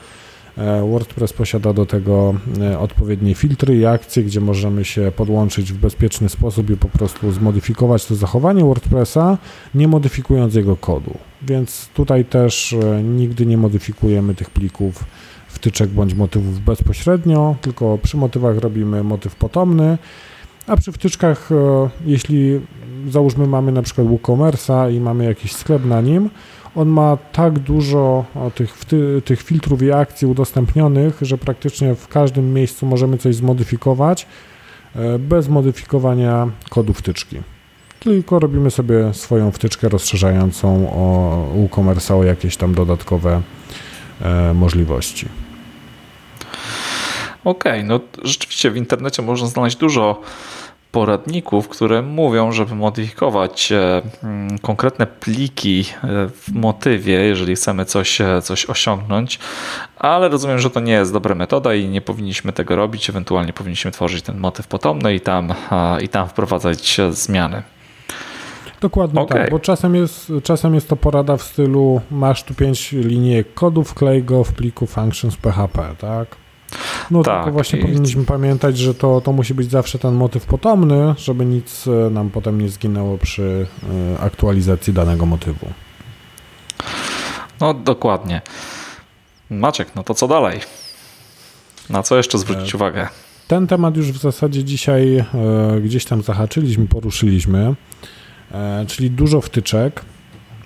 E, 0.57 0.89
WordPress 0.89 1.33
posiada 1.33 1.73
do 1.73 1.85
tego 1.85 2.35
e, 2.61 2.79
odpowiednie 2.79 3.35
filtry 3.35 3.77
i 3.77 3.85
akcje, 3.85 4.23
gdzie 4.23 4.41
możemy 4.41 4.85
się 4.85 5.11
podłączyć 5.15 5.73
w 5.73 5.77
bezpieczny 5.77 6.29
sposób 6.29 6.69
i 6.69 6.77
po 6.77 6.87
prostu 6.87 7.31
zmodyfikować 7.31 8.05
to 8.05 8.15
zachowanie 8.15 8.63
WordPressa, 8.63 9.37
nie 9.75 9.87
modyfikując 9.87 10.55
jego 10.55 10.75
kodu. 10.75 11.17
Więc 11.41 11.89
tutaj 11.93 12.25
też 12.25 12.75
nigdy 13.03 13.45
nie 13.45 13.57
modyfikujemy 13.57 14.35
tych 14.35 14.49
plików 14.49 15.03
wtyczek 15.63 15.89
bądź 15.89 16.13
motywów 16.13 16.59
bezpośrednio, 16.59 17.55
tylko 17.61 17.97
przy 18.03 18.17
motywach 18.17 18.57
robimy 18.57 19.03
motyw 19.03 19.35
potomny, 19.35 19.97
a 20.67 20.77
przy 20.77 20.91
wtyczkach, 20.91 21.51
e, 21.51 21.89
jeśli 22.05 22.59
załóżmy 23.09 23.47
mamy 23.47 23.71
na 23.71 23.81
przykład 23.81 24.07
WooCommerce'a 24.07 24.93
i 24.93 24.99
mamy 24.99 25.25
jakiś 25.25 25.55
sklep 25.55 25.85
na 25.85 26.01
nim, 26.01 26.29
on 26.75 26.87
ma 26.87 27.17
tak 27.17 27.59
dużo 27.59 28.25
tych, 28.55 28.77
tych 29.25 29.41
filtrów 29.41 29.81
i 29.81 29.91
akcji 29.91 30.27
udostępnionych, 30.27 31.17
że 31.21 31.37
praktycznie 31.37 31.95
w 31.95 32.07
każdym 32.07 32.53
miejscu 32.53 32.85
możemy 32.85 33.17
coś 33.17 33.35
zmodyfikować 33.35 34.27
e, 34.95 35.19
bez 35.19 35.49
modyfikowania 35.49 36.47
kodu 36.69 36.93
wtyczki. 36.93 37.37
Tylko 37.99 38.39
robimy 38.39 38.71
sobie 38.71 39.13
swoją 39.13 39.51
wtyczkę 39.51 39.89
rozszerzającą 39.89 40.89
o 40.89 41.47
WooCommerce'a 41.55 42.19
o 42.19 42.23
jakieś 42.23 42.57
tam 42.57 42.73
dodatkowe 42.73 43.41
e, 44.21 44.53
możliwości. 44.53 45.27
Okej, 47.43 47.71
okay, 47.71 47.83
no 47.83 47.99
rzeczywiście 48.23 48.71
w 48.71 48.77
internecie 48.77 49.21
można 49.21 49.47
znaleźć 49.47 49.77
dużo 49.77 50.21
poradników, 50.93 51.69
które 51.69 52.01
mówią, 52.01 52.51
żeby 52.51 52.75
modyfikować 52.75 53.71
e, 53.71 54.01
mm, 54.23 54.59
konkretne 54.59 55.07
pliki 55.07 55.79
e, 55.81 56.07
w 56.27 56.51
motywie, 56.53 57.13
jeżeli 57.13 57.55
chcemy 57.55 57.85
coś, 57.85 58.21
e, 58.21 58.41
coś 58.41 58.65
osiągnąć, 58.65 59.39
ale 59.97 60.29
rozumiem, 60.29 60.59
że 60.59 60.69
to 60.69 60.79
nie 60.79 60.93
jest 60.93 61.13
dobra 61.13 61.35
metoda 61.35 61.73
i 61.73 61.89
nie 61.89 62.01
powinniśmy 62.01 62.53
tego 62.53 62.75
robić. 62.75 63.09
Ewentualnie 63.09 63.53
powinniśmy 63.53 63.91
tworzyć 63.91 64.23
ten 64.23 64.37
motyw 64.37 64.67
potomny 64.67 65.15
i 65.15 65.19
tam, 65.19 65.53
i 66.01 66.09
tam 66.09 66.27
wprowadzać 66.27 66.97
zmiany. 67.09 67.63
Dokładnie 68.81 69.21
okay. 69.21 69.39
tak, 69.39 69.51
bo 69.51 69.59
czasem 69.59 69.95
jest, 69.95 70.31
czasem 70.43 70.75
jest 70.75 70.89
to 70.89 70.95
porada 70.95 71.37
w 71.37 71.43
stylu 71.43 72.01
masz 72.11 72.43
tu 72.43 72.53
pięć 72.53 72.91
linijek 72.91 73.53
kodu, 73.53 73.83
wklej 73.83 74.23
go 74.23 74.43
w 74.43 74.53
pliku 74.53 74.87
functions 74.87 75.37
PHP, 75.37 75.95
tak? 75.99 76.42
No 77.11 77.23
tak, 77.23 77.35
tylko 77.35 77.51
właśnie 77.51 77.79
i... 77.79 77.81
powinniśmy 77.81 78.25
pamiętać, 78.25 78.77
że 78.77 78.93
to, 78.93 79.21
to 79.21 79.31
musi 79.31 79.53
być 79.53 79.71
zawsze 79.71 79.99
ten 79.99 80.13
motyw 80.13 80.45
potomny, 80.45 81.15
żeby 81.17 81.45
nic 81.45 81.87
e, 81.87 82.09
nam 82.09 82.29
potem 82.29 82.61
nie 82.61 82.69
zginęło 82.69 83.17
przy 83.17 83.67
e, 84.13 84.19
aktualizacji 84.19 84.93
danego 84.93 85.25
motywu. 85.25 85.67
No 87.61 87.73
dokładnie. 87.73 88.41
Maciek, 89.49 89.95
no 89.95 90.03
to 90.03 90.13
co 90.13 90.27
dalej? 90.27 90.59
Na 91.89 92.03
co 92.03 92.17
jeszcze 92.17 92.37
zwrócić 92.37 92.73
e, 92.73 92.77
uwagę? 92.77 93.07
Ten 93.47 93.67
temat 93.67 93.97
już 93.97 94.11
w 94.11 94.17
zasadzie 94.17 94.63
dzisiaj 94.63 95.25
gdzieś 95.81 96.05
tam 96.05 96.21
zahaczyliśmy, 96.21 96.87
poruszyliśmy, 96.87 97.75
czyli 98.87 99.11
dużo 99.11 99.41
wtyczek, 99.41 100.01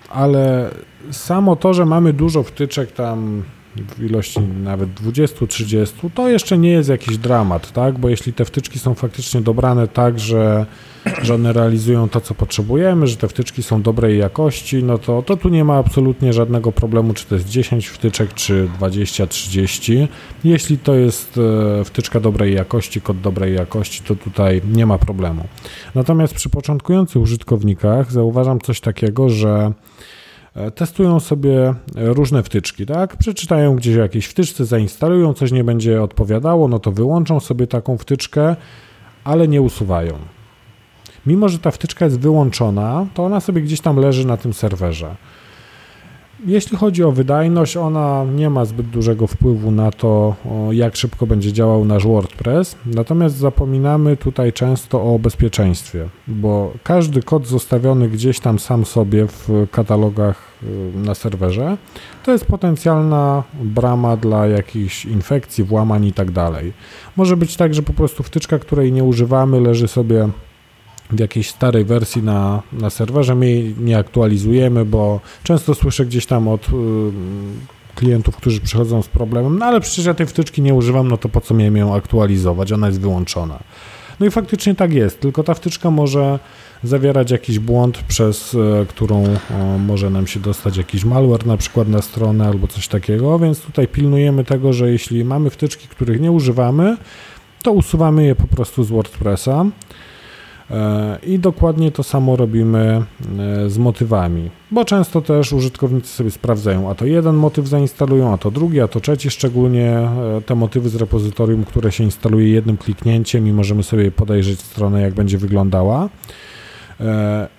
ale 0.08 0.70
samo 1.10 1.56
to, 1.56 1.74
że 1.74 1.86
mamy 1.86 2.12
dużo 2.12 2.42
wtyczek 2.42 2.92
tam 2.92 3.42
w 3.82 4.04
ilości 4.04 4.40
nawet 4.40 4.88
20-30, 4.94 6.10
to 6.14 6.28
jeszcze 6.28 6.58
nie 6.58 6.70
jest 6.70 6.88
jakiś 6.88 7.18
dramat, 7.18 7.72
tak? 7.72 7.98
Bo 7.98 8.08
jeśli 8.08 8.32
te 8.32 8.44
wtyczki 8.44 8.78
są 8.78 8.94
faktycznie 8.94 9.40
dobrane 9.40 9.88
tak, 9.88 10.18
że, 10.18 10.66
że 11.22 11.34
one 11.34 11.52
realizują 11.52 12.08
to, 12.08 12.20
co 12.20 12.34
potrzebujemy, 12.34 13.06
że 13.06 13.16
te 13.16 13.28
wtyczki 13.28 13.62
są 13.62 13.82
dobrej 13.82 14.18
jakości, 14.18 14.84
no 14.84 14.98
to, 14.98 15.22
to 15.22 15.36
tu 15.36 15.48
nie 15.48 15.64
ma 15.64 15.76
absolutnie 15.76 16.32
żadnego 16.32 16.72
problemu, 16.72 17.14
czy 17.14 17.26
to 17.26 17.34
jest 17.34 17.48
10 17.48 17.86
wtyczek, 17.86 18.34
czy 18.34 18.68
20-30. 18.80 20.08
Jeśli 20.44 20.78
to 20.78 20.94
jest 20.94 21.38
e, 21.80 21.84
wtyczka 21.84 22.20
dobrej 22.20 22.54
jakości, 22.54 23.00
kod 23.00 23.20
dobrej 23.20 23.54
jakości, 23.54 24.02
to 24.02 24.16
tutaj 24.16 24.62
nie 24.72 24.86
ma 24.86 24.98
problemu. 24.98 25.44
Natomiast 25.94 26.34
przy 26.34 26.48
początkujących 26.48 27.22
użytkownikach 27.22 28.12
zauważam 28.12 28.60
coś 28.60 28.80
takiego, 28.80 29.28
że 29.28 29.72
testują 30.74 31.20
sobie 31.20 31.74
różne 31.94 32.42
wtyczki, 32.42 32.86
tak? 32.86 33.16
Przeczytają 33.16 33.76
gdzieś 33.76 33.96
o 33.96 34.00
jakiejś 34.00 34.26
wtyczce, 34.26 34.64
zainstalują, 34.64 35.34
coś 35.34 35.52
nie 35.52 35.64
będzie 35.64 36.02
odpowiadało, 36.02 36.68
no 36.68 36.78
to 36.78 36.92
wyłączą 36.92 37.40
sobie 37.40 37.66
taką 37.66 37.98
wtyczkę, 37.98 38.56
ale 39.24 39.48
nie 39.48 39.62
usuwają. 39.62 40.14
Mimo, 41.26 41.48
że 41.48 41.58
ta 41.58 41.70
wtyczka 41.70 42.04
jest 42.04 42.20
wyłączona, 42.20 43.06
to 43.14 43.24
ona 43.24 43.40
sobie 43.40 43.62
gdzieś 43.62 43.80
tam 43.80 43.96
leży 43.96 44.26
na 44.26 44.36
tym 44.36 44.52
serwerze. 44.52 45.16
Jeśli 46.46 46.76
chodzi 46.76 47.04
o 47.04 47.12
wydajność, 47.12 47.76
ona 47.76 48.24
nie 48.34 48.50
ma 48.50 48.64
zbyt 48.64 48.86
dużego 48.86 49.26
wpływu 49.26 49.70
na 49.70 49.90
to, 49.90 50.34
jak 50.70 50.96
szybko 50.96 51.26
będzie 51.26 51.52
działał 51.52 51.84
nasz 51.84 52.06
WordPress. 52.06 52.76
Natomiast 52.86 53.36
zapominamy 53.36 54.16
tutaj 54.16 54.52
często 54.52 55.14
o 55.14 55.18
bezpieczeństwie, 55.18 56.08
bo 56.28 56.72
każdy 56.82 57.22
kod 57.22 57.46
zostawiony 57.46 58.08
gdzieś 58.08 58.40
tam 58.40 58.58
sam 58.58 58.84
sobie 58.84 59.26
w 59.26 59.66
katalogach 59.70 60.48
y, 60.62 60.98
na 60.98 61.14
serwerze 61.14 61.76
to 62.24 62.32
jest 62.32 62.46
potencjalna 62.46 63.42
brama 63.62 64.16
dla 64.16 64.46
jakichś 64.46 65.04
infekcji, 65.04 65.64
włamań 65.64 66.04
i 66.04 66.12
tak 66.12 66.30
dalej. 66.30 66.72
Może 67.16 67.36
być 67.36 67.56
tak, 67.56 67.74
że 67.74 67.82
po 67.82 67.92
prostu 67.92 68.22
wtyczka, 68.22 68.58
której 68.58 68.92
nie 68.92 69.04
używamy, 69.04 69.60
leży 69.60 69.88
sobie 69.88 70.28
w 71.10 71.20
jakiejś 71.20 71.50
starej 71.50 71.84
wersji 71.84 72.22
na, 72.22 72.62
na 72.72 72.90
serwerze. 72.90 73.34
My 73.34 73.46
jej 73.50 73.74
nie 73.80 73.98
aktualizujemy, 73.98 74.84
bo 74.84 75.20
często 75.42 75.74
słyszę 75.74 76.06
gdzieś 76.06 76.26
tam 76.26 76.48
od 76.48 76.68
y, 76.68 76.72
klientów, 77.94 78.36
którzy 78.36 78.60
przychodzą 78.60 79.02
z 79.02 79.08
problemem, 79.08 79.58
no 79.58 79.66
ale 79.66 79.80
przecież 79.80 80.04
ja 80.04 80.14
tej 80.14 80.26
wtyczki 80.26 80.62
nie 80.62 80.74
używam, 80.74 81.08
no 81.08 81.16
to 81.16 81.28
po 81.28 81.40
co 81.40 81.54
miałem 81.54 81.76
ją 81.76 81.94
aktualizować? 81.94 82.72
Ona 82.72 82.86
jest 82.86 83.00
wyłączona. 83.00 83.58
No 84.20 84.26
i 84.26 84.30
faktycznie 84.30 84.74
tak 84.74 84.92
jest, 84.92 85.20
tylko 85.20 85.42
ta 85.42 85.54
wtyczka 85.54 85.90
może 85.90 86.38
zawierać 86.84 87.30
jakiś 87.30 87.58
błąd, 87.58 87.98
przez 87.98 88.54
y, 88.54 88.86
którą 88.88 89.24
o, 89.24 89.78
może 89.78 90.10
nam 90.10 90.26
się 90.26 90.40
dostać 90.40 90.76
jakiś 90.76 91.04
malware 91.04 91.46
na 91.46 91.56
przykład 91.56 91.88
na 91.88 92.02
stronę 92.02 92.46
albo 92.46 92.66
coś 92.66 92.88
takiego, 92.88 93.38
więc 93.38 93.60
tutaj 93.60 93.88
pilnujemy 93.88 94.44
tego, 94.44 94.72
że 94.72 94.90
jeśli 94.90 95.24
mamy 95.24 95.50
wtyczki, 95.50 95.88
których 95.88 96.20
nie 96.20 96.32
używamy, 96.32 96.96
to 97.62 97.72
usuwamy 97.72 98.24
je 98.24 98.34
po 98.34 98.46
prostu 98.46 98.84
z 98.84 98.90
WordPressa. 98.90 99.64
E, 100.70 101.18
I 101.22 101.38
dokładnie 101.38 101.92
to 101.92 102.02
samo 102.02 102.36
robimy 102.36 103.02
e, 103.38 103.70
z 103.70 103.78
motywami, 103.78 104.50
bo 104.70 104.84
często 104.84 105.20
też 105.20 105.52
użytkownicy 105.52 106.08
sobie 106.08 106.30
sprawdzają, 106.30 106.90
a 106.90 106.94
to 106.94 107.06
jeden 107.06 107.36
motyw 107.36 107.66
zainstalują, 107.68 108.32
a 108.32 108.38
to 108.38 108.50
drugi, 108.50 108.80
a 108.80 108.88
to 108.88 109.00
trzeci, 109.00 109.30
szczególnie 109.30 109.90
e, 109.90 110.40
te 110.46 110.54
motywy 110.54 110.88
z 110.88 110.94
repozytorium, 110.94 111.64
które 111.64 111.92
się 111.92 112.04
instaluje 112.04 112.48
jednym 112.48 112.76
kliknięciem 112.76 113.48
i 113.48 113.52
możemy 113.52 113.82
sobie 113.82 114.10
podejrzeć 114.10 114.60
stronę, 114.60 115.00
jak 115.00 115.14
będzie 115.14 115.38
wyglądała. 115.38 116.08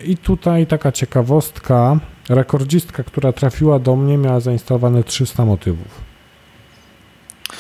I 0.05 0.17
tutaj 0.17 0.67
taka 0.67 0.91
ciekawostka, 0.91 1.99
rekordzistka, 2.29 3.03
która 3.03 3.33
trafiła 3.33 3.79
do 3.79 3.95
mnie, 3.95 4.17
miała 4.17 4.39
zainstalowane 4.39 5.03
300 5.03 5.45
motywów. 5.45 6.01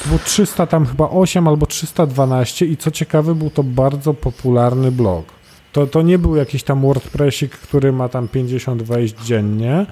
Było 0.05 0.19
300, 0.19 0.67
tam 0.67 0.85
chyba 0.85 1.09
8 1.09 1.47
albo 1.47 1.65
312 1.65 2.65
i 2.65 2.77
co 2.77 2.91
ciekawe, 2.91 3.35
był 3.35 3.49
to 3.49 3.63
bardzo 3.63 4.13
popularny 4.13 4.91
blog. 4.91 5.38
To, 5.71 5.87
to 5.87 6.01
nie 6.01 6.19
był 6.19 6.35
jakiś 6.35 6.63
tam 6.63 6.81
WordPressik, 6.81 7.51
który 7.51 7.91
ma 7.91 8.09
tam 8.09 8.27
50 8.27 8.83
wejść 8.83 9.15
dziennie, 9.25 9.85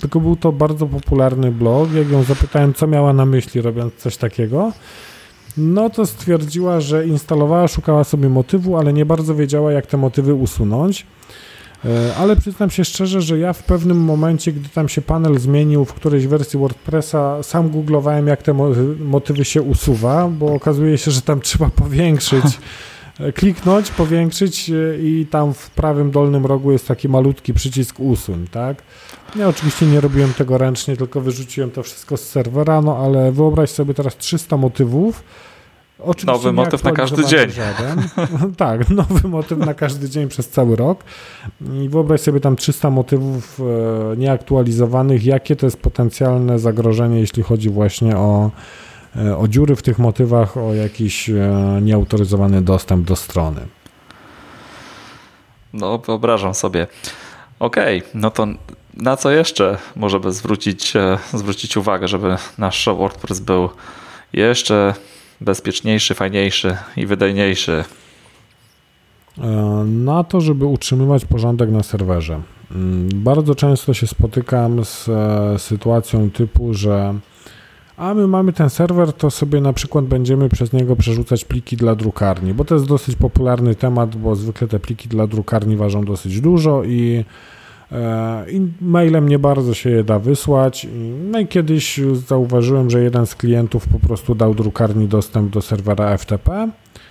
tylko 0.00 0.20
był 0.20 0.36
to 0.36 0.52
bardzo 0.52 0.86
popularny 0.86 1.52
blog. 1.52 1.92
Jak 1.92 2.10
ją 2.10 2.22
zapytałem, 2.22 2.74
co 2.74 2.86
miała 2.86 3.12
na 3.12 3.26
myśli, 3.26 3.60
robiąc 3.60 3.94
coś 3.94 4.16
takiego, 4.16 4.72
no 5.56 5.90
to 5.90 6.06
stwierdziła, 6.06 6.80
że 6.80 7.06
instalowała, 7.06 7.68
szukała 7.68 8.04
sobie 8.04 8.28
motywu, 8.28 8.76
ale 8.76 8.92
nie 8.92 9.06
bardzo 9.06 9.34
wiedziała, 9.34 9.72
jak 9.72 9.86
te 9.86 9.96
motywy 9.96 10.34
usunąć. 10.34 11.06
E, 11.84 12.16
ale 12.16 12.36
przyznam 12.36 12.70
się 12.70 12.84
szczerze, 12.84 13.22
że 13.22 13.38
ja 13.38 13.52
w 13.52 13.62
pewnym 13.62 14.00
momencie, 14.00 14.52
gdy 14.52 14.68
tam 14.68 14.88
się 14.88 15.02
panel 15.02 15.38
zmienił 15.38 15.84
w 15.84 15.94
którejś 15.94 16.26
wersji 16.26 16.58
WordPressa, 16.58 17.42
sam 17.42 17.68
googlowałem, 17.68 18.26
jak 18.26 18.42
te 18.42 18.54
motywy 19.00 19.44
się 19.44 19.62
usuwa, 19.62 20.28
bo 20.28 20.54
okazuje 20.54 20.98
się, 20.98 21.10
że 21.10 21.22
tam 21.22 21.40
trzeba 21.40 21.70
powiększyć 21.84 22.44
kliknąć, 23.34 23.90
powiększyć 23.90 24.70
i 25.02 25.26
tam 25.30 25.54
w 25.54 25.70
prawym 25.70 26.10
dolnym 26.10 26.46
rogu 26.46 26.72
jest 26.72 26.88
taki 26.88 27.08
malutki 27.08 27.54
przycisk 27.54 28.00
usuń, 28.00 28.46
tak? 28.50 28.82
Ja 29.36 29.48
oczywiście 29.48 29.86
nie 29.86 30.00
robiłem 30.00 30.34
tego 30.34 30.58
ręcznie, 30.58 30.96
tylko 30.96 31.20
wyrzuciłem 31.20 31.70
to 31.70 31.82
wszystko 31.82 32.16
z 32.16 32.20
serwera, 32.20 32.80
no 32.80 32.96
ale 32.96 33.32
wyobraź 33.32 33.70
sobie 33.70 33.94
teraz 33.94 34.16
300 34.16 34.56
motywów. 34.56 35.22
Oczywiście 35.98 36.32
nowy 36.32 36.52
motyw 36.52 36.84
na 36.84 36.92
każdy 36.92 37.24
dzień. 37.24 37.50
tak, 38.56 38.90
nowy 38.90 39.28
motyw 39.28 39.58
na 39.58 39.74
każdy 39.74 40.08
dzień 40.10 40.28
przez 40.28 40.48
cały 40.48 40.76
rok. 40.76 41.04
I 41.74 41.88
wyobraź 41.88 42.20
sobie 42.20 42.40
tam 42.40 42.56
300 42.56 42.90
motywów 42.90 43.60
e, 43.60 44.16
nieaktualizowanych. 44.16 45.24
Jakie 45.24 45.56
to 45.56 45.66
jest 45.66 45.76
potencjalne 45.76 46.58
zagrożenie, 46.58 47.20
jeśli 47.20 47.42
chodzi 47.42 47.70
właśnie 47.70 48.16
o 48.16 48.50
o 49.38 49.48
dziury 49.48 49.76
w 49.76 49.82
tych 49.82 49.98
motywach, 49.98 50.56
o 50.56 50.74
jakiś 50.74 51.30
e, 51.30 51.78
nieautoryzowany 51.82 52.62
dostęp 52.62 53.06
do 53.06 53.16
strony. 53.16 53.60
No, 55.72 55.98
wyobrażam 55.98 56.54
sobie. 56.54 56.86
Okej, 57.58 57.98
okay, 57.98 58.10
no 58.14 58.30
to 58.30 58.46
na 58.94 59.16
co 59.16 59.30
jeszcze 59.30 59.78
możemy 59.96 60.32
zwrócić, 60.32 60.96
e, 60.96 61.18
zwrócić 61.32 61.76
uwagę, 61.76 62.08
żeby 62.08 62.36
nasz 62.58 62.86
WordPress 62.86 63.40
był 63.40 63.68
jeszcze 64.32 64.94
bezpieczniejszy, 65.40 66.14
fajniejszy 66.14 66.76
i 66.96 67.06
wydajniejszy? 67.06 67.84
Na 69.84 70.24
to, 70.24 70.40
żeby 70.40 70.66
utrzymywać 70.66 71.24
porządek 71.24 71.70
na 71.70 71.82
serwerze. 71.82 72.40
Mm, 72.70 73.08
bardzo 73.14 73.54
często 73.54 73.94
się 73.94 74.06
spotykam 74.06 74.84
z 74.84 75.10
sytuacją 75.62 76.30
typu, 76.30 76.74
że 76.74 77.14
a 77.98 78.14
my 78.14 78.26
mamy 78.26 78.52
ten 78.52 78.70
serwer, 78.70 79.12
to 79.12 79.30
sobie 79.30 79.60
na 79.60 79.72
przykład 79.72 80.04
będziemy 80.04 80.48
przez 80.48 80.72
niego 80.72 80.96
przerzucać 80.96 81.44
pliki 81.44 81.76
dla 81.76 81.94
drukarni, 81.94 82.54
bo 82.54 82.64
to 82.64 82.74
jest 82.74 82.86
dosyć 82.86 83.16
popularny 83.16 83.74
temat, 83.74 84.16
bo 84.16 84.36
zwykle 84.36 84.68
te 84.68 84.78
pliki 84.78 85.08
dla 85.08 85.26
drukarni 85.26 85.76
ważą 85.76 86.04
dosyć 86.04 86.40
dużo 86.40 86.84
i, 86.84 87.24
e, 87.92 88.50
i 88.50 88.60
mailem 88.80 89.28
nie 89.28 89.38
bardzo 89.38 89.74
się 89.74 89.90
je 89.90 90.04
da 90.04 90.18
wysłać. 90.18 90.86
No 91.30 91.38
i 91.38 91.46
kiedyś 91.46 92.00
zauważyłem, 92.26 92.90
że 92.90 93.02
jeden 93.02 93.26
z 93.26 93.34
klientów 93.34 93.88
po 93.88 93.98
prostu 93.98 94.34
dał 94.34 94.54
drukarni 94.54 95.08
dostęp 95.08 95.52
do 95.52 95.62
serwera 95.62 96.18
FTP 96.18 96.68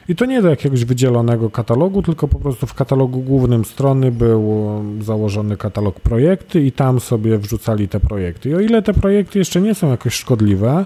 i 0.09 0.15
to 0.15 0.25
nie 0.25 0.41
do 0.41 0.49
jakiegoś 0.49 0.85
wydzielonego 0.85 1.49
katalogu, 1.49 2.01
tylko 2.01 2.27
po 2.27 2.39
prostu 2.39 2.67
w 2.67 2.73
katalogu 2.73 3.19
głównym 3.19 3.65
strony 3.65 4.11
był 4.11 4.67
założony 5.01 5.57
katalog 5.57 5.99
projekty 5.99 6.61
i 6.61 6.71
tam 6.71 6.99
sobie 6.99 7.37
wrzucali 7.37 7.87
te 7.87 7.99
projekty. 7.99 8.49
I 8.49 8.55
o 8.55 8.59
ile 8.59 8.81
te 8.81 8.93
projekty 8.93 9.39
jeszcze 9.39 9.61
nie 9.61 9.75
są 9.75 9.89
jakoś 9.89 10.13
szkodliwe, 10.13 10.85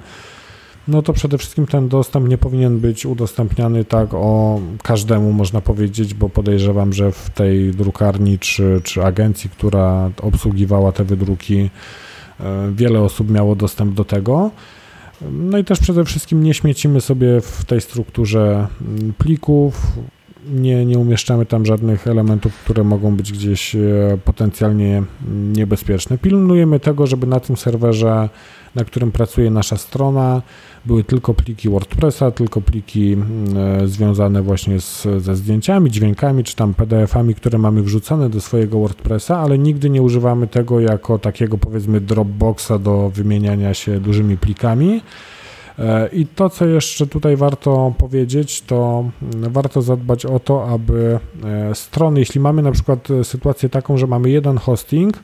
no 0.87 1.01
to 1.01 1.13
przede 1.13 1.37
wszystkim 1.37 1.67
ten 1.67 1.89
dostęp 1.89 2.29
nie 2.29 2.37
powinien 2.37 2.79
być 2.79 3.05
udostępniany 3.05 3.85
tak 3.85 4.13
o 4.13 4.59
każdemu, 4.83 5.33
można 5.33 5.61
powiedzieć, 5.61 6.13
bo 6.13 6.29
podejrzewam, 6.29 6.93
że 6.93 7.11
w 7.11 7.29
tej 7.29 7.71
drukarni 7.71 8.39
czy, 8.39 8.81
czy 8.83 9.03
agencji, 9.03 9.49
która 9.49 10.09
obsługiwała 10.21 10.91
te 10.91 11.03
wydruki, 11.03 11.69
e, 12.39 12.71
wiele 12.75 13.01
osób 13.01 13.29
miało 13.29 13.55
dostęp 13.55 13.93
do 13.93 14.05
tego. 14.05 14.51
No 15.31 15.57
i 15.57 15.63
też 15.63 15.79
przede 15.79 16.05
wszystkim 16.05 16.43
nie 16.43 16.53
śmiecimy 16.53 17.01
sobie 17.01 17.41
w 17.41 17.65
tej 17.65 17.81
strukturze 17.81 18.67
mm, 18.81 19.13
plików, 19.13 19.97
nie, 20.49 20.85
nie 20.85 20.99
umieszczamy 20.99 21.45
tam 21.45 21.65
żadnych 21.65 22.07
elementów, 22.07 22.55
które 22.55 22.83
mogą 22.83 23.15
być 23.15 23.31
gdzieś 23.31 23.75
e, 23.75 23.79
potencjalnie 24.25 25.03
niebezpieczne. 25.53 26.17
Pilnujemy 26.17 26.79
tego, 26.79 27.07
żeby 27.07 27.27
na 27.27 27.39
tym 27.39 27.57
serwerze, 27.57 28.29
na 28.75 28.85
którym 28.85 29.11
pracuje 29.11 29.51
nasza 29.51 29.77
strona, 29.77 30.41
były 30.85 31.03
tylko 31.03 31.33
pliki 31.33 31.69
WordPressa, 31.69 32.31
tylko 32.31 32.61
pliki 32.61 33.13
mm, 33.13 33.57
e, 33.83 33.87
związane 33.87 34.41
właśnie 34.41 34.81
z, 34.81 35.07
ze 35.17 35.35
zdjęciami, 35.35 35.91
dźwiękami 35.91 36.43
czy 36.43 36.55
tam 36.55 36.73
PDF-ami, 36.73 37.35
które 37.35 37.57
mamy 37.57 37.81
wrzucone 37.81 38.29
do 38.29 38.41
swojego 38.41 38.79
WordPressa, 38.79 39.37
ale 39.39 39.57
nigdy 39.57 39.89
nie 39.89 40.01
używamy 40.01 40.47
tego 40.47 40.79
jako 40.79 41.19
takiego 41.19 41.57
powiedzmy 41.57 42.01
Dropboxa 42.01 42.71
do 42.79 43.09
wymieniania 43.09 43.73
się 43.73 43.99
dużymi 43.99 44.37
plikami. 44.37 45.01
E, 45.79 46.07
I 46.07 46.25
to, 46.25 46.49
co 46.49 46.65
jeszcze 46.65 47.07
tutaj 47.07 47.35
warto 47.37 47.93
powiedzieć, 47.97 48.61
to 48.61 49.05
mm, 49.35 49.53
warto 49.53 49.81
zadbać 49.81 50.25
o 50.25 50.39
to, 50.39 50.67
aby 50.69 51.19
e, 51.43 51.75
strony, 51.75 52.19
jeśli 52.19 52.41
mamy 52.41 52.61
na 52.61 52.71
przykład 52.71 53.07
sytuację 53.23 53.69
taką, 53.69 53.97
że 53.97 54.07
mamy 54.07 54.29
jeden 54.29 54.57
hosting, 54.57 55.19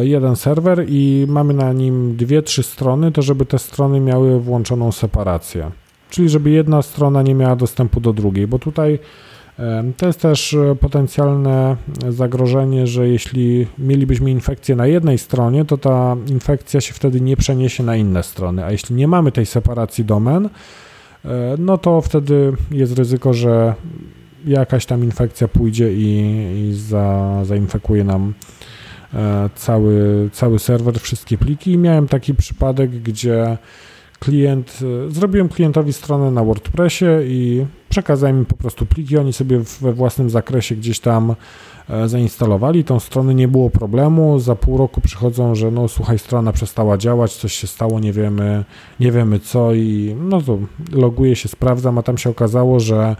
jeden 0.00 0.36
serwer 0.36 0.84
i 0.88 1.26
mamy 1.28 1.54
na 1.54 1.72
nim 1.72 2.16
dwie, 2.16 2.42
trzy 2.42 2.62
strony, 2.62 3.12
to 3.12 3.22
żeby 3.22 3.46
te 3.46 3.58
strony 3.58 4.00
miały 4.00 4.40
włączoną 4.40 4.92
separację. 4.92 5.70
Czyli 6.10 6.28
żeby 6.28 6.50
jedna 6.50 6.82
strona 6.82 7.22
nie 7.22 7.34
miała 7.34 7.56
dostępu 7.56 8.00
do 8.00 8.12
drugiej, 8.12 8.46
bo 8.46 8.58
tutaj 8.58 8.98
e, 9.58 9.84
to 9.96 10.06
jest 10.06 10.20
też 10.20 10.54
e, 10.54 10.76
potencjalne 10.80 11.76
zagrożenie, 12.08 12.86
że 12.86 13.08
jeśli 13.08 13.66
mielibyśmy 13.78 14.30
infekcję 14.30 14.76
na 14.76 14.86
jednej 14.86 15.18
stronie, 15.18 15.64
to 15.64 15.78
ta 15.78 16.16
infekcja 16.26 16.80
się 16.80 16.94
wtedy 16.94 17.20
nie 17.20 17.36
przeniesie 17.36 17.82
na 17.82 17.96
inne 17.96 18.22
strony, 18.22 18.64
a 18.64 18.72
jeśli 18.72 18.96
nie 18.96 19.08
mamy 19.08 19.32
tej 19.32 19.46
separacji 19.46 20.04
domen, 20.04 20.48
no 21.58 21.78
to 21.78 22.00
wtedy 22.00 22.52
jest 22.70 22.98
ryzyko, 22.98 23.34
że 23.34 23.74
jakaś 24.46 24.86
tam 24.86 25.04
infekcja 25.04 25.48
pójdzie 25.48 25.92
i, 25.94 26.08
i 26.68 26.74
za, 26.74 27.40
zainfekuje 27.44 28.04
nam 28.04 28.34
E, 28.34 28.53
cały, 29.54 30.30
cały 30.32 30.58
serwer, 30.58 31.00
wszystkie 31.00 31.38
pliki. 31.38 31.72
I 31.72 31.78
miałem 31.78 32.08
taki 32.08 32.34
przypadek, 32.34 32.90
gdzie 32.90 33.58
klient, 34.24 34.78
e, 35.06 35.10
zrobiłem 35.10 35.48
klientowi 35.48 35.92
stronę 35.92 36.30
na 36.30 36.44
WordPressie 36.44 37.06
i 37.24 37.66
przekazałem 37.88 38.38
im 38.38 38.44
po 38.44 38.56
prostu 38.56 38.86
pliki, 38.86 39.18
oni 39.18 39.32
sobie 39.32 39.60
we 39.80 39.92
własnym 39.92 40.30
zakresie 40.30 40.76
gdzieś 40.76 41.00
tam 41.00 41.34
e, 41.88 42.08
zainstalowali. 42.08 42.84
Tą 42.84 43.00
stronę, 43.00 43.34
nie 43.34 43.48
było 43.48 43.70
problemu, 43.70 44.38
za 44.38 44.56
pół 44.56 44.78
roku 44.78 45.00
przychodzą, 45.00 45.54
że 45.54 45.70
no 45.70 45.88
słuchaj, 45.88 46.18
strona 46.18 46.52
przestała 46.52 46.98
działać, 46.98 47.36
coś 47.36 47.52
się 47.52 47.66
stało, 47.66 48.00
nie 48.00 48.12
wiemy, 48.12 48.64
nie 49.00 49.12
wiemy 49.12 49.38
co. 49.38 49.74
I 49.74 50.16
no 50.20 50.42
to 50.42 50.58
loguję 50.92 51.36
się, 51.36 51.48
sprawdzam, 51.48 51.98
a 51.98 52.02
tam 52.02 52.18
się 52.18 52.30
okazało, 52.30 52.80
że 52.80 53.16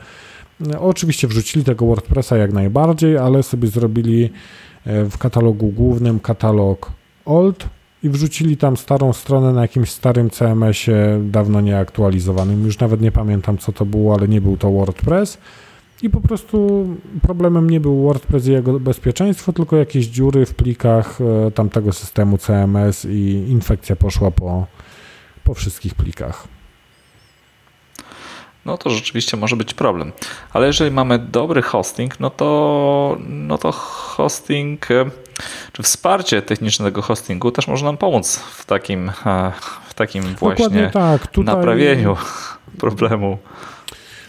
oczywiście 0.81 1.29
wrzucili 1.29 1.65
tego 1.65 1.87
WordPressa 1.87 2.37
jak 2.37 2.53
najbardziej, 2.53 3.19
ale 3.19 3.43
sobie 3.43 3.69
zrobili 3.69 4.31
E, 4.31 4.74
w 4.87 5.19
katalogu 5.19 5.69
głównym 5.69 6.21
katalog 6.21 6.93
old 7.25 7.69
i 8.03 8.09
wrzucili 8.09 8.57
tam 8.57 8.77
starą 8.77 9.13
stronę 9.13 9.53
na 9.53 9.63
jakimś 9.63 9.91
starym 9.91 10.31
CMS-ie 10.31 11.21
dawno 11.25 11.61
nieaktualizowanym. 11.61 12.65
Już 12.65 12.79
nawet 12.79 13.01
nie 13.01 13.13
pamiętam 13.13 13.59
co 13.59 13.73
to 13.73 13.87
było, 13.87 14.15
ale 14.15 14.29
nie 14.29 14.41
był 14.41 14.57
to 14.57 14.71
WordPress. 14.71 15.39
I 16.03 16.11
po 16.11 16.21
prostu 16.21 16.87
problemem 17.23 17.71
nie 17.71 17.81
był 17.81 18.03
WordPress 18.03 18.47
i 18.47 18.53
jego 18.53 18.81
bezpieczeństwo, 18.81 19.53
tylko 19.53 19.77
jakieś 19.77 20.07
dziury 20.07 20.47
w 20.47 20.55
plikach 20.55 21.19
e, 21.21 21.51
tamtego 21.51 21.93
systemu 21.93 22.39
CMS 22.39 23.05
i 23.05 23.47
infekcja 23.49 23.97
poszła 23.97 24.31
po, 24.31 24.67
po 25.45 25.55
wszystkich 25.55 25.95
plikach 25.95 26.54
no 28.67 28.79
to 28.79 28.91
rzeczywiście 28.91 29.37
może 29.37 29.57
być 29.57 29.75
problem. 29.75 30.13
Ale 30.53 30.67
jeżeli 30.67 30.91
mamy 30.91 31.19
dobry 31.19 31.63
hosting, 31.63 32.21
no 32.21 32.31
to, 32.31 33.17
no 33.29 33.59
to 33.59 33.73
hosting, 33.73 34.91
e, 34.91 35.11
czy 35.73 35.83
wsparcie 35.83 36.43
technicznego 36.43 37.03
hostingu 37.03 37.51
też 37.51 37.69
może 37.69 37.85
nam 37.85 37.97
pomóc 37.97 38.37
w 38.37 38.65
takim, 38.65 39.09
e, 39.27 39.53
w 39.89 39.95
takim 39.95 40.35
właśnie 40.35 40.91
tak. 40.93 41.27
Tutaj... 41.27 41.55
naprawieniu 41.55 42.17
problemu. 42.79 43.39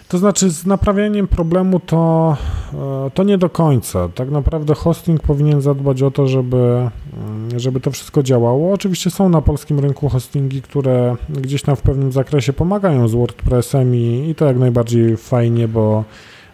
To 0.07 0.17
znaczy, 0.17 0.49
z 0.49 0.65
naprawianiem 0.65 1.27
problemu 1.27 1.79
to, 1.79 2.37
e, 2.73 3.11
to 3.13 3.23
nie 3.23 3.37
do 3.37 3.49
końca. 3.49 4.09
Tak 4.09 4.31
naprawdę 4.31 4.75
hosting 4.75 5.21
powinien 5.21 5.61
zadbać 5.61 6.01
o 6.01 6.11
to, 6.11 6.27
żeby, 6.27 6.57
mm, 6.57 7.59
żeby 7.59 7.79
to 7.79 7.91
wszystko 7.91 8.23
działało. 8.23 8.73
Oczywiście 8.73 9.11
są 9.11 9.29
na 9.29 9.41
polskim 9.41 9.79
rynku 9.79 10.09
hostingi, 10.09 10.61
które 10.61 11.15
gdzieś 11.29 11.61
tam 11.61 11.75
w 11.75 11.81
pewnym 11.81 12.11
zakresie 12.11 12.53
pomagają 12.53 13.07
z 13.07 13.13
WordPressem 13.13 13.95
i, 13.95 14.29
i 14.29 14.35
to 14.35 14.45
jak 14.45 14.57
najbardziej 14.57 15.17
fajnie, 15.17 15.67
bo, 15.67 16.03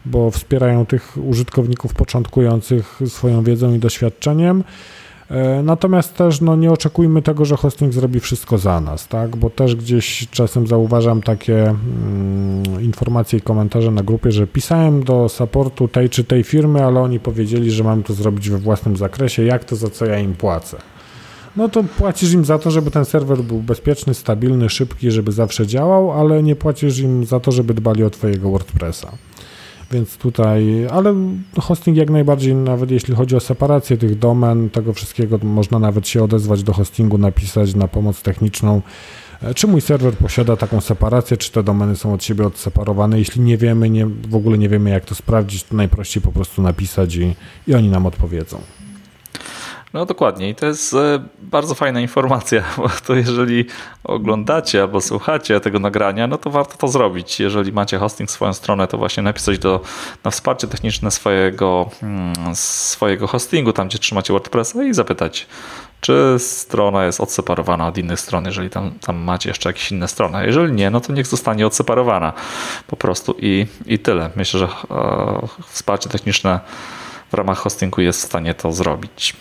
bo 0.06 0.32
wspierają 0.32 0.86
tych 0.86 1.18
użytkowników 1.30 1.94
początkujących 1.94 3.00
swoją 3.08 3.44
wiedzą 3.44 3.74
i 3.74 3.80
doświadczeniem. 3.80 4.64
E, 5.32 5.64
natomiast 5.64 6.16
też 6.16 6.42
no, 6.42 6.56
nie 6.56 6.72
oczekujmy 6.72 7.22
tego, 7.22 7.46
że 7.46 7.58
hosting 7.58 7.94
zrobi 7.94 8.20
wszystko 8.20 8.58
za 8.58 8.82
nas, 8.82 9.08
tak? 9.08 9.36
bo 9.36 9.50
też 9.50 9.76
gdzieś 9.76 10.28
czasem 10.32 10.68
zauważam 10.68 11.22
takie 11.22 11.64
mm, 11.64 12.82
informacje 12.82 13.40
i 13.40 13.42
komentarze 13.42 13.92
na 13.92 14.04
grupie, 14.04 14.32
że 14.32 14.48
pisałem 14.48 15.04
do 15.04 15.30
supportu 15.30 15.88
tej 15.88 16.10
czy 16.10 16.24
tej 16.24 16.44
firmy, 16.44 16.86
ale 16.86 17.00
oni 17.00 17.20
powiedzieli, 17.20 17.72
że 17.72 17.84
mam 17.84 18.04
to 18.04 18.14
zrobić 18.14 18.50
we 18.50 18.58
własnym 18.58 18.98
zakresie, 18.98 19.44
jak 19.44 19.64
to 19.64 19.76
za 19.76 19.90
co 19.90 20.06
ja 20.06 20.20
im 20.20 20.34
płacę. 20.34 20.78
No 21.56 21.70
to 21.70 21.84
płacisz 21.84 22.34
im 22.34 22.46
za 22.46 22.60
to, 22.60 22.72
żeby 22.72 22.92
ten 22.92 23.06
serwer 23.06 23.38
był 23.38 23.58
bezpieczny, 23.58 24.14
stabilny, 24.14 24.70
szybki, 24.70 25.12
żeby 25.12 25.32
zawsze 25.32 25.68
działał, 25.68 26.12
ale 26.12 26.44
nie 26.44 26.56
płacisz 26.56 27.00
im 27.00 27.26
za 27.26 27.40
to, 27.40 27.52
żeby 27.52 27.74
dbali 27.74 28.04
o 28.04 28.10
Twojego 28.10 28.50
WordPressa. 28.50 29.12
Więc 29.92 30.18
tutaj, 30.18 30.88
ale 30.92 31.16
hosting 31.60 31.98
jak 31.98 32.10
najbardziej, 32.10 32.56
nawet 32.56 32.92
jeśli 32.92 33.16
chodzi 33.16 33.36
o 33.36 33.40
separację 33.40 33.98
tych 33.98 34.20
domen, 34.20 34.70
tego 34.70 34.94
wszystkiego, 34.94 35.38
można 35.44 35.80
nawet 35.80 36.08
się 36.08 36.24
odezwać 36.24 36.64
do 36.64 36.74
hostingu, 36.74 37.18
napisać 37.18 37.76
na 37.76 37.88
pomoc 37.88 38.22
techniczną, 38.22 38.82
e, 39.42 39.54
czy 39.54 39.68
mój 39.68 39.82
serwer 39.82 40.14
posiada 40.14 40.58
taką 40.58 40.82
separację, 40.82 41.38
czy 41.38 41.52
te 41.52 41.64
domeny 41.64 41.96
są 41.96 42.14
od 42.14 42.24
siebie 42.24 42.46
odseparowane. 42.46 43.20
Jeśli 43.20 43.42
nie 43.42 43.58
wiemy, 43.58 43.90
nie, 43.90 44.06
w 44.06 44.36
ogóle 44.36 44.58
nie 44.58 44.70
wiemy 44.70 44.90
jak 44.90 45.06
to 45.06 45.16
sprawdzić, 45.16 45.64
to 45.64 45.76
najprościej 45.76 46.24
po 46.24 46.32
prostu 46.32 46.62
napisać 46.62 47.16
i, 47.16 47.36
i 47.68 47.76
oni 47.76 47.90
nam 47.90 48.06
odpowiedzą. 48.06 48.62
No 49.94 50.06
dokładnie 50.06 50.50
i 50.50 50.56
to 50.56 50.66
jest 50.66 50.94
e, 50.94 51.20
bardzo 51.40 51.76
fajna 51.76 52.02
informacja, 52.02 52.64
bo 52.78 52.90
to 53.06 53.14
jeżeli 53.14 53.66
oglądacie 54.04 54.82
albo 54.82 55.02
słuchacie 55.02 55.60
tego 55.60 55.80
nagrania, 55.80 56.28
no 56.28 56.38
to 56.38 56.50
warto 56.50 56.78
to 56.78 56.88
zrobić. 56.88 57.40
Jeżeli 57.40 57.72
macie 57.72 57.98
hosting 57.98 58.32
swoją 58.32 58.54
stronę, 58.54 58.88
to 58.88 58.98
właśnie 58.98 59.24
napisać 59.24 59.60
do, 59.60 59.82
na 60.24 60.32
wsparcie 60.32 60.68
techniczne 60.68 61.12
swojego, 61.12 61.90
mm, 62.04 62.56
swojego 62.56 63.28
hostingu, 63.28 63.74
tam 63.74 63.88
gdzie 63.88 64.00
trzymacie 64.00 64.34
WordPressa 64.34 64.84
i 64.84 64.94
zapytać, 64.94 65.48
czy 66.02 66.36
strona 66.40 67.06
jest 67.06 67.22
odseparowana 67.22 67.88
od 67.88 67.98
innych 67.98 68.20
stron, 68.20 68.46
jeżeli 68.46 68.70
tam, 68.70 68.92
tam 68.92 69.18
macie 69.18 69.50
jeszcze 69.50 69.70
jakieś 69.70 69.92
inne 69.92 70.08
strony. 70.08 70.46
Jeżeli 70.46 70.74
nie, 70.74 70.90
no 70.90 71.02
to 71.02 71.14
niech 71.14 71.28
zostanie 71.28 71.68
odseparowana 71.68 72.34
po 72.88 72.96
prostu 72.96 73.36
i, 73.40 73.68
i 73.86 74.00
tyle. 74.00 74.30
Myślę, 74.36 74.60
że 74.60 74.66
e, 74.66 75.48
wsparcie 75.68 76.10
techniczne 76.10 76.60
w 77.32 77.34
ramach 77.34 77.58
hostingu 77.58 78.02
jest 78.02 78.22
w 78.22 78.26
stanie 78.26 78.54
to 78.54 78.72
zrobić. 78.72 79.36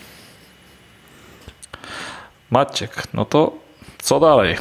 Maciek, 2.51 3.03
no 3.13 3.25
to 3.25 3.53
co 4.01 4.19
dalej? 4.19 4.55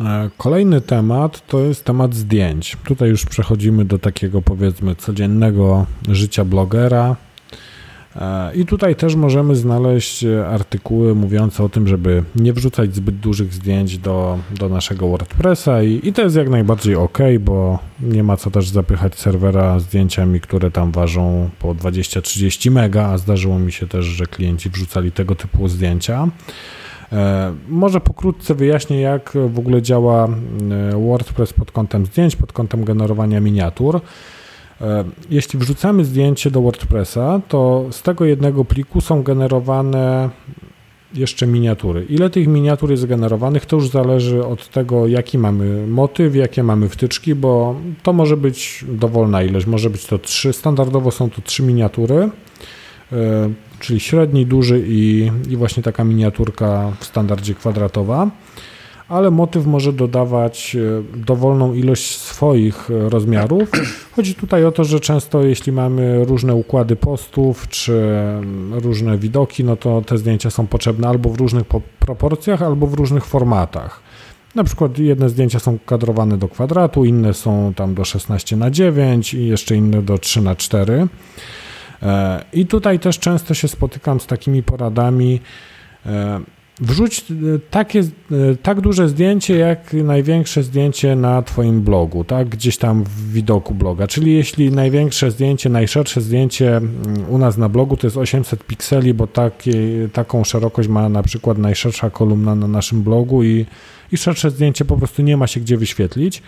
E, 0.00 0.30
kolejny 0.38 0.80
temat 0.80 1.46
to 1.46 1.60
jest 1.60 1.84
temat 1.84 2.14
zdjęć. 2.14 2.76
Tutaj 2.84 3.08
już 3.08 3.26
przechodzimy 3.26 3.84
do 3.84 3.98
takiego 3.98 4.42
powiedzmy 4.42 4.96
codziennego 4.96 5.86
życia 6.08 6.44
blogera. 6.44 7.16
E, 8.16 8.54
I 8.54 8.66
tutaj 8.66 8.96
też 8.96 9.14
możemy 9.14 9.56
znaleźć 9.56 10.24
artykuły 10.46 11.14
mówiące 11.14 11.64
o 11.64 11.68
tym, 11.68 11.88
żeby 11.88 12.24
nie 12.36 12.52
wrzucać 12.52 12.94
zbyt 12.94 13.16
dużych 13.16 13.54
zdjęć 13.54 13.98
do, 13.98 14.38
do 14.58 14.68
naszego 14.68 15.08
WordPressa 15.08 15.82
i, 15.82 16.00
i 16.08 16.12
to 16.12 16.22
jest 16.22 16.36
jak 16.36 16.48
najbardziej 16.48 16.94
ok, 16.94 17.18
bo 17.40 17.78
nie 18.00 18.22
ma 18.22 18.36
co 18.36 18.50
też 18.50 18.68
zapychać 18.68 19.18
serwera 19.18 19.78
zdjęciami, 19.78 20.40
które 20.40 20.70
tam 20.70 20.92
ważą 20.92 21.50
po 21.58 21.74
20-30 21.74 22.70
mega, 22.70 23.06
a 23.06 23.18
zdarzyło 23.18 23.58
mi 23.58 23.72
się 23.72 23.86
też, 23.86 24.04
że 24.04 24.26
klienci 24.26 24.70
wrzucali 24.70 25.12
tego 25.12 25.34
typu 25.34 25.68
zdjęcia. 25.68 26.28
E, 27.12 27.54
może 27.68 28.00
pokrótce 28.00 28.54
wyjaśnię, 28.54 29.00
jak 29.00 29.32
w 29.48 29.58
ogóle 29.58 29.82
działa 29.82 30.28
e, 30.28 31.06
WordPress 31.06 31.52
pod 31.52 31.72
kątem 31.72 32.06
zdjęć, 32.06 32.36
pod 32.36 32.52
kątem 32.52 32.84
generowania 32.84 33.40
miniatur. 33.40 34.00
E, 34.80 35.04
jeśli 35.30 35.58
wrzucamy 35.58 36.04
zdjęcie 36.04 36.50
do 36.50 36.60
WordPressa, 36.60 37.40
to 37.48 37.86
z 37.90 38.02
tego 38.02 38.24
jednego 38.24 38.64
pliku 38.64 39.00
są 39.00 39.22
generowane 39.22 40.30
jeszcze 41.14 41.46
miniatury. 41.46 42.04
Ile 42.08 42.30
tych 42.30 42.46
miniatur 42.46 42.90
jest 42.90 43.06
generowanych, 43.06 43.66
to 43.66 43.76
już 43.76 43.88
zależy 43.88 44.44
od 44.44 44.68
tego, 44.68 45.06
jaki 45.06 45.38
mamy 45.38 45.86
motyw, 45.86 46.36
jakie 46.36 46.62
mamy 46.62 46.88
wtyczki, 46.88 47.34
bo 47.34 47.76
to 48.02 48.12
może 48.12 48.36
być 48.36 48.84
dowolna 48.88 49.42
ilość. 49.42 49.66
Może 49.66 49.90
być 49.90 50.06
to 50.06 50.18
trzy, 50.18 50.52
standardowo 50.52 51.10
są 51.10 51.30
to 51.30 51.42
trzy 51.42 51.62
miniatury, 51.62 52.30
e, 53.12 53.50
czyli 53.80 54.00
średni, 54.00 54.46
duży 54.46 54.84
i, 54.86 55.30
i 55.48 55.56
właśnie 55.56 55.82
taka 55.82 56.04
miniaturka 56.04 56.92
w 57.00 57.04
standardzie 57.04 57.54
kwadratowa 57.54 58.30
ale 59.10 59.30
motyw 59.30 59.66
może 59.66 59.92
dodawać 59.92 60.76
e, 60.76 61.18
dowolną 61.18 61.74
ilość 61.74 62.18
swoich 62.18 62.90
e, 62.90 63.08
rozmiarów. 63.08 63.70
Chodzi 64.16 64.34
tutaj 64.34 64.64
o 64.64 64.72
to, 64.72 64.84
że 64.84 65.00
często 65.00 65.42
jeśli 65.42 65.72
mamy 65.72 66.24
różne 66.24 66.54
układy 66.54 66.96
postów 66.96 67.68
czy 67.68 67.92
mm, 67.92 68.74
różne 68.74 69.18
widoki, 69.18 69.64
no 69.64 69.76
to 69.76 70.02
te 70.02 70.18
zdjęcia 70.18 70.50
są 70.50 70.66
potrzebne 70.66 71.08
albo 71.08 71.30
w 71.30 71.38
różnych 71.38 71.64
proporcjach, 71.98 72.62
albo 72.62 72.86
w 72.86 72.94
różnych 72.94 73.24
formatach. 73.24 74.00
Na 74.54 74.64
przykład 74.64 74.98
jedne 74.98 75.28
zdjęcia 75.28 75.58
są 75.58 75.78
kadrowane 75.86 76.38
do 76.38 76.48
kwadratu, 76.48 77.04
inne 77.04 77.34
są 77.34 77.72
tam 77.76 77.94
do 77.94 78.04
16 78.04 78.56
na 78.56 78.70
9 78.70 79.34
i 79.34 79.46
jeszcze 79.46 79.76
inne 79.76 80.02
do 80.02 80.18
3 80.18 80.42
na 80.42 80.56
4. 80.56 81.06
E, 82.02 82.44
I 82.52 82.66
tutaj 82.66 82.98
też 82.98 83.18
często 83.18 83.54
się 83.54 83.68
spotykam 83.68 84.20
z 84.20 84.26
takimi 84.26 84.62
poradami 84.62 85.40
Wrzuć 86.80 87.20
e, 87.20 87.34
takie, 87.70 88.00
e, 88.00 88.04
tak 88.62 88.80
duże 88.80 89.08
zdjęcie, 89.08 89.56
jak 89.56 89.92
największe 89.92 90.62
zdjęcie 90.62 91.16
na 91.16 91.42
Twoim 91.42 91.82
blogu, 91.82 92.24
tak? 92.24 92.48
Gdzieś 92.48 92.76
tam 92.76 93.04
w 93.04 93.32
widoku 93.32 93.74
bloga. 93.74 94.06
Czyli 94.06 94.34
jeśli 94.34 94.70
największe 94.70 95.30
zdjęcie, 95.30 95.70
najszersze 95.70 96.20
zdjęcie 96.20 96.76
mm, 96.76 96.90
u 97.28 97.38
nas 97.38 97.56
na 97.56 97.68
blogu 97.68 97.96
to 97.96 98.06
jest 98.06 98.16
800 98.16 98.64
pikseli, 98.64 99.14
bo 99.14 99.26
takie, 99.26 99.74
taką 100.12 100.44
szerokość 100.44 100.88
ma 100.88 101.08
na 101.08 101.22
przykład 101.22 101.58
najszersza 101.58 102.10
kolumna 102.10 102.54
na 102.54 102.68
naszym 102.68 103.02
blogu 103.02 103.42
i, 103.44 103.66
i 104.12 104.16
szersze 104.16 104.50
zdjęcie 104.50 104.84
po 104.84 104.96
prostu 104.96 105.22
nie 105.22 105.36
ma 105.36 105.46
się 105.46 105.60
gdzie 105.60 105.76
wyświetlić, 105.76 106.42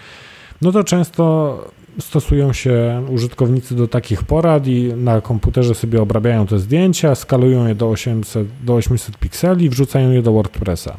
no 0.62 0.72
to 0.72 0.84
często 0.84 1.58
stosują 2.00 2.52
się 2.52 3.02
użytkownicy 3.08 3.74
do 3.76 3.88
takich 3.88 4.22
porad 4.24 4.66
i 4.66 4.92
na 4.96 5.20
komputerze 5.20 5.74
sobie 5.74 6.02
obrabiają 6.02 6.46
te 6.46 6.58
zdjęcia, 6.58 7.14
skalują 7.14 7.66
je 7.66 7.74
do 7.74 7.88
800, 7.88 8.48
do 8.64 8.74
800 8.74 9.18
pikseli, 9.18 9.68
wrzucają 9.68 10.10
je 10.10 10.22
do 10.22 10.32
WordPressa. 10.32 10.96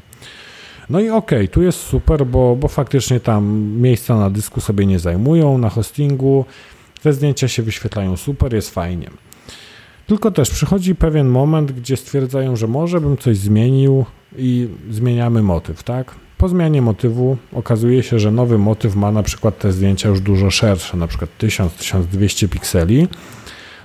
No 0.90 1.00
i 1.00 1.10
okej, 1.10 1.40
okay, 1.40 1.48
tu 1.48 1.62
jest 1.62 1.80
super, 1.80 2.26
bo, 2.26 2.56
bo 2.56 2.68
faktycznie 2.68 3.20
tam 3.20 3.64
miejsca 3.82 4.18
na 4.18 4.30
dysku 4.30 4.62
sobie 4.62 4.86
nie 4.86 5.00
zajmują, 5.00 5.58
na 5.58 5.70
hostingu 5.70 6.46
te 7.02 7.14
zdjęcia 7.14 7.48
się 7.48 7.64
wyświetlają 7.64 8.18
super, 8.18 8.54
jest 8.54 8.70
fajnie. 8.70 9.10
Tylko 10.08 10.32
też 10.32 10.50
przychodzi 10.50 10.96
pewien 10.96 11.28
moment, 11.28 11.72
gdzie 11.72 11.98
stwierdzają, 11.98 12.56
że 12.56 12.68
może 12.68 13.02
bym 13.02 13.18
coś 13.18 13.38
zmienił 13.38 14.06
i 14.38 14.70
zmieniamy 14.90 15.44
motyw, 15.44 15.84
tak? 15.84 16.16
Po 16.44 16.50
zmianie 16.50 16.82
motywu 16.82 17.38
okazuje 17.54 18.04
się, 18.04 18.20
że 18.20 18.32
nowy 18.32 18.58
motyw 18.58 18.96
ma 18.96 19.12
na 19.12 19.24
przykład 19.24 19.58
te 19.58 19.72
zdjęcia 19.72 20.10
już 20.10 20.22
dużo 20.22 20.52
szersze, 20.52 20.98
na 20.98 21.08
przykład 21.08 21.30
1000-1200 21.40 22.48
pikseli. 22.48 23.08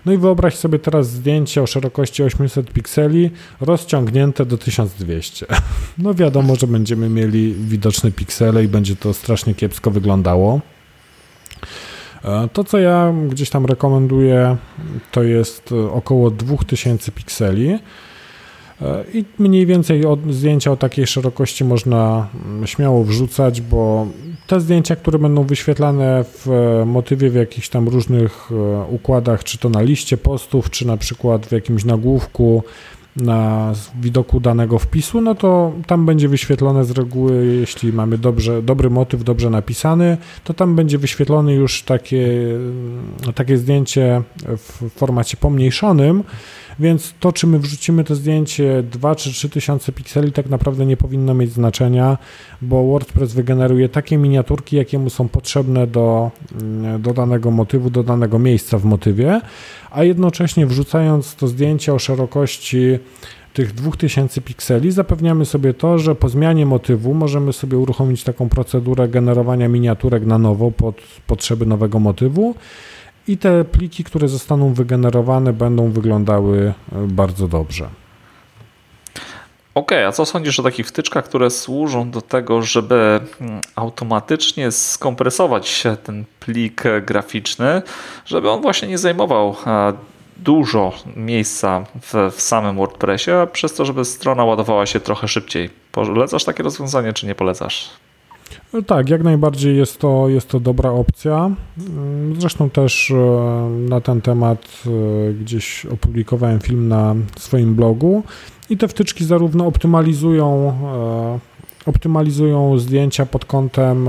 No 0.07 0.13
i 0.13 0.19
wyobraź 0.19 0.57
sobie 0.57 0.79
teraz 0.79 1.11
zdjęcie 1.11 1.63
o 1.63 1.67
szerokości 1.67 2.23
800 2.23 2.73
pikseli 2.73 3.31
rozciągnięte 3.61 4.47
do 4.47 4.59
1200. 4.59 5.47
No 5.99 6.15
wiadomo, 6.15 6.57
że 6.57 6.67
będziemy 6.67 7.09
mieli 7.09 7.55
widoczne 7.55 8.13
piksele 8.13 8.65
i 8.65 8.69
będzie 8.69 8.97
to 8.97 9.15
strasznie 9.15 9.55
kiepsko 9.55 9.91
wyglądało. 9.91 10.61
E, 12.25 12.49
to, 12.53 12.65
co 12.65 12.79
ja 12.79 13.15
gdzieś 13.29 13.51
tam 13.51 13.67
rekomenduję, 13.67 14.57
to 15.11 15.23
jest 15.23 15.75
około 15.93 16.31
2000 16.31 17.13
pikseli. 17.13 17.79
E, 18.83 19.05
I 19.15 19.25
mniej 19.39 19.67
więcej 19.67 20.07
od, 20.07 20.35
zdjęcia 20.35 20.73
o 20.73 20.77
takiej 20.77 21.07
szerokości 21.07 21.65
można 21.65 22.27
mm, 22.47 22.67
śmiało 22.67 23.05
wrzucać, 23.05 23.61
bo 23.61 24.07
te 24.47 24.61
zdjęcia, 24.61 24.97
które 24.97 25.19
będą 25.19 25.45
wyświetlane 25.45 26.25
w 26.25 26.49
e, 26.49 26.85
motywie 26.85 27.31
w 27.31 27.35
jakichś 27.35 27.69
tam 27.69 27.89
różnych 27.89 28.51
e, 28.53 28.85
układach, 28.91 29.45
czy 29.45 29.59
to 29.59 29.69
na 29.69 29.83
liście 29.83 30.17
postów, 30.17 30.71
czy 30.71 30.87
na 30.87 30.97
przykład 30.97 31.47
w 31.47 31.53
jakimś 31.53 31.85
nagłówku 31.85 32.63
na 33.17 33.73
widoku 34.01 34.41
danego 34.41 34.79
wpisu, 34.79 35.21
no 35.21 35.35
to 35.35 35.73
tam 35.87 36.07
będzie 36.07 36.29
wyświetlone 36.29 36.85
z 36.85 36.91
reguły, 36.91 37.47
jeśli 37.47 37.93
mamy 37.93 38.19
dobrze, 38.19 38.63
dobry 38.63 38.91
motyw, 38.91 39.25
dobrze 39.25 39.51
napisany, 39.51 40.17
to 40.45 40.55
tam 40.55 40.77
będzie 40.77 40.99
wyświetlone 40.99 41.55
już 41.55 41.83
takie, 41.83 42.29
takie 43.35 43.57
zdjęcie 43.57 44.23
w 44.47 44.91
formacie 44.91 45.37
pomniejszonym, 45.37 46.25
więc 46.79 47.15
to, 47.21 47.33
czy 47.33 47.47
my 47.47 47.59
wrzucimy 47.59 48.05
to 48.05 48.15
zdjęcie 48.15 48.83
2 48.83 49.15
czy 49.15 49.33
3 49.33 49.49
tysiące 49.49 49.93
pikseli, 49.93 50.33
tak 50.33 50.49
naprawdę 50.49 50.87
nie 50.87 50.97
powinno 50.97 51.35
mieć 51.35 51.53
znaczenia, 51.53 52.19
bo 52.63 52.87
WordPress 52.87 53.33
wygeneruje 53.33 53.89
takie 53.89 54.19
miniaturki, 54.19 54.77
jakie 54.77 54.99
mu 54.99 55.11
są 55.11 55.29
potrzebne 55.29 55.87
do, 55.87 56.31
mm, 56.63 57.03
do 57.03 57.15
danego 57.15 57.51
motywu, 57.51 57.91
do 57.91 58.03
danego 58.03 58.39
miejsca 58.39 58.79
w 58.79 58.85
motywie, 58.85 59.41
a 59.91 60.05
jednocześnie 60.05 60.67
wrzucając 60.67 61.35
to 61.35 61.49
zdjęcie 61.49 61.95
o 61.95 61.99
szerokości 61.99 62.99
tych 63.59 63.75
2000 63.75 64.41
pikseli 64.41 64.93
zapewniamy 64.93 65.45
sobie 65.45 65.75
to, 65.75 65.99
że 65.99 66.15
po 66.15 66.29
zmianie 66.29 66.67
motywu 66.67 67.15
możemy 67.15 67.53
sobie 67.53 67.79
uruchomić 67.79 68.25
taką 68.25 68.49
procedurę 68.49 69.09
generowania 69.09 69.69
miniaturek 69.69 70.27
na 70.27 70.39
nowo 70.39 70.71
pod 70.71 70.97
potrzeby 71.27 71.67
nowego 71.67 71.99
motywu 71.99 72.55
i 73.29 73.39
te 73.39 73.65
pliki, 73.65 74.05
które 74.05 74.29
zostaną 74.29 74.75
wygenerowane 74.75 75.53
będą 75.53 75.91
wyglądały 75.91 76.59
e, 76.93 77.07
bardzo 77.07 77.49
dobrze. 77.49 77.89
OK, 79.75 79.93
a 79.93 80.13
co 80.13 80.27
sądzisz 80.27 80.61
o 80.61 80.63
takich 80.63 80.87
wtyczkach, 80.87 81.25
które 81.25 81.51
służą 81.51 82.11
do 82.11 82.23
tego, 82.23 82.63
żeby 82.63 83.21
mm, 83.41 83.61
automatycznie 83.77 84.73
skompresować 84.73 85.85
ten 86.05 86.25
plik 86.41 86.83
graficzny, 87.07 87.83
żeby 88.27 88.51
on 88.51 88.63
właśnie 88.63 88.89
nie 88.89 88.99
zajmował 88.99 89.57
e, 89.67 89.93
dużo 90.37 90.93
miejsca 91.17 91.85
w, 92.03 92.33
w, 92.37 92.41
samym 92.41 92.77
WordPressie, 92.77 93.31
przez 93.53 93.75
to, 93.75 93.85
żeby 93.85 94.05
strona 94.05 94.45
ładowała 94.45 94.87
się 94.87 95.01
trochę 95.01 95.29
szybciej. 95.29 95.71
Polecasz 95.93 96.45
takie 96.45 96.63
rozwiązanie, 96.63 97.13
czy 97.13 97.27
nie 97.27 97.35
polecasz? 97.35 97.91
No 98.73 98.83
tak, 98.83 99.09
jak 99.09 99.23
najbardziej 99.23 99.77
jest 99.77 99.99
to, 99.99 100.29
jest 100.29 100.49
to 100.49 100.61
dobra 100.61 100.91
opcja. 100.91 101.51
Mm, 101.79 102.41
zresztą 102.41 102.71
też 102.71 103.11
e, 103.11 103.15
na 103.89 104.01
ten 104.01 104.21
temat 104.21 104.83
e, 104.87 105.33
gdzieś 105.33 105.87
opublikowałem 105.87 106.61
film 106.61 106.89
na 106.89 107.15
swoim 107.39 107.75
blogu 107.75 108.23
i 108.71 108.77
te 108.77 108.89
wtyczki 108.89 109.25
zarówno 109.25 109.67
optymalizują 109.67 110.73
e, 110.95 111.59
optymalizują 111.87 112.79
zdjęcia 112.79 113.27
pod 113.27 113.45
kątem 113.45 114.09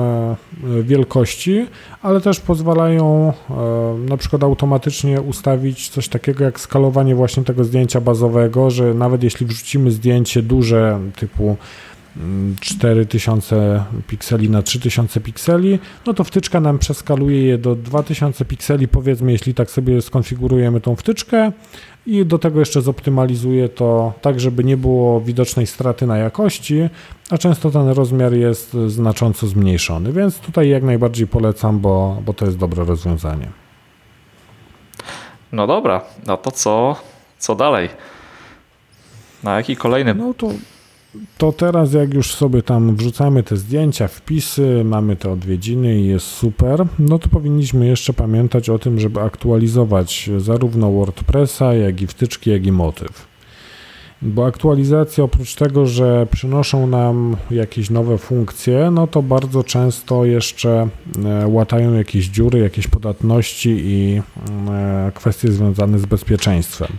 wielkości, 0.84 1.66
ale 2.02 2.22
też 2.22 2.40
pozwalają 2.40 3.34
na 4.10 4.18
przykład 4.18 4.44
automatycznie 4.44 5.22
ustawić 5.22 5.90
coś 5.90 6.08
takiego 6.08 6.44
jak 6.44 6.60
skalowanie 6.60 7.16
właśnie 7.16 7.44
tego 7.44 7.64
zdjęcia 7.64 8.02
bazowego, 8.02 8.70
że 8.70 8.94
nawet 8.94 9.24
jeśli 9.24 9.46
wrzucimy 9.46 9.92
zdjęcie 9.92 10.42
duże 10.42 11.00
typu 11.16 11.58
4000 12.60 13.56
mm, 13.56 13.84
pikseli 14.08 14.50
na 14.50 14.62
3000 14.62 15.22
pikseli, 15.22 15.80
no 16.06 16.14
to 16.14 16.24
wtyczka 16.24 16.60
nam 16.60 16.80
przeskaluje 16.80 17.44
je 17.44 17.58
do 17.58 17.76
2000 17.76 18.46
pikseli, 18.46 18.88
powiedzmy, 18.88 19.32
jeśli 19.32 19.54
tak 19.54 19.72
sobie 19.72 20.02
skonfigurujemy 20.02 20.82
tą 20.82 20.96
wtyczkę 20.96 21.52
i 22.06 22.26
do 22.26 22.40
tego 22.40 22.60
jeszcze 22.60 22.82
zoptymalizuje 22.82 23.70
to 23.70 24.14
tak, 24.22 24.40
żeby 24.40 24.64
nie 24.64 24.78
było 24.78 25.22
widocznej 25.22 25.68
straty 25.68 26.08
na 26.08 26.18
jakości, 26.18 26.90
a 27.30 27.38
często 27.38 27.72
ten 27.72 27.90
rozmiar 27.90 28.34
jest 28.34 28.74
znacząco 28.88 29.48
zmniejszony, 29.48 30.14
więc 30.14 30.40
tutaj 30.40 30.70
jak 30.70 30.84
najbardziej 30.84 31.28
polecam, 31.28 31.80
bo, 31.80 32.22
bo 32.26 32.34
to 32.34 32.46
jest 32.46 32.58
dobre 32.58 32.84
rozwiązanie. 32.84 33.50
No 35.52 35.68
dobra, 35.68 36.02
no 36.28 36.38
to 36.38 36.52
co, 36.52 36.96
co 37.38 37.56
dalej? 37.56 37.90
Na 39.44 39.56
jaki 39.56 39.76
kolejny? 39.76 40.14
No 40.14 40.34
to 40.34 40.50
to 41.38 41.52
teraz 41.52 41.94
jak 41.94 42.14
już 42.14 42.34
sobie 42.34 42.64
tam 42.64 42.96
wrzucamy 42.96 43.44
te 43.44 43.58
zdjęcia, 43.58 44.08
wpisy, 44.08 44.82
mamy 44.86 45.16
te 45.16 45.32
odwiedziny 45.32 46.00
i 46.00 46.08
jest 46.08 46.26
super, 46.26 46.86
no 47.00 47.20
to 47.20 47.30
powinniśmy 47.30 47.88
jeszcze 47.88 48.14
pamiętać 48.14 48.70
o 48.70 48.80
tym, 48.80 49.00
żeby 49.00 49.22
aktualizować 49.22 50.30
zarówno 50.38 50.92
WordPressa, 50.92 51.74
jak 51.74 52.02
i 52.02 52.08
wtyczki, 52.08 52.50
jak 52.50 52.66
i 52.66 52.72
motyw. 52.72 53.30
Bo 54.22 54.46
aktualizacje 54.46 55.24
oprócz 55.24 55.56
tego, 55.56 55.86
że 55.86 56.28
przynoszą 56.32 56.88
nam 56.88 57.36
jakieś 57.52 57.90
nowe 57.90 58.18
funkcje, 58.18 58.92
no 58.92 59.08
to 59.08 59.22
bardzo 59.22 59.64
często 59.64 60.26
jeszcze 60.26 60.88
e, 61.26 61.48
łatają 61.48 61.94
jakieś 61.94 62.28
dziury, 62.28 62.60
jakieś 62.60 62.88
podatności 62.88 63.70
i 63.70 64.22
e, 64.70 65.12
kwestie 65.16 65.52
związane 65.52 66.00
z 66.00 66.06
bezpieczeństwem. 66.06 66.90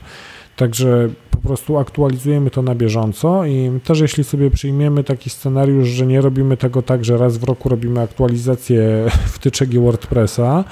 Także 0.60 1.08
po 1.30 1.38
prostu 1.38 1.78
aktualizujemy 1.78 2.50
to 2.50 2.62
na 2.62 2.74
bieżąco 2.74 3.44
i 3.44 3.80
też 3.84 4.00
jeśli 4.00 4.24
sobie 4.24 4.50
przyjmiemy 4.50 5.04
taki 5.04 5.30
scenariusz, 5.30 5.88
że 5.88 6.06
nie 6.06 6.20
robimy 6.20 6.56
tego 6.56 6.82
tak, 6.82 7.04
że 7.04 7.18
raz 7.18 7.38
w 7.38 7.44
roku 7.44 7.68
robimy 7.68 8.00
aktualizację 8.00 9.06
wtyczek 9.34 9.74
i 9.74 9.78
WordPressa, 9.78 10.64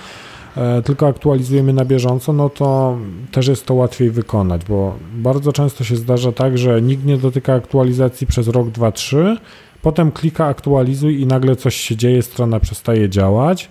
e, 0.56 0.82
tylko 0.82 1.06
aktualizujemy 1.06 1.72
na 1.72 1.84
bieżąco, 1.84 2.32
no 2.32 2.50
to 2.50 2.96
też 3.32 3.48
jest 3.48 3.66
to 3.66 3.74
łatwiej 3.74 4.10
wykonać, 4.10 4.64
bo 4.64 4.96
bardzo 5.14 5.52
często 5.52 5.84
się 5.84 5.96
zdarza 5.96 6.32
tak, 6.32 6.58
że 6.58 6.82
nikt 6.82 7.04
nie 7.04 7.16
dotyka 7.16 7.54
aktualizacji 7.54 8.26
przez 8.26 8.48
rok, 8.48 8.70
dwa, 8.70 8.92
trzy, 8.92 9.36
potem 9.82 10.12
klika 10.12 10.46
aktualizuj 10.46 11.20
i 11.20 11.26
nagle 11.26 11.56
coś 11.56 11.76
się 11.76 11.96
dzieje, 11.96 12.22
strona 12.22 12.60
przestaje 12.60 13.08
działać. 13.08 13.68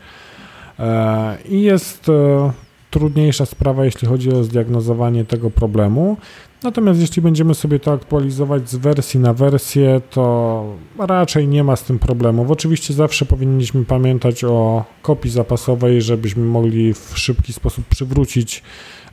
E, 0.79 1.37
I 1.49 1.61
jest 1.61 2.09
e, 2.09 2.51
trudniejsza 2.91 3.45
sprawa, 3.45 3.85
jeśli 3.85 4.07
chodzi 4.07 4.31
o 4.31 4.43
zdiagnozowanie 4.43 5.25
tego 5.25 5.49
problemu. 5.49 6.17
Natomiast 6.63 6.99
jeśli 6.99 7.21
będziemy 7.21 7.55
sobie 7.55 7.79
to 7.79 7.91
aktualizować 7.91 8.69
z 8.69 8.75
wersji 8.75 9.19
na 9.19 9.33
wersję, 9.33 10.01
to 10.09 10.65
raczej 10.99 11.47
nie 11.47 11.63
ma 11.63 11.75
z 11.75 11.83
tym 11.83 11.99
problemów. 11.99 12.51
Oczywiście 12.51 12.93
zawsze 12.93 13.25
powinniśmy 13.25 13.85
pamiętać 13.85 14.43
o 14.43 14.85
kopii 15.01 15.31
zapasowej, 15.31 16.01
żebyśmy 16.01 16.43
mogli 16.43 16.93
w 16.93 17.11
szybki 17.15 17.53
sposób 17.53 17.85
przywrócić 17.85 18.63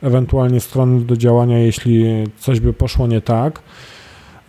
ewentualnie 0.01 0.59
strony 0.59 1.01
do 1.01 1.17
działania, 1.17 1.59
jeśli 1.59 2.05
coś 2.39 2.59
by 2.59 2.73
poszło 2.73 3.07
nie 3.07 3.21
tak. 3.21 3.61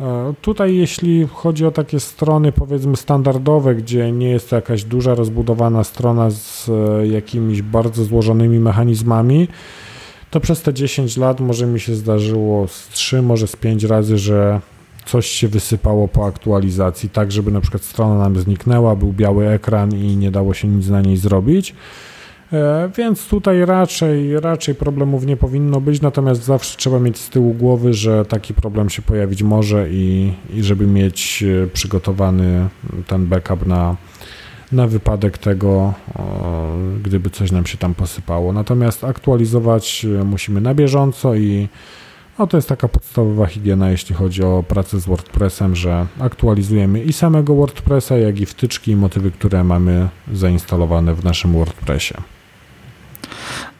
E, 0.00 0.34
tutaj, 0.42 0.76
jeśli 0.76 1.26
chodzi 1.26 1.66
o 1.66 1.70
takie 1.70 2.00
strony, 2.00 2.52
powiedzmy 2.52 2.96
standardowe, 2.96 3.74
gdzie 3.74 4.12
nie 4.12 4.30
jest 4.30 4.50
to 4.50 4.56
jakaś 4.56 4.84
duża, 4.84 5.14
rozbudowana 5.14 5.84
strona 5.84 6.30
z 6.30 6.68
e, 6.68 7.06
jakimiś 7.06 7.62
bardzo 7.62 8.04
złożonymi 8.04 8.58
mechanizmami, 8.58 9.48
to 10.30 10.40
przez 10.40 10.62
te 10.62 10.74
10 10.74 11.16
lat 11.16 11.40
może 11.40 11.66
mi 11.66 11.80
się 11.80 11.94
zdarzyło 11.94 12.68
z 12.68 12.88
3, 12.88 13.22
może 13.22 13.46
z 13.46 13.56
5 13.56 13.84
razy, 13.84 14.18
że 14.18 14.60
coś 15.06 15.26
się 15.26 15.48
wysypało 15.48 16.08
po 16.08 16.26
aktualizacji, 16.26 17.10
tak 17.10 17.32
żeby 17.32 17.50
na 17.50 17.60
przykład 17.60 17.82
strona 17.82 18.18
nam 18.18 18.36
zniknęła, 18.36 18.96
był 18.96 19.12
biały 19.12 19.48
ekran 19.48 19.94
i 19.94 20.16
nie 20.16 20.30
dało 20.30 20.54
się 20.54 20.68
nic 20.68 20.88
na 20.88 21.00
niej 21.00 21.16
zrobić. 21.16 21.74
E, 22.52 22.90
więc 22.96 23.28
tutaj 23.28 23.64
raczej, 23.64 24.40
raczej 24.40 24.74
problemów 24.74 25.26
nie 25.26 25.36
powinno 25.36 25.80
być, 25.80 26.00
natomiast 26.00 26.44
zawsze 26.44 26.76
trzeba 26.76 26.98
mieć 26.98 27.18
z 27.18 27.30
tyłu 27.30 27.54
głowy, 27.54 27.94
że 27.94 28.24
taki 28.24 28.54
problem 28.54 28.90
się 28.90 29.02
pojawić 29.02 29.42
może 29.42 29.90
i, 29.90 30.32
i 30.54 30.62
żeby 30.62 30.86
mieć 30.86 31.44
e, 31.64 31.66
przygotowany 31.66 32.68
ten 33.06 33.26
backup 33.26 33.66
na, 33.66 33.96
na 34.72 34.86
wypadek 34.86 35.38
tego, 35.38 35.94
gdyby 37.02 37.30
coś 37.30 37.52
nam 37.52 37.66
się 37.66 37.78
tam 37.78 37.94
posypało. 37.94 38.52
Natomiast 38.52 39.04
aktualizować 39.04 40.06
e, 40.20 40.24
musimy 40.24 40.60
na 40.60 40.74
bieżąco 40.74 41.34
i 41.34 41.68
no 42.38 42.46
to 42.46 42.56
jest 42.56 42.68
taka 42.68 42.88
podstawowa 42.88 43.46
higiena, 43.46 43.90
jeśli 43.90 44.14
chodzi 44.14 44.42
o 44.42 44.64
pracę 44.68 45.00
z 45.00 45.06
WordPressem, 45.06 45.76
że 45.76 46.06
aktualizujemy 46.20 47.02
i 47.02 47.12
samego 47.12 47.54
WordPressa, 47.54 48.16
jak 48.16 48.40
i 48.40 48.46
wtyczki 48.46 48.90
i 48.90 48.96
motywy, 48.96 49.30
które 49.30 49.64
mamy 49.64 50.08
zainstalowane 50.32 51.14
w 51.14 51.24
naszym 51.24 51.52
WordPressie. 51.52 52.14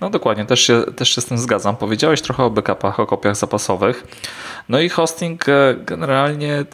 No 0.01 0.11
dokładnie, 0.11 0.45
też 0.45 0.61
się, 0.61 0.83
też 0.97 1.15
się 1.15 1.21
z 1.21 1.25
tym 1.25 1.39
zgadzam. 1.39 1.77
Powiedziałeś 1.77 2.23
trochę 2.23 2.45
o 2.45 2.51
backupach, 2.51 3.01
o 3.01 3.07
kopiach 3.07 3.37
zapasowych. 3.37 4.07
No 4.69 4.81
i 4.81 4.89
hosting 4.89 5.49
e, 5.49 5.75
generalnie 5.87 6.55
e, 6.55 6.65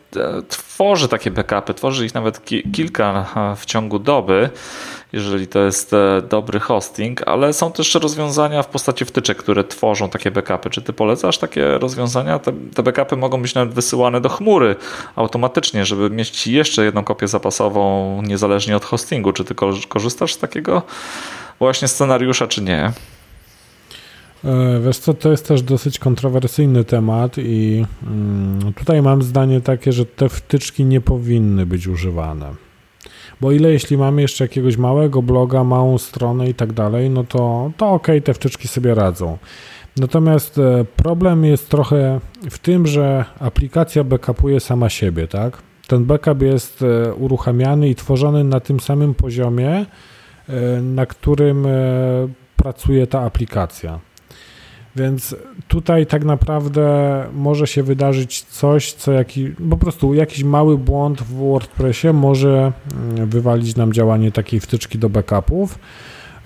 tworzy 0.49 1.09
takie 1.09 1.31
backupy, 1.31 1.75
tworzy 1.75 2.07
ich 2.07 2.15
nawet 2.15 2.41
kilka 2.73 3.27
e, 3.37 3.57
w 3.57 3.67
ciągu 3.67 3.99
doby, 3.99 4.51
jeżeli 5.13 5.47
to 5.47 5.59
jest 5.59 5.91
dobry 6.29 6.61
hosting, 6.61 7.29
ale 7.29 7.53
są 7.53 7.73
też 7.73 7.95
rozwiązania 7.95 8.63
w 8.63 8.67
postaci 8.67 9.05
wtyczek, 9.05 9.39
które 9.39 9.65
tworzą 9.65 10.09
takie 10.09 10.31
backupy. 10.31 10.71
Czy 10.71 10.83
ty 10.83 10.93
polecasz 10.93 11.39
takie 11.39 11.79
rozwiązania? 11.79 12.39
Te, 12.39 12.53
te 12.75 12.83
backupy 12.83 13.17
mogą 13.17 13.43
być 13.43 13.55
nawet 13.55 13.75
wysyłane 13.75 14.21
do 14.21 14.29
chmury 14.29 14.77
automatycznie, 15.17 15.85
żeby 15.85 16.11
mieć 16.11 16.47
jeszcze 16.47 16.85
jedną 16.85 17.05
kopię 17.05 17.29
zapasową 17.29 18.23
niezależnie 18.23 18.77
od 18.77 18.85
hostingu. 18.85 19.33
Czy 19.33 19.45
ty 19.45 19.55
korzystasz 19.89 20.35
z 20.35 20.39
takiego 20.39 20.83
właśnie 21.63 21.89
scenariusza, 21.89 22.47
czy 22.47 22.63
nie? 22.63 22.93
E, 24.45 24.81
wiesz 24.85 24.99
co, 24.99 25.15
to 25.15 25.31
jest 25.31 25.49
też 25.49 25.63
dosyć 25.63 25.99
kontrowersyjny 25.99 26.85
temat 26.85 27.39
i 27.39 27.85
mm, 28.07 28.73
tutaj 28.73 29.03
mam 29.03 29.23
zdanie 29.23 29.61
takie, 29.61 29.93
że 29.93 30.07
te 30.07 30.29
wtyczki 30.29 30.85
nie 30.85 31.01
powinny 31.01 31.67
być 31.67 31.87
używane. 31.87 32.55
Bo 33.41 33.53
ile 33.53 33.73
jeśli 33.73 33.99
mamy 33.99 34.23
jeszcze 34.23 34.45
jakiegoś 34.45 34.77
małego 34.77 35.23
bloga, 35.23 35.65
małą 35.65 35.99
stronę 35.99 36.49
i 36.49 36.55
tak 36.55 36.73
dalej, 36.73 37.11
no 37.11 37.25
to, 37.25 37.71
to 37.77 37.91
ok, 37.91 38.07
te 38.25 38.35
wtyczki 38.35 38.69
sobie 38.69 38.95
radzą. 38.95 39.39
Natomiast 39.97 40.59
e, 40.59 40.85
problem 40.97 41.45
jest 41.45 41.69
trochę 41.69 42.21
w 42.51 42.59
tym, 42.59 42.87
że 42.87 43.25
aplikacja 43.41 44.05
backupuje 44.05 44.61
sama 44.61 44.89
siebie, 44.89 45.29
tak? 45.29 45.63
Ten 45.87 46.05
backup 46.05 46.43
jest 46.43 46.83
e, 46.83 47.15
uruchamiany 47.15 47.89
i 47.89 47.95
tworzony 47.95 48.45
na 48.45 48.61
tym 48.61 48.81
samym 48.81 49.15
poziomie, 49.15 49.87
na 50.83 51.07
którym 51.07 51.67
pracuje 52.57 53.07
ta 53.07 53.21
aplikacja. 53.21 54.01
Więc 54.97 55.37
tutaj 55.69 56.07
tak 56.07 56.25
naprawdę 56.25 56.87
może 57.35 57.67
się 57.67 57.83
wydarzyć 57.83 58.43
coś, 58.43 58.93
co 58.93 59.13
jaki, 59.13 59.49
po 59.71 59.77
prostu 59.77 60.15
jakiś 60.15 60.45
mały 60.45 60.79
błąd 60.79 61.23
w 61.23 61.35
WordPressie 61.35 62.13
może 62.13 62.73
mm, 63.13 63.29
wywalić 63.29 63.77
nam 63.77 63.93
działanie 63.93 64.33
takiej 64.33 64.61
wtyczki 64.61 64.99
do 64.99 65.09
backupów. 65.09 65.79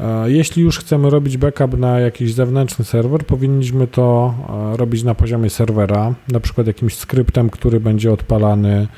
E, 0.01 0.31
jeśli 0.31 0.63
już 0.63 0.79
chcemy 0.79 1.11
robić 1.11 1.37
backup 1.37 1.79
na 1.79 2.01
jakiś 2.01 2.35
zewnętrzny 2.35 2.85
serwer, 2.85 3.27
powinniśmy 3.27 3.87
to 3.87 4.35
e, 4.73 4.77
robić 4.77 5.03
na 5.03 5.15
poziomie 5.15 5.51
serwera, 5.51 6.15
na 6.29 6.41
przykład 6.41 6.67
jakimś 6.67 6.95
skryptem, 6.95 7.51
który 7.51 7.81
będzie 7.81 8.13
odpalany 8.13 8.73
e, 8.73 8.89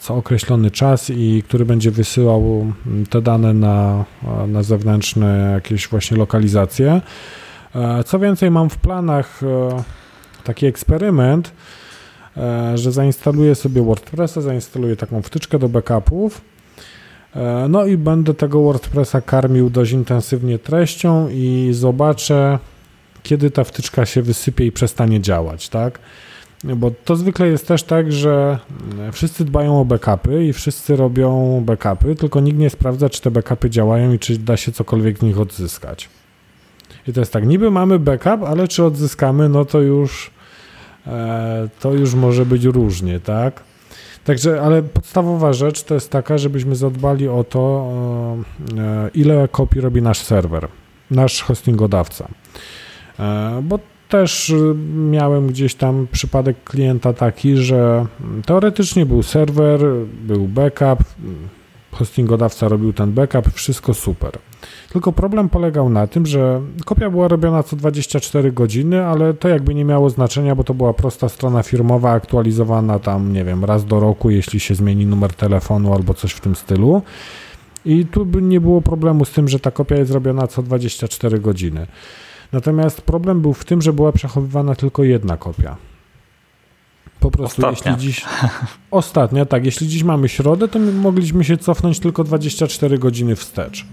co 0.00 0.14
określony 0.14 0.70
czas 0.70 1.10
i 1.10 1.42
który 1.48 1.64
będzie 1.64 1.90
wysyłał 1.90 2.72
te 3.10 3.22
dane 3.22 3.54
na, 3.54 4.04
na 4.48 4.62
zewnętrzne 4.62 5.50
jakieś 5.54 5.88
właśnie 5.88 6.16
lokalizacje. 6.16 7.00
Co 8.06 8.18
więcej, 8.18 8.50
mam 8.50 8.70
w 8.70 8.78
planach 8.78 9.40
taki 10.44 10.66
eksperyment, 10.66 11.52
że 12.74 12.92
zainstaluję 12.92 13.54
sobie 13.54 13.82
WordPressa, 13.82 14.40
zainstaluję 14.40 14.96
taką 14.96 15.22
wtyczkę 15.22 15.58
do 15.58 15.68
backupów 15.68 16.40
E, 17.36 17.68
no 17.68 17.86
i 17.86 17.96
będę 17.96 18.34
tego 18.34 18.62
WordPressa 18.62 19.20
karmił 19.20 19.70
dość 19.70 19.92
intensywnie 19.92 20.58
treścią 20.58 21.28
i 21.28 21.68
zobaczę, 21.72 22.58
kiedy 23.22 23.50
ta 23.50 23.64
wtyczka 23.64 24.06
się 24.06 24.22
wysypie 24.22 24.66
i 24.66 24.72
przestanie 24.72 25.20
działać, 25.20 25.68
tak? 25.68 25.98
Bo 26.74 26.90
to 27.04 27.16
zwykle 27.16 27.48
jest 27.48 27.68
też 27.68 27.82
tak, 27.82 28.12
że 28.12 28.58
wszyscy 29.12 29.44
dbają 29.44 29.80
o 29.80 29.84
backupy 29.84 30.44
i 30.44 30.52
wszyscy 30.52 30.96
robią 30.96 31.62
backupy, 31.66 32.14
tylko 32.14 32.40
nikt 32.40 32.58
nie 32.58 32.70
sprawdza, 32.70 33.10
czy 33.10 33.20
te 33.20 33.30
backupy 33.30 33.70
działają 33.70 34.12
i 34.12 34.18
czy 34.18 34.38
da 34.38 34.56
się 34.56 34.72
cokolwiek 34.72 35.18
z 35.18 35.22
nich 35.22 35.40
odzyskać. 35.40 36.08
I 37.08 37.12
to 37.12 37.20
jest 37.20 37.32
tak, 37.32 37.46
niby 37.46 37.70
mamy 37.70 37.98
backup, 37.98 38.42
ale 38.46 38.68
czy 38.68 38.84
odzyskamy, 38.84 39.48
no 39.48 39.64
to 39.64 39.80
już 39.80 40.30
e, 41.06 41.68
to 41.80 41.92
już 41.92 42.14
może 42.14 42.46
być 42.46 42.64
różnie, 42.64 43.20
tak? 43.20 43.62
Także, 44.24 44.62
ale 44.62 44.82
podstawowa 44.82 45.52
rzecz 45.52 45.82
to 45.82 45.94
jest 45.94 46.10
taka, 46.10 46.38
żebyśmy 46.38 46.76
zadbali 46.76 47.28
o 47.28 47.44
to, 47.44 47.92
e, 48.78 49.10
ile 49.14 49.48
kopii 49.48 49.80
robi 49.80 50.02
nasz 50.02 50.18
serwer, 50.18 50.68
nasz 51.10 51.42
hostingodawca. 51.42 52.28
E, 53.18 53.60
bo 53.62 53.78
też 54.08 54.54
miałem 54.94 55.46
gdzieś 55.46 55.74
tam 55.74 56.06
przypadek 56.12 56.64
klienta 56.64 57.12
taki, 57.12 57.56
że 57.56 58.06
teoretycznie 58.46 59.06
był 59.06 59.22
serwer, 59.22 59.80
był 60.22 60.48
backup, 60.48 60.98
hostingodawca 61.92 62.68
robił 62.68 62.92
ten 62.92 63.12
backup, 63.12 63.52
wszystko 63.52 63.94
super. 63.94 64.38
Tylko 64.92 65.12
problem 65.12 65.48
polegał 65.48 65.88
na 65.88 66.06
tym, 66.06 66.26
że 66.26 66.60
kopia 66.84 67.10
była 67.10 67.28
robiona 67.28 67.62
co 67.62 67.76
24 67.76 68.52
godziny, 68.52 69.06
ale 69.06 69.34
to 69.34 69.48
jakby 69.48 69.74
nie 69.74 69.84
miało 69.84 70.10
znaczenia, 70.10 70.54
bo 70.54 70.64
to 70.64 70.74
była 70.74 70.94
prosta 70.94 71.28
strona 71.28 71.62
firmowa, 71.62 72.12
aktualizowana 72.12 72.98
tam, 72.98 73.32
nie 73.32 73.44
wiem, 73.44 73.64
raz 73.64 73.84
do 73.84 74.00
roku, 74.00 74.30
jeśli 74.30 74.60
się 74.60 74.74
zmieni 74.74 75.06
numer 75.06 75.32
telefonu 75.32 75.94
albo 75.94 76.14
coś 76.14 76.32
w 76.32 76.40
tym 76.40 76.56
stylu. 76.56 77.02
I 77.84 78.06
tu 78.06 78.26
by 78.26 78.42
nie 78.42 78.60
było 78.60 78.80
problemu 78.80 79.24
z 79.24 79.30
tym, 79.30 79.48
że 79.48 79.60
ta 79.60 79.70
kopia 79.70 79.96
jest 79.96 80.12
robiona 80.12 80.46
co 80.46 80.62
24 80.62 81.38
godziny. 81.38 81.86
Natomiast 82.52 83.00
problem 83.00 83.40
był 83.40 83.54
w 83.54 83.64
tym, 83.64 83.82
że 83.82 83.92
była 83.92 84.12
przechowywana 84.12 84.74
tylko 84.74 85.04
jedna 85.04 85.36
kopia. 85.36 85.76
Po 87.20 87.30
prostu, 87.30 87.66
ostatnia. 87.66 87.92
jeśli 87.92 88.06
dziś. 88.06 88.24
Ostatnia, 88.90 89.46
tak. 89.46 89.64
Jeśli 89.64 89.88
dziś 89.88 90.02
mamy 90.02 90.28
środę, 90.28 90.68
to 90.68 90.78
mogliśmy 90.78 91.44
się 91.44 91.56
cofnąć 91.56 92.00
tylko 92.00 92.24
24 92.24 92.98
godziny 92.98 93.36
wstecz. 93.36 93.86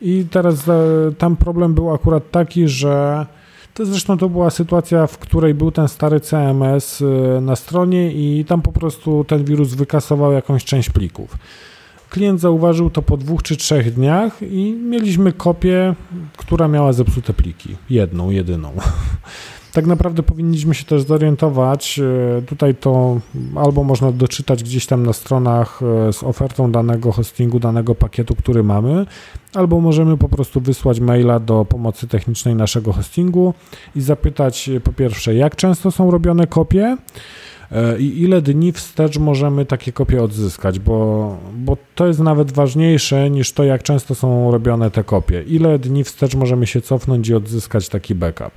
I 0.00 0.26
teraz 0.30 0.68
e, 0.68 0.74
tam 1.18 1.36
problem 1.36 1.74
był 1.74 1.94
akurat 1.94 2.30
taki, 2.30 2.68
że 2.68 3.26
to 3.74 3.86
zresztą 3.86 4.18
to 4.18 4.28
była 4.28 4.50
sytuacja, 4.50 5.06
w 5.06 5.18
której 5.18 5.54
był 5.54 5.70
ten 5.70 5.88
stary 5.88 6.20
CMS 6.20 7.02
e, 7.02 7.40
na 7.40 7.56
stronie 7.56 8.12
i 8.12 8.44
tam 8.44 8.62
po 8.62 8.72
prostu 8.72 9.24
ten 9.24 9.44
wirus 9.44 9.74
wykasował 9.74 10.32
jakąś 10.32 10.64
część 10.64 10.90
plików. 10.90 11.36
Klient 12.10 12.40
zauważył 12.40 12.90
to 12.90 13.02
po 13.02 13.16
dwóch 13.16 13.42
czy 13.42 13.56
trzech 13.56 13.94
dniach 13.94 14.42
i 14.42 14.72
mieliśmy 14.72 15.32
kopię, 15.32 15.94
która 16.36 16.68
miała 16.68 16.92
zepsute 16.92 17.32
pliki. 17.32 17.76
Jedną, 17.90 18.30
jedyną. 18.30 18.72
tak 19.72 19.86
naprawdę 19.86 20.22
powinniśmy 20.22 20.74
się 20.74 20.84
też 20.84 21.02
zorientować. 21.02 22.00
E, 22.38 22.42
tutaj 22.42 22.74
to 22.74 23.20
albo 23.56 23.84
można 23.84 24.12
doczytać 24.12 24.64
gdzieś 24.64 24.86
tam 24.86 25.06
na 25.06 25.12
stronach 25.12 25.80
e, 26.08 26.12
z 26.12 26.22
ofertą 26.22 26.72
danego 26.72 27.12
hostingu, 27.12 27.60
danego 27.60 27.94
pakietu, 27.94 28.34
który 28.34 28.62
mamy, 28.62 29.06
albo 29.54 29.80
możemy 29.80 30.16
po 30.16 30.28
prostu 30.28 30.60
wysłać 30.60 31.00
maila 31.00 31.40
do 31.40 31.64
pomocy 31.64 32.08
technicznej 32.08 32.54
naszego 32.54 32.92
hostingu 32.92 33.54
i 33.96 34.00
zapytać 34.00 34.68
e, 34.68 34.80
po 34.80 34.92
pierwsze, 34.92 35.34
jak 35.34 35.56
często 35.56 35.90
są 35.90 36.10
robione 36.10 36.46
kopie 36.46 36.96
i 37.98 38.22
ile 38.22 38.42
dni 38.42 38.72
wstecz 38.72 39.18
możemy 39.18 39.66
takie 39.66 39.92
kopie 39.92 40.22
odzyskać, 40.22 40.78
bo, 40.78 41.36
bo 41.54 41.76
to 41.94 42.06
jest 42.06 42.20
nawet 42.20 42.52
ważniejsze 42.52 43.30
niż 43.30 43.52
to, 43.52 43.64
jak 43.64 43.82
często 43.82 44.14
są 44.14 44.50
robione 44.50 44.90
te 44.90 45.04
kopie. 45.04 45.42
Ile 45.42 45.78
dni 45.78 46.04
wstecz 46.04 46.34
możemy 46.34 46.66
się 46.66 46.80
cofnąć 46.80 47.28
i 47.28 47.34
odzyskać 47.34 47.88
taki 47.88 48.14
backup. 48.14 48.52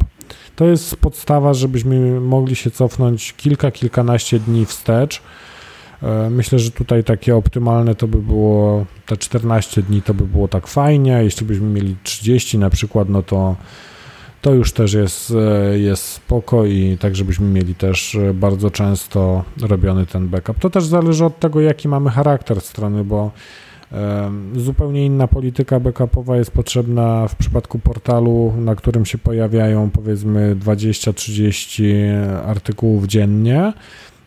To 0.55 0.65
jest 0.65 0.95
podstawa, 0.95 1.53
żebyśmy 1.53 2.19
mogli 2.19 2.55
się 2.55 2.71
cofnąć 2.71 3.33
kilka, 3.33 3.71
kilkanaście 3.71 4.39
dni 4.39 4.65
wstecz. 4.65 5.21
E, 6.03 6.29
myślę, 6.29 6.59
że 6.59 6.71
tutaj 6.71 7.03
takie 7.03 7.35
optymalne 7.35 7.95
to 7.95 8.07
by 8.07 8.17
było 8.17 8.85
te 9.05 9.17
14 9.17 9.81
dni, 9.81 10.01
to 10.01 10.13
by 10.13 10.23
było 10.23 10.47
tak 10.47 10.67
fajnie. 10.67 11.19
Jeśli 11.23 11.47
byśmy 11.47 11.67
mieli 11.67 11.95
30 12.03 12.57
na 12.57 12.69
przykład, 12.69 13.09
no 13.09 13.23
to 13.23 13.55
to 14.43 14.53
już 14.53 14.71
też 14.71 14.93
jest, 14.93 15.33
e, 15.71 15.79
jest 15.79 16.03
spoko 16.03 16.65
i 16.65 16.97
tak, 16.99 17.15
żebyśmy 17.15 17.47
mieli 17.47 17.75
też 17.75 18.15
e, 18.15 18.33
bardzo 18.33 18.71
często 18.71 19.43
robiony 19.61 20.05
ten 20.05 20.27
backup. 20.27 20.59
To 20.59 20.69
też 20.69 20.85
zależy 20.85 21.25
od 21.25 21.39
tego, 21.39 21.61
jaki 21.61 21.87
mamy 21.87 22.09
charakter 22.09 22.61
strony, 22.61 23.03
bo 23.03 23.31
Zupełnie 24.55 25.05
inna 25.05 25.27
polityka 25.27 25.79
backupowa 25.79 26.37
jest 26.37 26.51
potrzebna 26.51 27.27
w 27.27 27.35
przypadku 27.35 27.79
portalu, 27.79 28.53
na 28.57 28.75
którym 28.75 29.05
się 29.05 29.17
pojawiają 29.17 29.89
powiedzmy 29.89 30.55
20-30 30.55 31.83
artykułów 32.45 33.07
dziennie, 33.07 33.73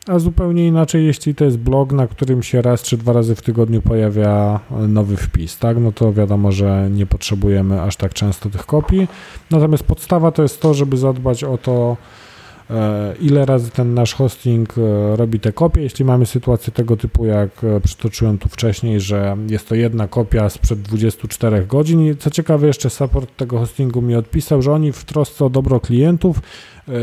a 0.06 0.18
zupełnie 0.18 0.66
inaczej, 0.66 1.06
jeśli 1.06 1.34
to 1.34 1.44
jest 1.44 1.58
blog, 1.58 1.92
na 1.92 2.06
którym 2.06 2.42
się 2.42 2.62
raz 2.62 2.82
czy 2.82 2.96
dwa 2.96 3.12
razy 3.12 3.34
w 3.34 3.42
tygodniu 3.42 3.82
pojawia 3.82 4.60
nowy 4.88 5.16
wpis, 5.16 5.58
tak? 5.58 5.76
No 5.80 5.92
to 5.92 6.12
wiadomo, 6.12 6.52
że 6.52 6.88
nie 6.90 7.06
potrzebujemy 7.06 7.82
aż 7.82 7.96
tak 7.96 8.14
często 8.14 8.50
tych 8.50 8.66
kopii. 8.66 9.08
Natomiast 9.50 9.84
podstawa 9.84 10.32
to 10.32 10.42
jest 10.42 10.60
to, 10.60 10.74
żeby 10.74 10.96
zadbać 10.96 11.44
o 11.44 11.58
to, 11.58 11.96
E, 12.70 13.14
ile 13.20 13.46
razy 13.46 13.70
ten 13.70 13.94
nasz 13.94 14.14
hosting 14.14 14.74
e, 14.78 15.16
robi 15.16 15.40
te 15.40 15.52
kopie. 15.52 15.82
Jeśli 15.82 16.04
mamy 16.04 16.26
sytuację 16.26 16.72
tego 16.72 16.96
typu, 16.96 17.26
jak 17.26 17.64
e, 17.64 17.80
przytoczyłem 17.80 18.38
tu 18.38 18.48
wcześniej, 18.48 19.00
że 19.00 19.36
jest 19.48 19.68
to 19.68 19.74
jedna 19.74 20.08
kopia 20.08 20.50
sprzed 20.50 20.82
24 20.82 21.66
godzin 21.66 22.06
i 22.06 22.16
co 22.16 22.30
ciekawe 22.30 22.66
jeszcze 22.66 22.90
support 22.90 23.36
tego 23.36 23.58
hostingu 23.58 24.02
mi 24.02 24.14
odpisał, 24.14 24.62
że 24.62 24.72
oni 24.72 24.92
w 24.92 25.04
trosce 25.04 25.44
o 25.44 25.50
dobro 25.50 25.80
klientów 25.80 26.40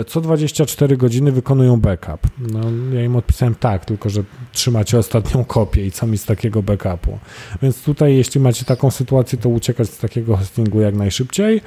co 0.08 0.22
24 0.22 0.98
godziny 0.98 1.32
wykonują 1.32 1.82
backup. 1.82 2.28
No, 2.40 2.60
ja 2.94 3.04
im 3.04 3.16
odpisałem 3.16 3.56
tak, 3.56 3.86
tylko 3.86 4.10
że 4.10 4.24
trzymacie 4.52 4.98
ostatnią 4.98 5.44
kopię 5.44 5.86
i 5.86 5.92
co 5.92 6.08
mi 6.08 6.18
z 6.18 6.26
takiego 6.26 6.64
backupu. 6.64 7.20
Więc 7.62 7.84
tutaj, 7.84 8.16
jeśli 8.16 8.42
macie 8.42 8.66
taką 8.66 8.92
sytuację, 8.92 9.38
to 9.38 9.50
uciekać 9.50 9.90
z 9.90 9.98
takiego 9.98 10.38
hostingu 10.38 10.82
jak 10.82 10.96
najszybciej. 10.96 11.62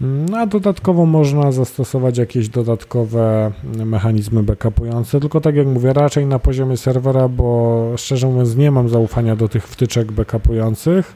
No, 0.00 0.38
a 0.38 0.46
dodatkowo 0.46 1.06
można 1.06 1.52
zastosować 1.52 2.18
jakieś 2.18 2.48
dodatkowe 2.48 3.52
mechanizmy 3.84 4.42
backupujące, 4.42 5.20
tylko 5.20 5.40
tak 5.40 5.54
jak 5.56 5.66
mówię, 5.66 5.92
raczej 5.92 6.26
na 6.26 6.38
poziomie 6.38 6.76
serwera, 6.76 7.28
bo 7.28 7.92
szczerze 7.96 8.26
mówiąc 8.26 8.56
nie 8.56 8.70
mam 8.70 8.88
zaufania 8.88 9.36
do 9.36 9.48
tych 9.48 9.68
wtyczek 9.68 10.12
backupujących. 10.12 11.14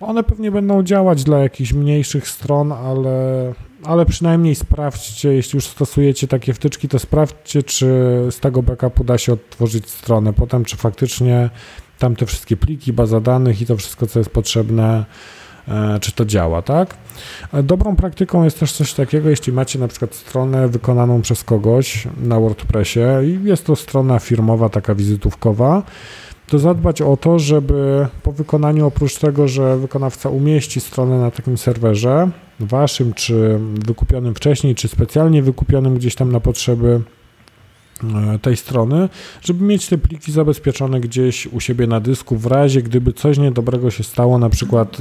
One 0.00 0.24
pewnie 0.24 0.50
będą 0.50 0.82
działać 0.82 1.24
dla 1.24 1.38
jakichś 1.38 1.72
mniejszych 1.72 2.28
stron, 2.28 2.72
ale, 2.72 3.52
ale 3.84 4.06
przynajmniej 4.06 4.54
sprawdźcie, 4.54 5.32
jeśli 5.32 5.56
już 5.56 5.66
stosujecie 5.66 6.28
takie 6.28 6.54
wtyczki, 6.54 6.88
to 6.88 6.98
sprawdźcie, 6.98 7.62
czy 7.62 7.86
z 8.30 8.40
tego 8.40 8.62
backupu 8.62 9.04
da 9.04 9.18
się 9.18 9.32
odtworzyć 9.32 9.90
stronę. 9.90 10.32
Potem, 10.32 10.64
czy 10.64 10.76
faktycznie 10.76 11.50
tam 11.98 12.16
te 12.16 12.26
wszystkie 12.26 12.56
pliki, 12.56 12.92
baza 12.92 13.20
danych 13.20 13.62
i 13.62 13.66
to 13.66 13.76
wszystko, 13.76 14.06
co 14.06 14.18
jest 14.18 14.30
potrzebne, 14.30 15.04
E, 15.68 16.00
czy 16.00 16.12
to 16.12 16.24
działa, 16.24 16.62
tak? 16.62 16.96
E, 17.52 17.62
dobrą 17.62 17.96
praktyką 17.96 18.44
jest 18.44 18.60
też 18.60 18.72
coś 18.72 18.92
takiego, 18.92 19.30
jeśli 19.30 19.52
macie 19.52 19.78
na 19.78 19.88
przykład 19.88 20.14
stronę 20.14 20.68
wykonaną 20.68 21.22
przez 21.22 21.44
kogoś 21.44 22.08
na 22.22 22.40
WordPressie 22.40 23.00
i 23.24 23.48
jest 23.48 23.66
to 23.66 23.76
strona 23.76 24.18
firmowa, 24.18 24.68
taka 24.68 24.94
wizytówkowa, 24.94 25.82
to 26.48 26.58
zadbać 26.58 27.02
o 27.02 27.16
to, 27.16 27.38
żeby 27.38 28.08
po 28.22 28.32
wykonaniu, 28.32 28.86
oprócz 28.86 29.18
tego, 29.18 29.48
że 29.48 29.76
wykonawca 29.76 30.28
umieści 30.28 30.80
stronę 30.80 31.18
na 31.18 31.30
takim 31.30 31.58
serwerze, 31.58 32.30
waszym, 32.60 33.14
czy 33.14 33.58
wykupionym 33.86 34.34
wcześniej, 34.34 34.74
czy 34.74 34.88
specjalnie 34.88 35.42
wykupionym 35.42 35.94
gdzieś 35.94 36.14
tam 36.14 36.32
na 36.32 36.40
potrzeby 36.40 37.00
tej 38.42 38.56
strony, 38.56 39.08
żeby 39.42 39.64
mieć 39.64 39.88
te 39.88 39.98
pliki 39.98 40.32
zabezpieczone 40.32 41.00
gdzieś 41.00 41.46
u 41.46 41.60
siebie 41.60 41.86
na 41.86 42.00
dysku 42.00 42.36
w 42.36 42.46
razie, 42.46 42.82
gdyby 42.82 43.12
coś 43.12 43.38
niedobrego 43.38 43.90
się 43.90 44.04
stało, 44.04 44.38
na 44.38 44.48
przykład 44.48 44.96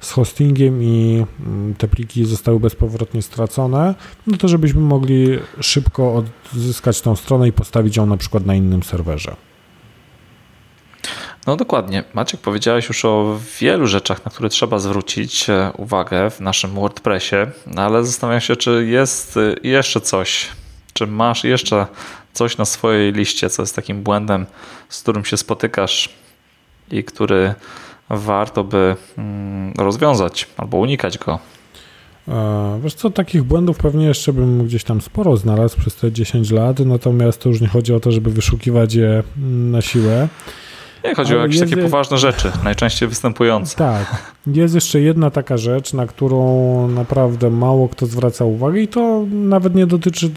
z 0.00 0.10
hostingiem 0.10 0.82
i 0.82 1.24
mm, 1.46 1.74
te 1.74 1.88
pliki 1.88 2.24
zostały 2.24 2.60
bezpowrotnie 2.60 3.22
stracone, 3.22 3.94
no 4.26 4.36
to 4.36 4.48
żebyśmy 4.48 4.80
mogli 4.80 5.38
szybko 5.60 6.24
odzyskać 6.52 7.00
tą 7.00 7.16
stronę 7.16 7.48
i 7.48 7.52
postawić 7.52 7.96
ją 7.96 8.06
na 8.06 8.16
przykład 8.16 8.46
na 8.46 8.54
innym 8.54 8.82
serwerze. 8.82 9.36
No 11.46 11.56
dokładnie. 11.56 12.04
Maciek, 12.14 12.40
powiedziałeś 12.40 12.88
już 12.88 13.04
o 13.04 13.38
wielu 13.60 13.86
rzeczach, 13.86 14.24
na 14.24 14.30
które 14.30 14.48
trzeba 14.48 14.78
zwrócić 14.78 15.50
e, 15.50 15.70
uwagę 15.76 16.30
w 16.30 16.40
naszym 16.40 16.70
WordPressie, 16.70 17.36
no 17.66 17.82
ale 17.82 18.04
zastanawiam 18.04 18.40
się, 18.40 18.56
czy 18.56 18.86
jest 18.88 19.36
e, 19.36 19.54
jeszcze 19.62 20.00
coś, 20.00 20.48
czy 20.92 21.06
masz 21.06 21.44
jeszcze 21.44 21.86
coś 22.32 22.58
na 22.58 22.64
swojej 22.64 23.12
liście, 23.12 23.50
co 23.50 23.62
jest 23.62 23.76
takim 23.76 24.02
błędem, 24.02 24.46
z 24.88 25.02
którym 25.02 25.24
się 25.24 25.36
spotykasz 25.36 26.08
i 26.90 27.04
który 27.04 27.54
warto 28.10 28.64
by 28.64 28.96
mm, 29.18 29.72
rozwiązać 29.78 30.46
albo 30.56 30.76
unikać 30.76 31.18
go. 31.18 31.38
E, 32.28 32.80
wiesz 32.82 32.94
co, 32.94 33.10
takich 33.10 33.42
błędów 33.42 33.78
pewnie 33.78 34.06
jeszcze 34.06 34.32
bym 34.32 34.66
gdzieś 34.66 34.84
tam 34.84 35.00
sporo 35.00 35.36
znalazł 35.36 35.78
przez 35.78 35.96
te 35.96 36.12
10 36.12 36.50
lat, 36.50 36.78
natomiast 36.78 37.42
to 37.42 37.48
już 37.48 37.60
nie 37.60 37.68
chodzi 37.68 37.94
o 37.94 38.00
to, 38.00 38.12
żeby 38.12 38.30
wyszukiwać 38.30 38.94
je 38.94 39.22
mm, 39.36 39.70
na 39.70 39.82
siłę. 39.82 40.28
Nie, 41.08 41.14
chodzi 41.14 41.32
Ale 41.32 41.40
o 41.40 41.42
jakieś 41.42 41.60
jest... 41.60 41.72
takie 41.72 41.82
poważne 41.82 42.18
rzeczy, 42.18 42.52
najczęściej 42.64 43.08
występujące. 43.08 43.76
Tak. 43.76 44.06
Jest 44.46 44.74
jeszcze 44.74 45.00
jedna 45.00 45.30
taka 45.30 45.56
rzecz, 45.56 45.92
na 45.92 46.06
którą 46.06 46.88
naprawdę 46.88 47.50
mało 47.50 47.88
kto 47.88 48.06
zwraca 48.06 48.44
uwagę 48.44 48.80
i 48.80 48.88
to 48.88 49.24
nawet 49.30 49.74
nie 49.74 49.86
dotyczy 49.86 50.26
e, 50.26 50.30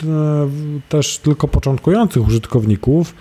też 0.89 1.17
tylko 1.17 1.47
początkujących 1.47 2.27
użytkowników, 2.27 3.13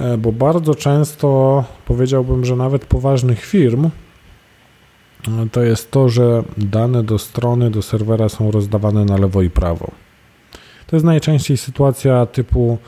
E, 0.00 0.18
bo 0.18 0.32
bardzo 0.32 0.74
często 0.74 1.64
powiedziałbym, 1.86 2.44
że 2.44 2.56
nawet 2.56 2.84
poważnych 2.84 3.44
firm 3.44 3.84
e, 3.84 3.90
to 5.52 5.62
jest 5.62 5.90
to, 5.90 6.08
że 6.08 6.42
dane 6.56 7.02
do 7.02 7.18
strony, 7.18 7.70
do 7.70 7.82
serwera 7.82 8.28
są 8.28 8.50
rozdawane 8.50 9.04
na 9.04 9.16
lewo 9.16 9.42
i 9.42 9.50
prawo. 9.50 9.90
To 10.86 10.96
jest 10.96 11.06
najczęściej 11.06 11.56
sytuacja 11.56 12.26
typu 12.26 12.78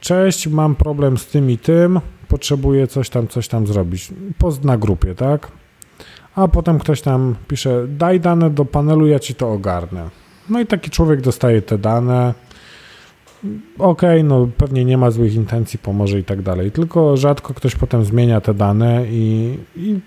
cześć, 0.00 0.46
mam 0.46 0.74
problem 0.74 1.18
z 1.18 1.26
tym 1.26 1.50
i 1.50 1.58
tym, 1.58 2.00
potrzebuję 2.28 2.86
coś 2.86 3.10
tam, 3.10 3.28
coś 3.28 3.48
tam 3.48 3.66
zrobić. 3.66 4.08
Post 4.38 4.64
na 4.64 4.78
grupie, 4.78 5.14
tak? 5.14 5.52
A 6.34 6.48
potem 6.48 6.78
ktoś 6.78 7.00
tam 7.00 7.34
pisze, 7.48 7.86
daj 7.88 8.20
dane 8.20 8.50
do 8.50 8.64
panelu, 8.64 9.06
ja 9.06 9.18
ci 9.18 9.34
to 9.34 9.52
ogarnę. 9.52 10.10
No 10.48 10.60
i 10.60 10.66
taki 10.66 10.90
człowiek 10.90 11.20
dostaje 11.20 11.62
te 11.62 11.78
dane, 11.78 12.34
okej, 13.78 14.20
okay, 14.20 14.22
no 14.22 14.48
pewnie 14.56 14.84
nie 14.84 14.98
ma 14.98 15.10
złych 15.10 15.34
intencji, 15.34 15.78
pomoże 15.78 16.18
i 16.18 16.24
tak 16.24 16.42
dalej, 16.42 16.70
tylko 16.70 17.16
rzadko 17.16 17.54
ktoś 17.54 17.74
potem 17.74 18.04
zmienia 18.04 18.40
te 18.40 18.54
dane 18.54 19.06
i, 19.06 19.58
i 19.76 20.00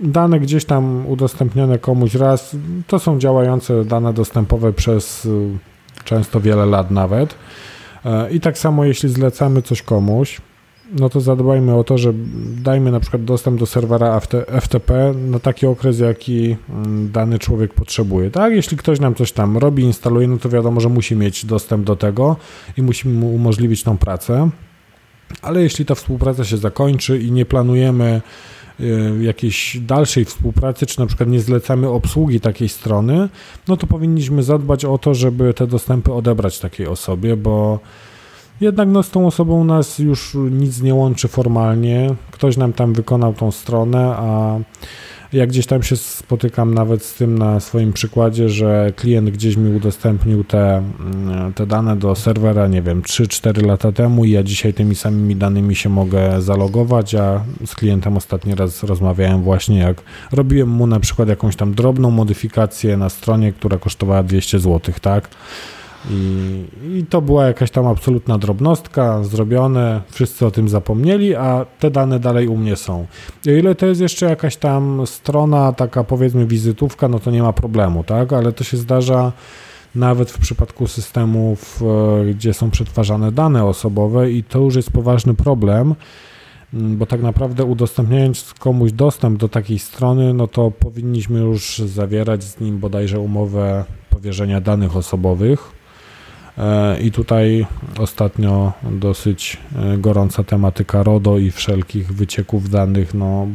dane 0.00 0.40
gdzieś 0.40 0.64
tam 0.64 1.06
udostępnione 1.06 1.78
komuś 1.78 2.14
raz, 2.14 2.56
to 2.86 2.98
są 2.98 3.18
działające 3.18 3.84
dane 3.84 4.12
dostępowe 4.12 4.72
przez 4.72 5.24
y, 5.24 5.58
często 6.04 6.40
wiele 6.40 6.66
lat 6.66 6.90
nawet. 6.90 7.34
E, 8.04 8.30
I 8.30 8.40
tak 8.40 8.58
samo 8.58 8.84
jeśli 8.84 9.08
zlecamy 9.08 9.62
coś 9.62 9.82
komuś, 9.82 10.40
no 10.92 11.08
to 11.08 11.20
zadbajmy 11.20 11.74
o 11.74 11.84
to, 11.84 11.98
że 11.98 12.12
dajmy 12.62 12.90
na 12.90 13.00
przykład 13.00 13.24
dostęp 13.24 13.60
do 13.60 13.66
serwera 13.66 14.20
FTP 14.60 15.14
na 15.14 15.38
taki 15.38 15.66
okres, 15.66 15.98
jaki 15.98 16.56
mm, 16.70 17.12
dany 17.12 17.38
człowiek 17.38 17.74
potrzebuje. 17.74 18.30
Tak, 18.30 18.52
jeśli 18.52 18.76
ktoś 18.76 19.00
nam 19.00 19.14
coś 19.14 19.32
tam 19.32 19.58
robi, 19.58 19.82
instaluje, 19.82 20.28
no 20.28 20.38
to 20.38 20.48
wiadomo, 20.48 20.80
że 20.80 20.88
musi 20.88 21.16
mieć 21.16 21.44
dostęp 21.44 21.86
do 21.86 21.96
tego 21.96 22.36
i 22.76 22.82
musimy 22.82 23.14
mu 23.14 23.34
umożliwić 23.34 23.82
tą 23.82 23.98
pracę. 23.98 24.50
Ale 25.42 25.62
jeśli 25.62 25.84
ta 25.84 25.94
współpraca 25.94 26.44
się 26.44 26.56
zakończy 26.56 27.18
i 27.18 27.32
nie 27.32 27.46
planujemy 27.46 28.22
jakiejś 29.20 29.78
dalszej 29.80 30.24
współpracy, 30.24 30.86
czy 30.86 31.00
na 31.00 31.06
przykład 31.06 31.28
nie 31.28 31.40
zlecamy 31.40 31.88
obsługi 31.88 32.40
takiej 32.40 32.68
strony, 32.68 33.28
no 33.68 33.76
to 33.76 33.86
powinniśmy 33.86 34.42
zadbać 34.42 34.84
o 34.84 34.98
to, 34.98 35.14
żeby 35.14 35.54
te 35.54 35.66
dostępy 35.66 36.12
odebrać 36.12 36.58
takiej 36.58 36.86
osobie, 36.86 37.36
bo 37.36 37.80
jednak 38.60 38.88
no, 38.88 39.02
z 39.02 39.10
tą 39.10 39.26
osobą 39.26 39.64
nas 39.64 39.98
już 39.98 40.36
nic 40.50 40.82
nie 40.82 40.94
łączy 40.94 41.28
formalnie. 41.28 42.14
Ktoś 42.30 42.56
nam 42.56 42.72
tam 42.72 42.92
wykonał 42.92 43.34
tą 43.34 43.50
stronę, 43.50 44.14
a 44.16 44.58
jak 45.32 45.48
gdzieś 45.48 45.66
tam 45.66 45.82
się 45.82 45.96
spotykam 45.96 46.74
nawet 46.74 47.04
z 47.04 47.14
tym 47.14 47.38
na 47.38 47.60
swoim 47.60 47.92
przykładzie, 47.92 48.48
że 48.48 48.92
klient 48.96 49.30
gdzieś 49.30 49.56
mi 49.56 49.76
udostępnił 49.76 50.44
te, 50.44 50.76
mm, 50.76 51.52
te 51.52 51.66
dane 51.66 51.96
do 51.96 52.14
serwera, 52.14 52.66
nie 52.66 52.82
wiem, 52.82 53.02
3-4 53.02 53.66
lata 53.66 53.92
temu 53.92 54.24
i 54.24 54.30
ja 54.30 54.42
dzisiaj 54.42 54.74
tymi 54.74 54.94
samymi 54.94 55.36
danymi 55.36 55.76
się 55.76 55.88
mogę 55.88 56.42
zalogować, 56.42 57.14
a 57.14 57.44
z 57.66 57.74
klientem 57.74 58.16
ostatni 58.16 58.54
raz 58.54 58.82
rozmawiałem 58.82 59.42
właśnie 59.42 59.78
jak 59.78 60.02
robiłem 60.32 60.68
mu 60.68 60.86
na 60.86 61.00
przykład 61.00 61.28
jakąś 61.28 61.56
tam 61.56 61.74
drobną 61.74 62.10
modyfikację 62.10 62.96
na 62.96 63.08
stronie, 63.08 63.52
która 63.52 63.78
kosztowała 63.78 64.22
200 64.22 64.58
zł, 64.58 64.94
tak? 65.00 65.28
I, 66.10 66.64
I, 66.98 67.06
to 67.06 67.22
była 67.22 67.46
jakaś 67.46 67.70
tam 67.70 67.86
absolutna 67.86 68.38
drobnostka, 68.38 69.24
zrobione, 69.24 70.00
wszyscy 70.10 70.46
o 70.46 70.50
tym 70.50 70.68
zapomnieli, 70.68 71.34
a 71.34 71.66
te 71.78 71.90
dane 71.90 72.20
dalej 72.20 72.48
u 72.48 72.56
mnie 72.56 72.76
są. 72.76 73.06
I 73.46 73.50
o 73.50 73.52
ile 73.52 73.74
to 73.74 73.86
jest 73.86 74.00
jeszcze 74.00 74.26
jakaś 74.26 74.56
tam 74.56 75.06
strona, 75.06 75.72
taka 75.72 76.04
powiedzmy 76.04 76.46
wizytówka, 76.46 77.08
no 77.08 77.18
to 77.18 77.30
nie 77.30 77.42
ma 77.42 77.52
problemu, 77.52 78.04
tak? 78.04 78.32
Ale 78.32 78.52
to 78.52 78.64
się 78.64 78.76
zdarza 78.76 79.32
nawet 79.94 80.30
w 80.30 80.38
przypadku 80.38 80.86
systemów, 80.86 81.82
e, 81.82 82.24
gdzie 82.24 82.54
są 82.54 82.70
przetwarzane 82.70 83.32
dane 83.32 83.64
osobowe 83.64 84.30
i 84.30 84.44
to 84.44 84.58
już 84.58 84.76
jest 84.76 84.90
poważny 84.90 85.34
problem, 85.34 85.94
bo 86.72 87.06
tak 87.06 87.22
naprawdę 87.22 87.64
udostępniając 87.64 88.54
komuś 88.58 88.92
dostęp 88.92 89.38
do 89.38 89.48
takiej 89.48 89.78
strony, 89.78 90.34
no 90.34 90.46
to 90.46 90.70
powinniśmy 90.70 91.40
już 91.40 91.78
zawierać 91.78 92.44
z 92.44 92.60
nim 92.60 92.78
bodajże 92.78 93.20
umowę 93.20 93.84
powierzenia 94.10 94.60
danych 94.60 94.96
osobowych 94.96 95.77
I 97.00 97.10
tutaj 97.10 97.66
ostatnio 97.98 98.72
dosyć 98.90 99.56
e, 99.76 99.98
gorąca 99.98 100.44
tematyka 100.44 101.02
RODO 101.02 101.38
i 101.38 101.50
wszelkich 101.50 102.12
wycieków 102.12 102.70
danych. 102.70 103.14
No, 103.14 103.46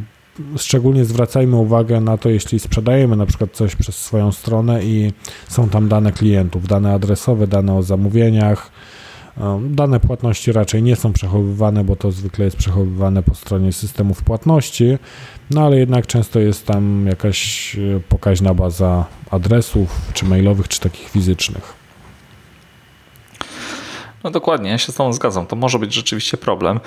szczególnie 0.56 1.04
zwracajmy 1.04 1.56
uwagę 1.56 2.00
na 2.00 2.18
to, 2.18 2.30
jeśli 2.30 2.60
sprzedajemy 2.60 3.16
na 3.16 3.26
przykład 3.26 3.50
coś 3.52 3.76
przez 3.76 3.96
swoją 3.96 4.32
stronę 4.32 4.84
i 4.84 5.12
są 5.48 5.68
tam 5.68 5.88
dane 5.88 6.12
klientów, 6.12 6.66
dane 6.68 6.92
adresowe, 6.92 7.46
dane 7.46 7.74
o 7.74 7.82
zamówieniach. 7.82 8.70
E, 9.38 9.60
dane 9.70 10.00
płatności 10.00 10.52
raczej 10.52 10.82
nie 10.82 10.96
są 10.96 11.12
przechowywane, 11.12 11.84
bo 11.84 11.96
to 11.96 12.12
zwykle 12.12 12.44
jest 12.44 12.56
przechowywane 12.56 13.22
po 13.22 13.34
stronie 13.34 13.72
systemów 13.72 14.22
płatności, 14.22 14.98
no 15.50 15.64
ale 15.64 15.78
jednak 15.78 16.06
często 16.06 16.40
jest 16.40 16.66
tam 16.66 17.06
jakaś 17.06 17.76
pokaźna 18.08 18.54
baza 18.54 19.04
adresów, 19.30 20.00
czy 20.14 20.24
mailowych, 20.24 20.68
czy 20.68 20.80
takich 20.80 21.08
fizycznych. 21.08 21.73
No 24.24 24.30
dokładnie, 24.30 24.70
ja 24.70 24.78
się 24.78 24.92
z 24.92 24.94
tą 24.94 25.12
zgadzam. 25.12 25.46
To 25.46 25.56
może 25.56 25.78
być 25.78 25.94
rzeczywiście 25.94 26.36
problem. 26.36 26.80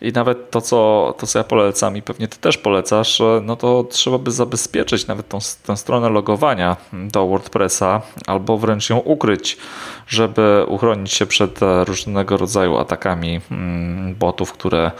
I 0.00 0.12
nawet 0.12 0.50
to, 0.50 0.60
co, 0.60 1.14
to, 1.18 1.26
co 1.26 1.38
ja 1.38 1.44
polecam 1.44 1.96
i 1.96 2.02
pewnie 2.02 2.28
ty 2.28 2.38
też 2.38 2.58
polecasz, 2.58 3.22
no 3.42 3.56
to 3.56 3.84
trzeba 3.84 4.18
by 4.18 4.30
zabezpieczyć 4.30 5.06
nawet 5.06 5.28
tą, 5.28 5.38
tę 5.66 5.76
stronę 5.76 6.08
logowania 6.08 6.76
do 6.92 7.26
WordPressa 7.26 8.02
albo 8.26 8.58
wręcz 8.58 8.90
ją 8.90 8.98
ukryć, 8.98 9.58
żeby 10.06 10.64
uchronić 10.68 11.12
się 11.12 11.26
przed 11.26 11.62
e, 11.62 11.84
różnego 11.84 12.36
rodzaju 12.36 12.78
atakami 12.78 13.40
mm, 13.50 14.14
botów, 14.14 14.52
które 14.52 14.90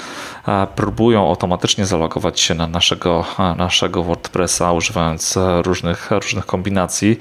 e, 0.49 0.66
próbują 0.76 1.28
automatycznie 1.28 1.86
zalogować 1.86 2.41
się 2.41 2.55
na 2.55 2.66
naszego, 2.66 3.24
e, 3.38 3.55
naszego 3.55 4.03
WordPressa 4.03 4.72
używając 4.72 5.38
różnych, 5.62 6.11
różnych 6.11 6.47
kombinacji. 6.47 7.18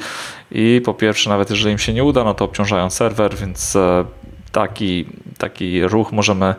I 0.52 0.82
po 0.86 0.94
pierwsze, 0.94 1.30
nawet 1.30 1.50
jeżeli 1.50 1.72
im 1.72 1.78
się 1.78 1.94
nie 1.94 2.04
uda, 2.04 2.24
no 2.24 2.34
to 2.34 2.46
obciążają 2.46 2.90
serwer, 2.90 3.36
więc 3.36 3.78
taki, 4.52 5.06
taki 5.38 5.88
ruch 5.88 6.12
możemy 6.12 6.56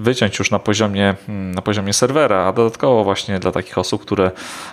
wyciąć 0.00 0.38
już 0.38 0.50
na 0.50 0.58
poziomie, 0.58 1.14
mm, 1.28 1.54
na 1.54 1.62
poziomie 1.62 1.92
serwera, 1.92 2.44
a 2.46 2.52
dodatkowo 2.52 3.04
właśnie 3.04 3.38
dla 3.38 3.52
takich 3.52 3.78
osób, 3.78 4.02
które 4.02 4.30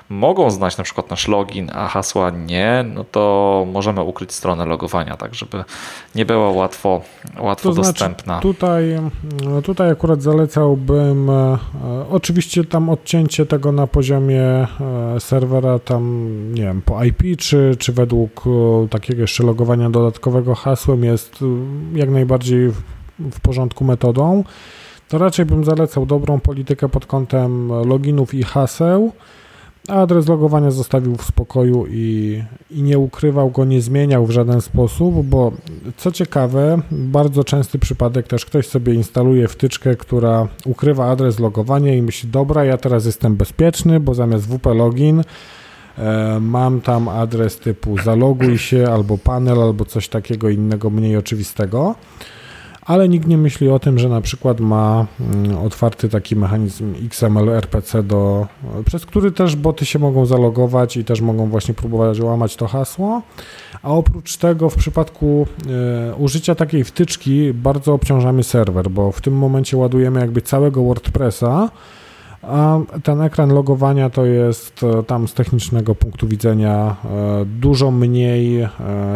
mogą 0.10 0.52
znać 0.52 0.78
na 0.78 0.84
przykład 0.84 1.10
nasz 1.10 1.28
login, 1.28 1.72
a 1.74 1.88
hasła 1.88 2.30
nie, 2.30 2.86
no 2.94 3.04
to 3.04 3.66
możemy 3.74 4.02
ukryć 4.02 4.34
stronę 4.34 4.66
logowania, 4.66 5.18
tak 5.18 5.36
żeby 5.36 5.64
nie 6.16 6.26
była 6.26 6.52
łatwo, 6.52 7.02
łatwo 7.40 7.70
to 7.70 7.76
dostępna. 7.76 8.34
Znaczy 8.34 8.48
tutaj, 8.48 9.00
tutaj 9.64 9.92
akurat 9.92 10.22
zalecałbym 10.22 11.30
e, 11.30 11.58
oczywiście 12.10 12.64
tam 12.64 12.90
odcięcie 12.90 13.46
tego 13.46 13.72
na 13.72 13.88
poziomie 13.88 14.42
e, 14.42 14.68
serwera 15.20 15.80
tam, 15.80 16.28
nie 16.54 16.62
wiem, 16.62 16.82
po 16.82 17.04
IP, 17.04 17.24
czy, 17.38 17.76
czy 17.80 17.94
według 17.94 18.44
e, 18.48 18.88
takiego 18.88 19.22
jeszcze 19.22 19.44
logowania 19.44 19.90
dodatkowego 19.90 20.56
hasłem 20.56 21.04
jest 21.04 21.40
jak 21.94 22.10
najbardziej 22.10 22.72
w 23.20 23.40
porządku 23.42 23.86
metodą 23.86 24.44
to 25.08 25.18
raczej 25.18 25.46
bym 25.46 25.66
zalecał 25.66 26.06
dobrą 26.06 26.40
politykę 26.40 26.90
pod 26.90 27.06
kątem 27.06 27.70
loginów 27.70 28.34
i 28.34 28.44
haseł, 28.44 29.12
a 29.88 29.94
adres 29.94 30.28
logowania 30.28 30.72
zostawił 30.72 31.16
w 31.16 31.24
spokoju 31.24 31.86
i, 31.90 32.44
i 32.72 32.82
nie 32.82 33.00
ukrywał 33.00 33.50
go, 33.50 33.66
nie 33.66 33.82
zmieniał 33.82 34.26
w 34.26 34.32
żaden 34.32 34.62
sposób, 34.62 35.26
bo 35.26 35.52
co 35.98 36.12
ciekawe, 36.12 36.82
bardzo 36.92 37.44
częsty 37.44 37.80
przypadek 37.80 38.28
też 38.28 38.46
ktoś 38.46 38.68
sobie 38.68 38.94
instaluje 38.94 39.48
wtyczkę, 39.48 39.96
która 39.96 40.48
ukrywa 40.66 41.10
adres 41.10 41.40
logowania 41.40 41.96
i 41.96 42.02
myśli, 42.02 42.30
dobra, 42.30 42.66
ja 42.66 42.78
teraz 42.78 43.06
jestem 43.06 43.36
bezpieczny, 43.36 44.00
bo 44.00 44.14
zamiast 44.14 44.46
WP 44.46 44.66
login 44.66 45.24
e, 45.98 46.40
mam 46.42 46.82
tam 46.82 47.10
adres 47.10 47.60
typu 47.60 47.98
zaloguj 47.98 48.58
się 48.58 48.88
albo 48.92 49.18
panel 49.18 49.62
albo 49.62 49.86
coś 49.86 50.10
takiego 50.10 50.50
innego 50.50 50.90
mniej 50.90 51.18
oczywistego 51.18 51.96
ale 52.88 53.10
nikt 53.10 53.28
nie 53.28 53.38
myśli 53.38 53.70
o 53.70 53.80
tym, 53.80 54.00
że 54.00 54.10
na 54.10 54.22
przykład 54.22 54.60
ma 54.60 55.06
mm, 55.20 55.58
otwarty 55.58 56.10
taki 56.10 56.36
mechanizm 56.36 56.94
XML 57.06 57.50
RPC, 57.50 58.04
do, 58.04 58.48
przez 58.86 59.06
który 59.06 59.32
też 59.32 59.56
boty 59.56 59.86
się 59.86 60.00
mogą 60.00 60.26
zalogować 60.26 60.98
i 60.98 61.06
też 61.06 61.22
mogą 61.22 61.50
właśnie 61.50 61.74
próbować 61.74 62.20
łamać 62.20 62.56
to 62.56 62.68
hasło. 62.68 63.22
A 63.84 63.90
oprócz 63.90 64.38
tego 64.38 64.70
w 64.70 64.76
przypadku 64.76 65.48
y, 66.12 66.16
użycia 66.16 66.56
takiej 66.56 66.84
wtyczki 66.84 67.54
bardzo 67.54 67.94
obciążamy 67.94 68.44
serwer, 68.44 68.90
bo 68.90 69.12
w 69.12 69.22
tym 69.22 69.34
momencie 69.38 69.78
ładujemy 69.78 70.20
jakby 70.20 70.42
całego 70.42 70.84
WordPressa, 70.84 71.70
a 72.48 72.80
ten 73.04 73.22
ekran 73.22 73.54
logowania 73.54 74.10
to 74.10 74.26
jest 74.26 74.84
e, 74.84 75.04
tam 75.04 75.28
z 75.28 75.34
technicznego 75.34 75.96
punktu 75.96 76.28
widzenia 76.28 76.96
e, 77.06 77.46
dużo 77.46 77.92
mniej 77.92 78.62
e, 78.62 78.70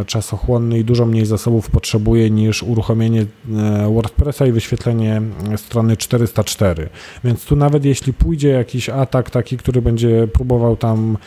czasochłonny 0.05 0.79
i 0.79 0.83
dużo 0.83 1.05
mniej 1.05 1.25
zasobów 1.25 1.69
potrzebuje 1.69 2.29
niż 2.29 2.63
uruchomienie 2.63 3.25
WordPressa 3.93 4.45
i 4.45 4.51
wyświetlenie 4.51 5.21
strony 5.55 5.97
404. 5.97 6.89
Więc 7.23 7.45
tu 7.45 7.55
nawet 7.55 7.85
jeśli 7.85 8.13
pójdzie 8.13 8.49
jakiś 8.49 8.89
atak 8.89 9.29
taki, 9.29 9.57
który 9.57 9.81
będzie 9.81 10.27
próbował 10.27 10.77
tam 10.77 11.17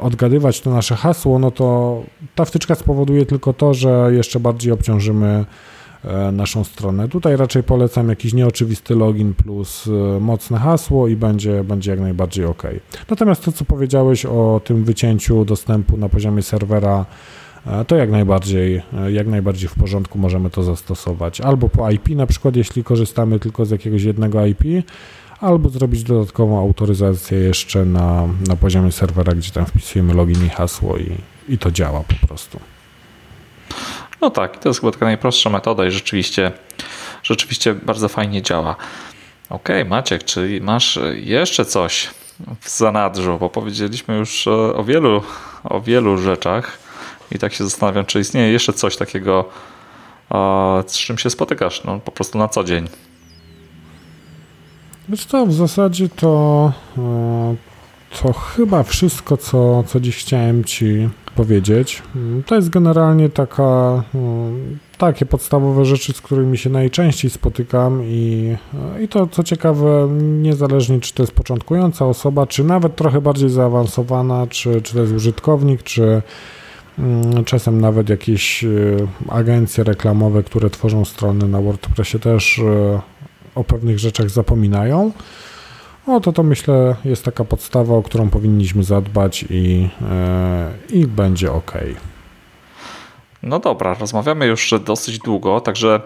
odgadywać 0.00 0.60
to 0.60 0.70
nasze 0.70 0.96
hasło, 0.96 1.38
no 1.38 1.50
to 1.50 2.02
ta 2.34 2.44
wtyczka 2.44 2.74
spowoduje 2.74 3.26
tylko 3.26 3.52
to, 3.52 3.74
że 3.74 4.10
jeszcze 4.12 4.40
bardziej 4.40 4.72
obciążymy 4.72 5.44
naszą 6.32 6.64
stronę. 6.64 7.08
Tutaj 7.08 7.36
raczej 7.36 7.62
polecam 7.62 8.08
jakiś 8.08 8.34
nieoczywisty 8.34 8.94
login 8.94 9.34
plus 9.34 9.86
e, 9.86 10.20
mocne 10.20 10.58
hasło 10.58 11.08
i 11.08 11.16
będzie, 11.16 11.64
będzie 11.64 11.90
jak 11.90 12.00
najbardziej 12.00 12.44
ok. 12.44 12.62
Natomiast 13.10 13.44
to, 13.44 13.52
co 13.52 13.64
powiedziałeś 13.64 14.26
o 14.26 14.60
tym 14.64 14.84
wycięciu 14.84 15.44
dostępu 15.44 15.96
na 15.96 16.08
poziomie 16.08 16.42
serwera, 16.42 17.06
e, 17.66 17.84
to 17.84 17.96
jak 17.96 18.10
najbardziej, 18.10 18.82
jak 19.08 19.26
najbardziej 19.26 19.68
w 19.68 19.74
porządku 19.74 20.18
możemy 20.18 20.50
to 20.50 20.62
zastosować. 20.62 21.40
Albo 21.40 21.68
po 21.68 21.90
IP, 21.90 22.08
na 22.08 22.26
przykład 22.26 22.56
jeśli 22.56 22.84
korzystamy 22.84 23.38
tylko 23.38 23.66
z 23.66 23.70
jakiegoś 23.70 24.02
jednego 24.02 24.46
IP, 24.46 24.62
albo 25.40 25.68
zrobić 25.68 26.02
dodatkową 26.02 26.60
autoryzację 26.60 27.38
jeszcze 27.38 27.84
na, 27.84 28.28
na 28.48 28.56
poziomie 28.56 28.92
serwera, 28.92 29.34
gdzie 29.34 29.52
tam 29.52 29.66
wpisujemy 29.66 30.14
login 30.14 30.46
i 30.46 30.48
hasło 30.48 30.96
i, 30.96 31.14
i 31.48 31.58
to 31.58 31.70
działa 31.70 32.00
po 32.00 32.26
prostu. 32.26 32.60
No 34.20 34.30
tak, 34.30 34.58
to 34.58 34.68
jest 34.68 34.80
chyba 34.80 34.92
taka 34.92 35.06
najprostsza 35.06 35.50
metoda 35.50 35.86
i 35.86 35.90
rzeczywiście, 35.90 36.52
rzeczywiście 37.22 37.74
bardzo 37.74 38.08
fajnie 38.08 38.42
działa. 38.42 38.76
Ok, 39.50 39.68
Maciek, 39.86 40.24
czyli 40.24 40.60
masz 40.60 40.98
jeszcze 41.14 41.64
coś 41.64 42.10
w 42.60 42.68
zanadrzu, 42.68 43.38
bo 43.38 43.50
powiedzieliśmy 43.50 44.16
już 44.16 44.48
o 44.48 44.84
wielu, 44.84 45.22
o 45.64 45.80
wielu 45.80 46.18
rzeczach 46.18 46.78
i 47.32 47.38
tak 47.38 47.54
się 47.54 47.64
zastanawiam, 47.64 48.06
czy 48.06 48.20
istnieje 48.20 48.52
jeszcze 48.52 48.72
coś 48.72 48.96
takiego, 48.96 49.44
z 50.86 50.98
czym 50.98 51.18
się 51.18 51.30
spotykasz 51.30 51.84
no, 51.84 52.00
po 52.00 52.12
prostu 52.12 52.38
na 52.38 52.48
co 52.48 52.64
dzień. 52.64 52.88
Wiesz 55.08 55.24
co, 55.24 55.46
w 55.46 55.52
zasadzie 55.52 56.08
to, 56.08 56.72
e, 56.98 57.56
to 58.22 58.32
chyba 58.32 58.82
wszystko, 58.82 59.36
co, 59.36 59.84
co 59.86 60.00
dziś 60.00 60.16
chciałem 60.16 60.64
Ci 60.64 61.08
powiedzieć. 61.38 62.02
To 62.46 62.54
jest 62.54 62.70
generalnie 62.70 63.28
taka, 63.28 64.02
takie 64.98 65.26
podstawowe 65.26 65.84
rzeczy, 65.84 66.12
z 66.12 66.20
którymi 66.20 66.58
się 66.58 66.70
najczęściej 66.70 67.30
spotykam 67.30 68.02
i, 68.04 68.56
i 69.00 69.08
to 69.08 69.26
co 69.26 69.42
ciekawe, 69.42 70.08
niezależnie 70.20 71.00
czy 71.00 71.14
to 71.14 71.22
jest 71.22 71.32
początkująca 71.32 72.06
osoba, 72.06 72.46
czy 72.46 72.64
nawet 72.64 72.96
trochę 72.96 73.20
bardziej 73.20 73.50
zaawansowana, 73.50 74.46
czy, 74.46 74.82
czy 74.82 74.94
to 74.94 75.00
jest 75.00 75.12
użytkownik, 75.12 75.82
czy 75.82 76.22
mm, 76.98 77.44
czasem 77.44 77.80
nawet 77.80 78.08
jakieś 78.08 78.64
e, 78.64 78.68
agencje 79.28 79.84
reklamowe, 79.84 80.42
które 80.42 80.70
tworzą 80.70 81.04
strony 81.04 81.48
na 81.48 81.60
WordPressie 81.60 82.18
też 82.18 82.58
e, 82.58 83.00
o 83.54 83.64
pewnych 83.64 83.98
rzeczach 83.98 84.30
zapominają. 84.30 85.12
No 86.08 86.20
to 86.20 86.32
to 86.32 86.42
myślę 86.42 86.96
jest 87.04 87.24
taka 87.24 87.44
podstawa, 87.44 87.94
o 87.94 88.02
którą 88.02 88.30
powinniśmy 88.30 88.84
zadbać 88.84 89.44
i, 89.50 89.88
yy, 90.90 90.98
i 90.98 91.06
będzie 91.06 91.52
ok. 91.52 91.72
No 93.42 93.58
dobra, 93.58 93.94
rozmawiamy 93.94 94.46
już 94.46 94.74
dosyć 94.84 95.18
długo, 95.18 95.60
także 95.60 96.00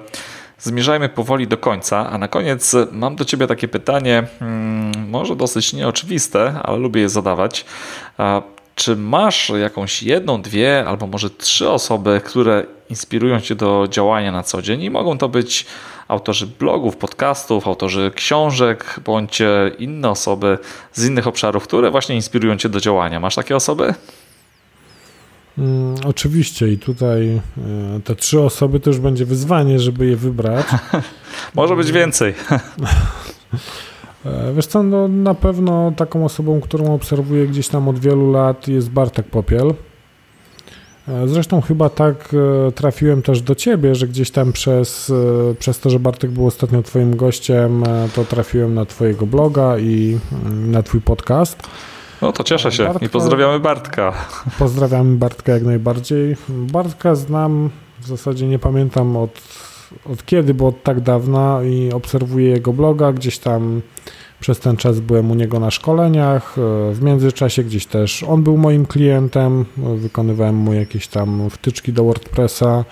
zmierzajmy 0.59 1.09
powoli 1.09 1.49
do 1.49 1.57
końca. 1.57 2.11
A 2.11 2.19
na 2.19 2.29
koniec 2.29 2.77
mam 2.93 3.17
do 3.17 3.25
Ciebie 3.25 3.47
takie 3.47 3.69
pytanie, 3.69 4.27
hmm, 4.39 5.09
może 5.09 5.37
dosyć 5.37 5.73
nieoczywiste, 5.73 6.61
ale 6.63 6.79
lubię 6.79 7.01
je 7.01 7.09
zadawać. 7.09 7.65
Czy 8.75 8.97
masz 8.97 9.53
jakąś 9.61 10.03
jedną, 10.03 10.43
dwie 10.43 10.85
albo 10.87 11.07
może 11.07 11.31
trzy 11.31 11.71
osoby, 11.71 12.21
które 12.25 12.67
inspirują 12.91 13.41
Cię 13.41 13.55
do 13.55 13.87
działania 13.91 14.33
na 14.33 14.43
co 14.43 14.63
dzień 14.63 14.83
i 14.83 14.91
mogą 14.91 15.19
to 15.19 15.29
być 15.29 15.67
autorzy 16.09 16.47
blogów, 16.47 16.97
podcastów, 16.97 17.67
autorzy 17.67 18.11
książek 18.15 19.01
bądź 19.05 19.43
inne 19.79 20.11
osoby 20.11 20.59
z 20.93 21.07
innych 21.07 21.27
obszarów, 21.27 21.65
które 21.65 21.91
właśnie 21.91 22.15
inspirują 22.15 22.57
Cię 22.57 22.69
do 22.69 22.81
działania. 22.81 23.21
Masz 23.21 23.35
takie 23.35 23.57
osoby? 23.57 23.95
Mm, 25.59 25.97
oczywiście 26.07 26.69
i 26.69 26.79
tutaj 26.79 27.29
e, 27.29 27.41
te 28.05 28.17
trzy 28.17 28.41
osoby 28.41 28.81
to 28.81 28.91
już 28.91 28.99
będzie 28.99 29.25
wyzwanie, 29.25 29.79
żeby 29.79 30.07
je 30.07 30.17
wybrać. 30.17 30.67
Może 31.55 31.77
być 31.77 31.93
więcej. 31.93 32.35
E, 34.27 34.53
wiesz 34.53 34.67
co, 34.67 34.83
no, 34.83 35.09
na 35.09 35.35
pewno 35.35 35.93
taką 35.97 36.25
osobą, 36.25 36.61
którą 36.61 36.95
obserwuję 36.95 37.47
gdzieś 37.47 37.69
tam 37.69 37.89
od 37.89 37.99
wielu 37.99 38.33
lat 38.33 38.69
jest 38.69 38.91
Bartek 38.91 39.27
Popiel. 39.27 39.75
E, 41.09 41.29
zresztą 41.29 41.61
chyba 41.61 41.89
tak 41.89 42.35
e, 42.69 42.73
trafiłem 42.73 43.23
też 43.23 43.43
do 43.43 43.55
ciebie, 43.55 43.95
że 43.95 44.09
gdzieś 44.09 44.31
tam 44.31 44.53
przez, 44.53 45.13
przez 45.59 45.81
to, 45.81 45.91
że 45.91 45.99
Bartek 45.99 46.31
był 46.31 46.47
ostatnio 46.47 46.83
twoim 46.83 47.17
gościem, 47.17 47.85
to 48.15 48.25
trafiłem 48.25 48.75
na 48.75 48.87
twojego 48.87 49.27
bloga 49.27 49.79
i 49.79 50.19
mm, 50.45 50.71
na 50.71 50.83
twój 50.83 51.01
podcast. 51.01 51.69
No 52.23 52.33
to 52.33 52.45
cieszę 52.45 52.73
się 52.73 52.85
Bartka, 52.85 53.07
i 53.07 53.09
pozdrawiamy 53.09 53.61
Bartka. 53.61 54.13
Pozdrawiamy 54.59 55.17
Bartka 55.17 55.53
jak 55.53 55.63
najbardziej. 55.63 56.37
Bartka 56.49 57.15
znam, 57.15 57.71
w 58.01 58.07
zasadzie 58.07 58.47
nie 58.47 58.59
pamiętam 58.59 59.17
od, 59.17 59.41
od 60.13 60.27
kiedy, 60.27 60.55
bo 60.55 60.67
od 60.67 60.83
tak 60.83 61.01
dawna 61.01 61.61
i 61.65 61.93
obserwuję 61.93 62.49
jego 62.49 62.73
bloga, 62.73 63.13
gdzieś 63.13 63.39
tam 63.39 63.83
przez 64.41 64.61
ten 64.61 64.77
czas 64.77 65.01
byłem 65.01 65.31
u 65.31 65.35
niego 65.35 65.61
na 65.61 65.71
szkoleniach. 65.71 66.59
E, 66.59 66.93
w 66.95 67.03
międzyczasie 67.03 67.65
gdzieś 67.65 67.87
też 67.87 68.23
on 68.23 68.43
był 68.43 68.57
moim 68.57 68.87
klientem, 68.87 69.65
wykonywałem 69.97 70.55
mu 70.55 70.73
jakieś 70.73 71.09
tam 71.09 71.51
wtyczki 71.51 71.93
do 71.93 72.05
WordPressa. 72.05 72.85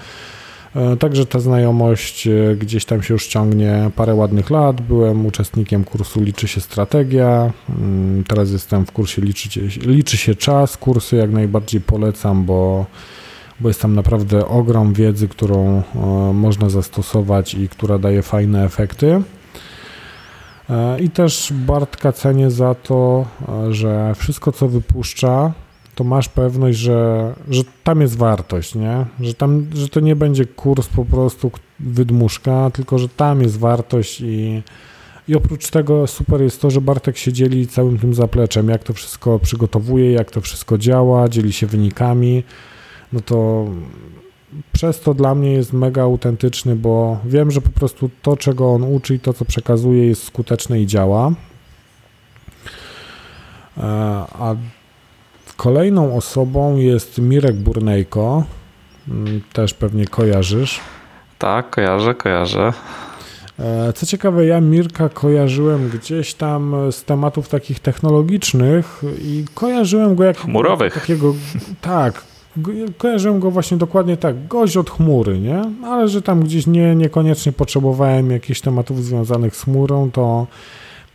E, 0.76 0.96
także 0.96 1.26
ta 1.26 1.40
znajomość 1.40 2.26
e, 2.26 2.56
gdzieś 2.56 2.84
tam 2.84 3.02
się 3.02 3.14
już 3.14 3.26
ciągnie 3.26 3.90
parę 3.96 4.14
ładnych 4.14 4.50
lat. 4.50 4.80
Byłem 4.80 5.26
uczestnikiem 5.26 5.84
kursu 5.84 6.20
Liczy 6.20 6.48
się 6.48 6.60
strategia. 6.60 7.52
Mm, 7.68 8.24
teraz 8.24 8.50
jestem 8.50 8.86
w 8.86 8.92
kursie 8.92 9.22
Liczy, 9.22 9.68
liczy 9.80 10.16
się 10.16 10.34
czas. 10.34 10.76
Kursy 10.76 11.16
jak 11.16 11.30
najbardziej 11.30 11.80
polecam, 11.80 12.44
bo, 12.44 12.86
bo 13.60 13.68
jest 13.68 13.82
tam 13.82 13.94
naprawdę 13.94 14.48
ogrom 14.48 14.92
wiedzy, 14.92 15.28
którą 15.28 15.82
można 16.34 16.70
zastosować 16.70 17.54
i 17.54 17.68
która 17.68 17.98
daje 17.98 18.22
fajne 18.22 18.64
efekty. 18.64 19.22
E, 20.70 21.00
I 21.00 21.10
też 21.10 21.52
Bartka 21.52 22.12
cenię 22.12 22.50
za 22.50 22.74
to, 22.74 23.26
e, 23.48 23.74
że 23.74 24.14
wszystko 24.14 24.52
co 24.52 24.68
wypuszcza, 24.68 25.52
to 25.94 26.04
masz 26.04 26.28
pewność, 26.28 26.78
że, 26.78 27.32
że 27.50 27.62
tam 27.84 28.00
jest 28.00 28.16
wartość, 28.16 28.74
nie? 28.74 29.06
Że, 29.20 29.34
tam, 29.34 29.66
że 29.74 29.88
to 29.88 30.00
nie 30.00 30.16
będzie 30.16 30.46
kurs 30.46 30.88
po 30.88 31.04
prostu 31.04 31.50
wydmuszka, 31.80 32.70
tylko 32.70 32.98
że 32.98 33.08
tam 33.08 33.42
jest 33.42 33.58
wartość 33.58 34.20
i, 34.20 34.62
i 35.28 35.34
oprócz 35.34 35.70
tego 35.70 36.06
super 36.06 36.42
jest 36.42 36.60
to, 36.60 36.70
że 36.70 36.80
Bartek 36.80 37.16
się 37.16 37.32
dzieli 37.32 37.66
całym 37.66 37.98
tym 37.98 38.14
zapleczem, 38.14 38.68
jak 38.68 38.84
to 38.84 38.92
wszystko 38.92 39.38
przygotowuje, 39.38 40.12
jak 40.12 40.30
to 40.30 40.40
wszystko 40.40 40.78
działa, 40.78 41.28
dzieli 41.28 41.52
się 41.52 41.66
wynikami. 41.66 42.44
No 43.12 43.20
to 43.20 43.66
przez 44.72 45.00
to 45.00 45.14
dla 45.14 45.34
mnie 45.34 45.52
jest 45.52 45.72
mega 45.72 46.02
autentyczny, 46.02 46.76
bo 46.76 47.18
wiem, 47.24 47.50
że 47.50 47.60
po 47.60 47.70
prostu 47.70 48.10
to, 48.22 48.36
czego 48.36 48.72
on 48.72 48.82
uczy 48.82 49.14
i 49.14 49.20
to, 49.20 49.32
co 49.32 49.44
przekazuje, 49.44 50.06
jest 50.06 50.24
skuteczne 50.24 50.80
i 50.80 50.86
działa. 50.86 51.32
E, 53.76 53.82
a 54.38 54.54
kolejną 55.56 56.16
osobą 56.16 56.76
jest 56.76 57.18
Mirek 57.18 57.56
Burnejko. 57.56 58.44
Mm, 59.08 59.40
też 59.52 59.74
pewnie 59.74 60.06
kojarzysz. 60.06 60.80
Tak, 61.38 61.70
kojarzę, 61.70 62.14
kojarzę. 62.14 62.72
E, 63.58 63.92
co 63.92 64.06
ciekawe, 64.06 64.46
ja 64.46 64.60
Mirka 64.60 65.08
kojarzyłem 65.08 65.88
gdzieś 65.88 66.34
tam 66.34 66.74
z 66.92 67.04
tematów 67.04 67.48
takich 67.48 67.80
technologicznych 67.80 69.02
i 69.22 69.44
kojarzyłem 69.54 70.14
go 70.14 70.24
jak 70.24 70.38
chmurowych. 70.38 70.94
Takiego, 70.94 71.34
tak, 71.80 72.24
kojarzyłem 72.98 73.40
go 73.40 73.50
właśnie 73.50 73.76
dokładnie 73.76 74.16
tak, 74.16 74.46
gość 74.46 74.76
od 74.76 74.90
chmury, 74.90 75.40
nie? 75.40 75.62
Ale 75.84 76.08
że 76.08 76.22
tam 76.22 76.42
gdzieś 76.42 76.66
nie, 76.66 76.94
niekoniecznie 76.96 77.52
potrzebowałem 77.52 78.30
jakichś 78.30 78.60
tematów 78.60 79.04
związanych 79.04 79.56
z 79.56 79.62
chmurą, 79.62 80.10
to, 80.10 80.46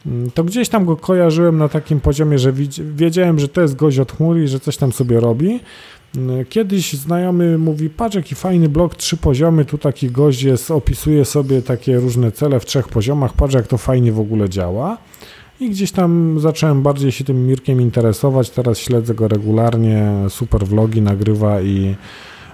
mm, 0.06 0.32
to 0.32 0.44
gdzieś 0.44 0.70
tam 0.70 0.86
go 0.86 0.98
kojarzyłem 0.98 1.57
na 1.57 1.70
takim 1.70 1.99
poziomie, 1.99 2.40
że 2.40 2.53
wiedziałem, 2.95 3.40
że 3.40 3.48
to 3.48 3.62
jest 3.62 3.76
gość 3.76 3.99
od 3.99 4.12
chmury 4.12 4.44
i 4.44 4.48
że 4.48 4.60
coś 4.60 4.78
tam 4.78 4.91
sobie 4.91 5.20
robi. 5.20 5.60
Mm, 6.16 6.45
kiedyś 6.45 6.94
znajomy 6.94 7.57
mówi, 7.57 7.90
patrz 7.90 8.16
jaki 8.16 8.36
fajny 8.36 8.70
blok, 8.70 8.95
trzy 8.95 9.18
poziomy, 9.18 9.66
tu 9.66 9.78
taki 9.78 10.12
gość 10.12 10.44
jest, 10.44 10.72
opisuje 10.72 11.26
sobie 11.26 11.62
takie 11.62 11.98
różne 11.98 12.32
cele 12.32 12.60
w 12.60 12.66
trzech 12.66 12.88
poziomach, 12.88 13.34
patrz 13.34 13.53
jak 13.53 13.68
to 13.68 13.78
fajnie 13.78 14.12
w 14.12 14.20
ogóle 14.20 14.49
działa. 14.49 14.98
I 15.60 15.69
gdzieś 15.69 15.91
tam 15.91 16.40
zacząłem 16.40 16.82
bardziej 16.82 17.11
się 17.11 17.23
tym 17.23 17.48
Mirkiem 17.48 17.82
interesować, 17.82 18.49
teraz 18.49 18.77
śledzę 18.77 19.14
go 19.14 19.27
regularnie, 19.27 20.11
super 20.30 20.65
vlogi 20.65 21.02
nagrywa 21.02 21.61
i, 21.61 21.95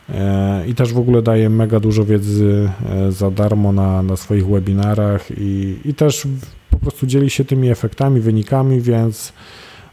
e, 0.09 0.67
i 0.67 0.75
też 0.75 0.93
w 0.93 0.97
ogóle 0.97 1.21
daje 1.21 1.49
mega 1.49 1.79
dużo 1.79 2.05
wiedzy 2.05 2.69
e, 2.89 3.11
za 3.11 3.31
darmo 3.31 3.71
na, 3.71 4.03
na 4.03 4.15
swoich 4.15 4.47
webinarach 4.47 5.31
i, 5.37 5.77
i 5.85 5.93
też 5.93 6.27
po 6.69 6.77
prostu 6.77 7.07
dzieli 7.07 7.29
się 7.29 7.45
tymi 7.45 7.69
efektami, 7.69 8.19
wynikami, 8.19 8.81
więc 8.81 9.33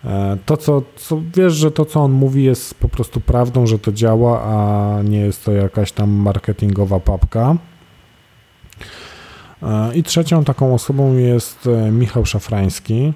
e, 0.05 0.39
to, 0.47 0.57
co, 0.57 0.83
co 0.97 1.23
wiesz, 1.37 1.53
że 1.53 1.71
to, 1.71 1.85
co 1.85 2.01
on 2.01 2.13
mówi, 2.13 2.45
jest 2.45 2.75
po 2.75 2.89
prostu 2.89 3.21
prawdą, 3.21 3.67
że 3.67 3.79
to 3.79 3.93
działa, 3.93 4.43
a 4.43 5.03
nie 5.03 5.21
jest 5.21 5.45
to 5.45 5.53
jakaś 5.53 5.93
tam 5.93 6.11
marketingowa 6.11 7.01
papka. 7.01 7.57
E, 9.63 9.95
I 9.95 10.03
trzecią 10.03 10.45
taką 10.45 10.75
osobą 10.75 11.17
jest 11.17 11.67
e, 11.67 11.91
Michał 11.91 12.27
Szafrański. 12.27 13.13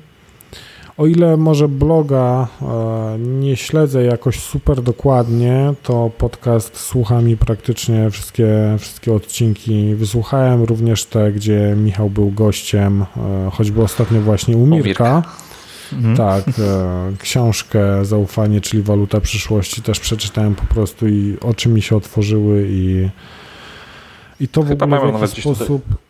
O 0.96 1.06
ile 1.06 1.36
może 1.36 1.68
bloga 1.68 2.48
e, 2.62 3.18
nie 3.18 3.56
śledzę 3.56 4.04
jakoś 4.04 4.40
super 4.40 4.82
dokładnie, 4.82 5.74
to 5.82 6.10
podcast 6.18 6.76
słucham 6.76 7.28
i 7.28 7.36
praktycznie 7.36 8.10
wszystkie, 8.10 8.76
wszystkie 8.78 9.12
odcinki 9.12 9.94
wysłuchałem, 9.94 10.62
również 10.62 11.04
te, 11.04 11.32
gdzie 11.32 11.74
Michał 11.76 12.10
był 12.10 12.30
gościem, 12.30 13.04
choćby 13.52 13.82
ostatnio 13.82 14.20
właśnie 14.20 14.56
u 14.56 14.66
Mirka. 14.66 15.22
Mhm. 15.92 16.16
Tak, 16.16 16.44
książkę 17.18 18.04
Zaufanie, 18.04 18.60
czyli 18.60 18.82
Waluta 18.82 19.20
Przyszłości 19.20 19.82
też 19.82 20.00
przeczytałem 20.00 20.54
po 20.54 20.74
prostu 20.74 21.08
i 21.08 21.36
oczy 21.40 21.68
mi 21.68 21.82
się 21.82 21.96
otworzyły 21.96 22.66
i, 22.68 23.08
i 24.40 24.48
to 24.48 24.62
Chyba 24.62 24.86
w 24.86 24.92
ogóle 24.92 25.18
w 25.18 25.20
jakiś 25.20 25.44
sposób... 25.44 25.82
Tutaj 25.84 26.01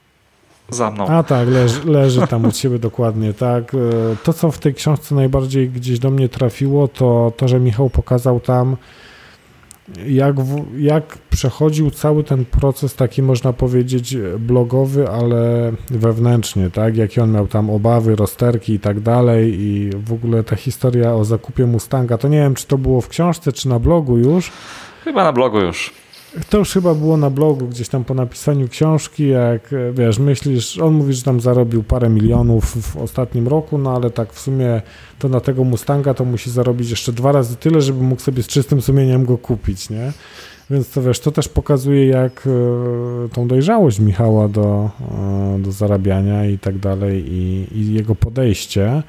za 0.72 0.90
mną. 0.90 1.06
A 1.06 1.22
tak, 1.22 1.48
leży, 1.48 1.84
leży 1.84 2.26
tam 2.26 2.44
u 2.44 2.52
ciebie 2.52 2.78
dokładnie, 2.88 3.34
tak. 3.34 3.74
E, 3.74 3.78
to, 4.22 4.32
co 4.32 4.50
w 4.50 4.58
tej 4.58 4.74
książce 4.74 5.14
najbardziej 5.14 5.70
gdzieś 5.70 5.98
do 5.98 6.10
mnie 6.10 6.28
trafiło, 6.28 6.88
to 6.88 7.32
to, 7.36 7.48
że 7.48 7.60
Michał 7.60 7.90
pokazał 7.90 8.40
tam, 8.40 8.76
jak, 10.06 10.40
w, 10.40 10.80
jak 10.80 11.18
przechodził 11.30 11.90
cały 11.90 12.24
ten 12.24 12.44
proces 12.44 12.94
taki, 12.94 13.22
można 13.22 13.52
powiedzieć, 13.52 14.16
blogowy, 14.38 15.08
ale 15.08 15.72
wewnętrznie, 15.90 16.70
tak, 16.70 16.96
jakie 16.96 17.22
on 17.22 17.32
miał 17.32 17.46
tam 17.46 17.70
obawy, 17.70 18.16
rozterki 18.16 18.72
i 18.72 18.80
tak 18.80 19.00
dalej 19.00 19.60
i 19.60 19.90
w 20.04 20.12
ogóle 20.12 20.44
ta 20.44 20.56
historia 20.56 21.14
o 21.14 21.24
zakupie 21.24 21.66
Mustanga, 21.66 22.18
to 22.18 22.28
nie 22.28 22.38
wiem, 22.38 22.54
czy 22.54 22.66
to 22.66 22.78
było 22.78 23.00
w 23.00 23.08
książce, 23.08 23.52
czy 23.52 23.68
na 23.68 23.78
blogu 23.78 24.18
już. 24.18 24.52
Chyba 25.04 25.24
na 25.24 25.32
blogu 25.32 25.60
już. 25.60 26.01
To 26.50 26.59
już 26.59 26.72
chyba 26.72 26.94
było 26.94 27.16
na 27.16 27.30
blogu, 27.30 27.66
gdzieś 27.66 27.88
tam 27.88 28.04
po 28.04 28.14
napisaniu 28.14 28.68
książki, 28.68 29.28
jak 29.28 29.72
e, 29.72 29.92
wiesz, 29.92 30.18
myślisz, 30.18 30.78
on 30.78 30.94
mówi, 30.94 31.12
że 31.14 31.22
tam 31.22 31.40
zarobił 31.40 31.82
parę 31.82 32.09
milionów 32.09 32.64
w 32.64 32.96
ostatnim 32.96 33.48
roku, 33.48 33.78
no 33.78 33.94
ale 33.94 34.10
tak 34.10 34.32
w 34.32 34.40
sumie 34.40 34.82
to 35.18 35.28
na 35.28 35.40
tego 35.40 35.64
Mustanga 35.64 36.14
to 36.14 36.24
musi 36.24 36.50
zarobić 36.50 36.90
jeszcze 36.90 37.12
dwa 37.12 37.32
razy 37.32 37.56
tyle, 37.56 37.80
żeby 37.80 38.02
mógł 38.02 38.22
sobie 38.22 38.42
z 38.42 38.46
czystym 38.46 38.82
sumieniem 38.82 39.24
go 39.24 39.38
kupić, 39.38 39.90
nie? 39.90 40.12
Więc 40.70 40.90
to 40.90 41.02
wiesz, 41.02 41.20
to 41.20 41.32
też 41.32 41.48
pokazuje, 41.48 42.06
jak 42.06 42.46
e, 42.46 43.28
tą 43.28 43.48
dojrzałość 43.48 43.98
Michała 43.98 44.48
do, 44.48 44.90
e, 45.54 45.59
do 45.59 45.72
zarabiania 45.72 46.46
i 46.46 46.59
tak 46.59 46.78
dalej, 46.78 47.24
i, 47.32 47.66
i 47.74 47.94
jego 47.94 48.14
podejście. 48.14 49.02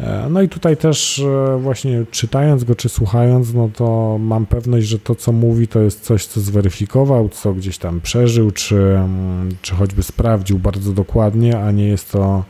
E, 0.00 0.26
no 0.30 0.42
i 0.42 0.48
tutaj 0.48 0.76
też 0.76 1.18
e, 1.18 1.58
właśnie 1.58 2.04
czytając 2.10 2.64
go 2.64 2.74
czy 2.74 2.88
słuchając, 2.88 3.54
no 3.54 3.68
to 3.76 4.16
mam 4.20 4.46
pewność, 4.46 4.86
że 4.86 4.98
to 4.98 5.14
co 5.14 5.32
mówi 5.32 5.68
to 5.68 5.80
jest 5.80 6.00
coś, 6.00 6.26
co 6.26 6.40
zweryfikował, 6.40 7.28
co 7.28 7.52
gdzieś 7.52 7.78
tam 7.78 8.00
przeżył, 8.00 8.50
czy, 8.50 8.76
mm, 8.76 9.48
czy 9.62 9.74
choćby 9.74 10.02
sprawdził 10.02 10.58
bardzo 10.58 10.92
dokładnie, 10.92 11.58
a 11.58 11.70
nie 11.70 11.88
jest 11.88 12.12
to 12.12 12.44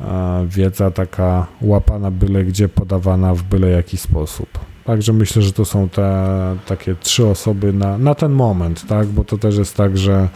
e, 0.00 0.46
wiedza 0.50 0.90
taka 0.90 1.46
łapana 1.60 2.10
byle 2.10 2.44
gdzie, 2.44 2.68
podawana 2.68 3.34
w 3.34 3.42
byle 3.42 3.70
jaki 3.70 3.96
sposób. 3.96 4.48
Także 4.84 5.12
myślę, 5.12 5.42
że 5.42 5.52
to 5.52 5.64
są 5.64 5.88
te 5.88 6.36
takie 6.66 6.94
trzy 6.94 7.26
osoby 7.26 7.72
na, 7.72 7.98
na 7.98 8.14
ten 8.14 8.32
moment, 8.32 8.86
tak? 8.88 9.06
Bo 9.06 9.24
to 9.24 9.38
też 9.38 9.56
jest 9.56 9.76
tak, 9.76 9.98
że, 9.98 10.28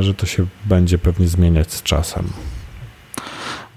że 0.00 0.14
to 0.14 0.26
się 0.26 0.46
będzie 0.66 0.98
pewnie 0.98 1.28
zmieniać 1.28 1.72
z 1.72 1.82
czasem. 1.82 2.24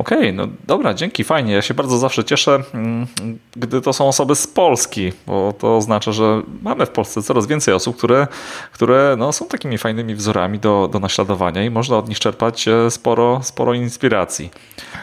Okej, 0.06 0.18
okay, 0.18 0.34
no 0.34 0.48
dobra, 0.68 0.94
dzięki, 0.94 1.24
fajnie. 1.24 1.54
Ja 1.54 1.62
się 1.62 1.74
bardzo 1.74 1.98
zawsze 1.98 2.24
cieszę, 2.24 2.64
mm, 2.74 3.08
gdy 3.56 3.82
to 3.82 3.94
są 3.94 4.08
osoby 4.08 4.36
z 4.36 4.48
Polski, 4.48 5.12
bo 5.28 5.54
to 5.60 5.78
oznacza, 5.78 6.12
że 6.12 6.42
mamy 6.62 6.86
w 6.86 6.90
Polsce 6.90 7.24
coraz 7.24 7.48
więcej 7.48 7.74
osób, 7.74 7.98
które, 7.98 8.28
które 8.72 9.16
no, 9.20 9.34
są 9.34 9.48
takimi 9.48 9.78
fajnymi 9.78 10.16
wzorami 10.16 10.60
do, 10.60 10.90
do 10.92 11.00
naśladowania 11.00 11.64
i 11.64 11.70
można 11.70 11.98
od 11.98 12.10
nich 12.10 12.20
czerpać 12.20 12.68
e, 12.68 12.92
sporo, 12.92 13.40
sporo 13.44 13.74
inspiracji. 13.74 14.50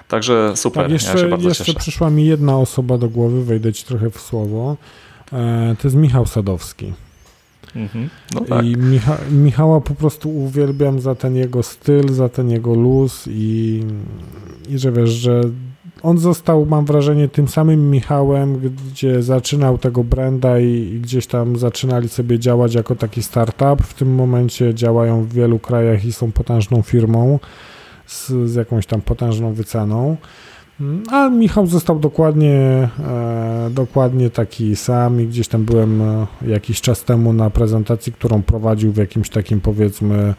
Także 0.08 0.52
super, 0.56 0.82
tak, 0.82 0.92
jeszcze, 0.92 1.12
ja 1.12 1.18
się 1.18 1.28
bardzo 1.28 1.48
jeszcze 1.48 1.64
cieszę. 1.64 1.78
przyszła 1.78 2.10
mi 2.10 2.26
jedna 2.26 2.58
osoba 2.58 2.98
do 2.98 3.08
głowy, 3.08 3.44
wejdę 3.44 3.72
ci 3.72 3.84
trochę 3.84 4.10
w 4.10 4.20
słowo. 4.20 4.76
E, 5.32 5.76
to 5.82 5.88
jest 5.88 5.96
Michał 5.96 6.26
Sadowski. 6.26 6.92
Mhm. 7.76 8.08
No 8.34 8.40
tak. 8.40 8.64
I 8.64 8.76
Micha 8.76 9.18
Michała 9.30 9.80
po 9.80 9.94
prostu 9.94 10.30
uwielbiam 10.30 11.00
za 11.00 11.14
ten 11.14 11.36
jego 11.36 11.62
styl, 11.62 12.12
za 12.12 12.28
ten 12.28 12.50
jego 12.50 12.74
luz 12.74 13.24
i, 13.30 13.82
i 14.68 14.78
że 14.78 14.92
wiesz, 14.92 15.10
że 15.10 15.40
on 16.02 16.18
został, 16.18 16.66
mam 16.66 16.84
wrażenie, 16.84 17.28
tym 17.28 17.48
samym 17.48 17.90
Michałem, 17.90 18.58
gdzie 18.58 19.22
zaczynał 19.22 19.78
tego 19.78 20.04
branda 20.04 20.58
i, 20.58 20.66
i, 20.66 21.00
gdzieś 21.00 21.26
tam 21.26 21.56
zaczynali 21.56 22.08
sobie 22.08 22.38
działać 22.38 22.74
jako 22.74 22.96
taki 22.96 23.22
startup. 23.22 23.82
W 23.82 23.94
tym 23.94 24.14
momencie 24.14 24.74
działają 24.74 25.24
w 25.24 25.32
wielu 25.32 25.58
krajach 25.58 26.04
i 26.04 26.12
są 26.12 26.32
potężną 26.32 26.82
firmą 26.82 27.38
z, 28.06 28.32
z 28.50 28.54
jakąś 28.54 28.86
tam 28.86 29.00
potężną 29.00 29.52
wyceną. 29.52 30.16
A 31.10 31.28
Michał 31.28 31.66
został 31.66 31.98
dokładnie, 31.98 32.88
e, 32.98 33.70
dokładnie 33.70 34.30
taki 34.30 34.76
sam 34.76 35.20
i 35.20 35.26
gdzieś 35.26 35.48
tam 35.48 35.64
byłem 35.64 36.02
e, 36.02 36.26
jakiś 36.46 36.80
czas 36.80 37.04
temu 37.04 37.32
na 37.32 37.50
prezentacji, 37.50 38.12
którą 38.12 38.42
prowadził 38.42 38.92
w 38.92 38.96
jakimś 38.96 39.28
takim 39.28 39.60
powiedzmy 39.60 40.34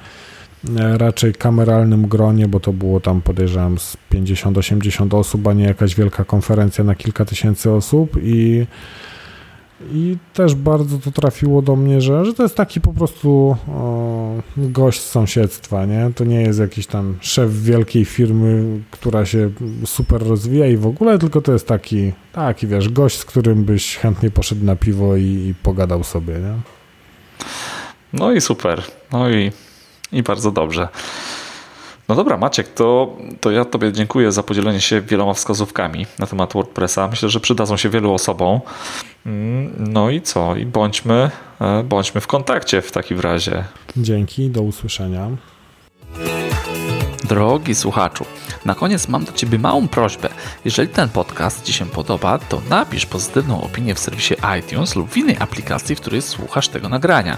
e, 0.80 0.98
raczej 0.98 1.34
kameralnym 1.34 2.08
gronie, 2.08 2.48
bo 2.48 2.60
to 2.60 2.74
było 2.74 3.00
tam 3.00 3.22
podejrzewam 3.22 3.80
z 3.80 3.98
50-80 4.12 5.18
osób, 5.18 5.48
a 5.48 5.54
nie 5.54 5.64
jakaś 5.64 5.96
wielka 5.96 6.26
konferencja 6.26 6.84
na 6.84 6.96
kilka 6.96 7.26
tysięcy 7.26 7.72
osób 7.72 8.18
i 8.24 8.66
i 9.92 10.18
też 10.34 10.56
bardzo 10.56 10.98
to 10.98 11.12
trafiło 11.12 11.62
do 11.62 11.76
mnie, 11.76 12.02
że, 12.02 12.26
że 12.26 12.34
to 12.34 12.44
jest 12.44 12.56
taki 12.56 12.82
po 12.82 12.94
prostu 12.94 13.56
gość 14.58 15.02
z 15.02 15.10
sąsiedztwa, 15.10 15.86
nie? 15.86 16.12
To 16.16 16.24
nie 16.24 16.42
jest 16.42 16.60
jakiś 16.60 16.88
tam 16.88 17.18
szef 17.22 17.62
wielkiej 17.62 18.06
firmy, 18.06 18.80
która 18.92 19.26
się 19.26 19.50
super 19.86 20.28
rozwija 20.28 20.68
i 20.68 20.78
w 20.78 20.88
ogóle, 20.88 21.20
tylko 21.20 21.42
to 21.42 21.54
jest 21.54 21.68
taki, 21.68 22.12
taki 22.32 22.68
wiesz, 22.68 22.90
gość, 22.90 23.18
z 23.18 23.26
którym 23.26 23.64
byś 23.64 23.98
chętnie 23.98 24.32
poszedł 24.32 24.66
na 24.66 24.76
piwo 24.76 25.16
i, 25.16 25.24
i 25.24 25.54
pogadał 25.64 26.04
sobie, 26.04 26.34
nie? 26.34 26.54
No 28.14 28.32
i 28.32 28.42
super. 28.42 28.82
No 29.12 29.30
i, 29.30 29.52
i 30.12 30.24
bardzo 30.24 30.52
dobrze. 30.52 30.88
No 32.10 32.16
dobra, 32.16 32.38
Maciek, 32.38 32.68
to, 32.68 33.18
to 33.42 33.52
ja 33.52 33.66
Tobie 33.66 33.92
dziękuję 33.92 34.32
za 34.32 34.44
podzielenie 34.44 34.82
się 34.82 35.02
wieloma 35.02 35.34
wskazówkami 35.34 36.06
na 36.20 36.28
temat 36.28 36.54
WordPressa. 36.54 37.08
Myślę, 37.08 37.30
że 37.30 37.40
przydadzą 37.40 37.78
się 37.78 37.90
wielu 37.90 38.14
osobom. 38.14 38.60
Mm, 39.26 39.74
no 39.94 40.10
i 40.10 40.22
co? 40.22 40.56
I 40.56 40.66
bądźmy, 40.66 41.32
e, 41.62 41.84
bądźmy 41.84 42.22
w 42.22 42.28
kontakcie 42.28 42.82
w 42.82 42.92
takim 42.92 43.20
razie. 43.20 43.64
Dzięki, 43.98 44.50
do 44.50 44.62
usłyszenia. 44.62 45.28
Drogi 47.24 47.76
słuchaczu, 47.76 48.26
na 48.66 48.76
koniec 48.76 49.08
mam 49.08 49.26
do 49.26 49.32
Ciebie 49.32 49.60
małą 49.60 49.88
prośbę. 49.88 50.30
Jeżeli 50.66 50.90
ten 50.90 51.10
podcast 51.10 51.64
Ci 51.64 51.74
się 51.74 51.86
podoba, 51.86 52.38
to 52.38 52.62
napisz 52.70 53.06
pozytywną 53.06 53.64
opinię 53.64 53.96
w 53.96 54.00
serwisie 54.00 54.34
iTunes 54.60 54.96
lub 54.96 55.10
w 55.10 55.18
innej 55.18 55.38
aplikacji, 55.40 55.96
w 55.96 56.02
której 56.02 56.22
słuchasz 56.22 56.68
tego 56.68 56.90
nagrania. 56.90 57.38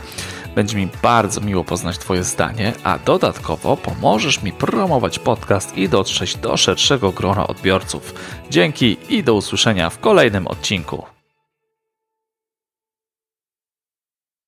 Będzie 0.56 0.78
mi 0.78 0.88
bardzo 1.02 1.42
miło 1.42 1.64
poznać 1.64 1.98
Twoje 1.98 2.24
zdanie, 2.24 2.74
a 2.84 3.00
dodatkowo 3.00 3.78
pomożesz 3.78 4.44
mi 4.44 4.52
promować 4.52 5.20
podcast 5.20 5.78
i 5.78 5.90
dotrzeć 5.90 6.36
do 6.36 6.58
szerszego 6.58 7.12
grona 7.12 7.48
odbiorców. 7.48 8.14
Dzięki 8.50 8.98
i 9.10 9.24
do 9.24 9.34
usłyszenia 9.34 9.90
w 9.90 10.00
kolejnym 10.00 10.48
odcinku. 10.48 11.15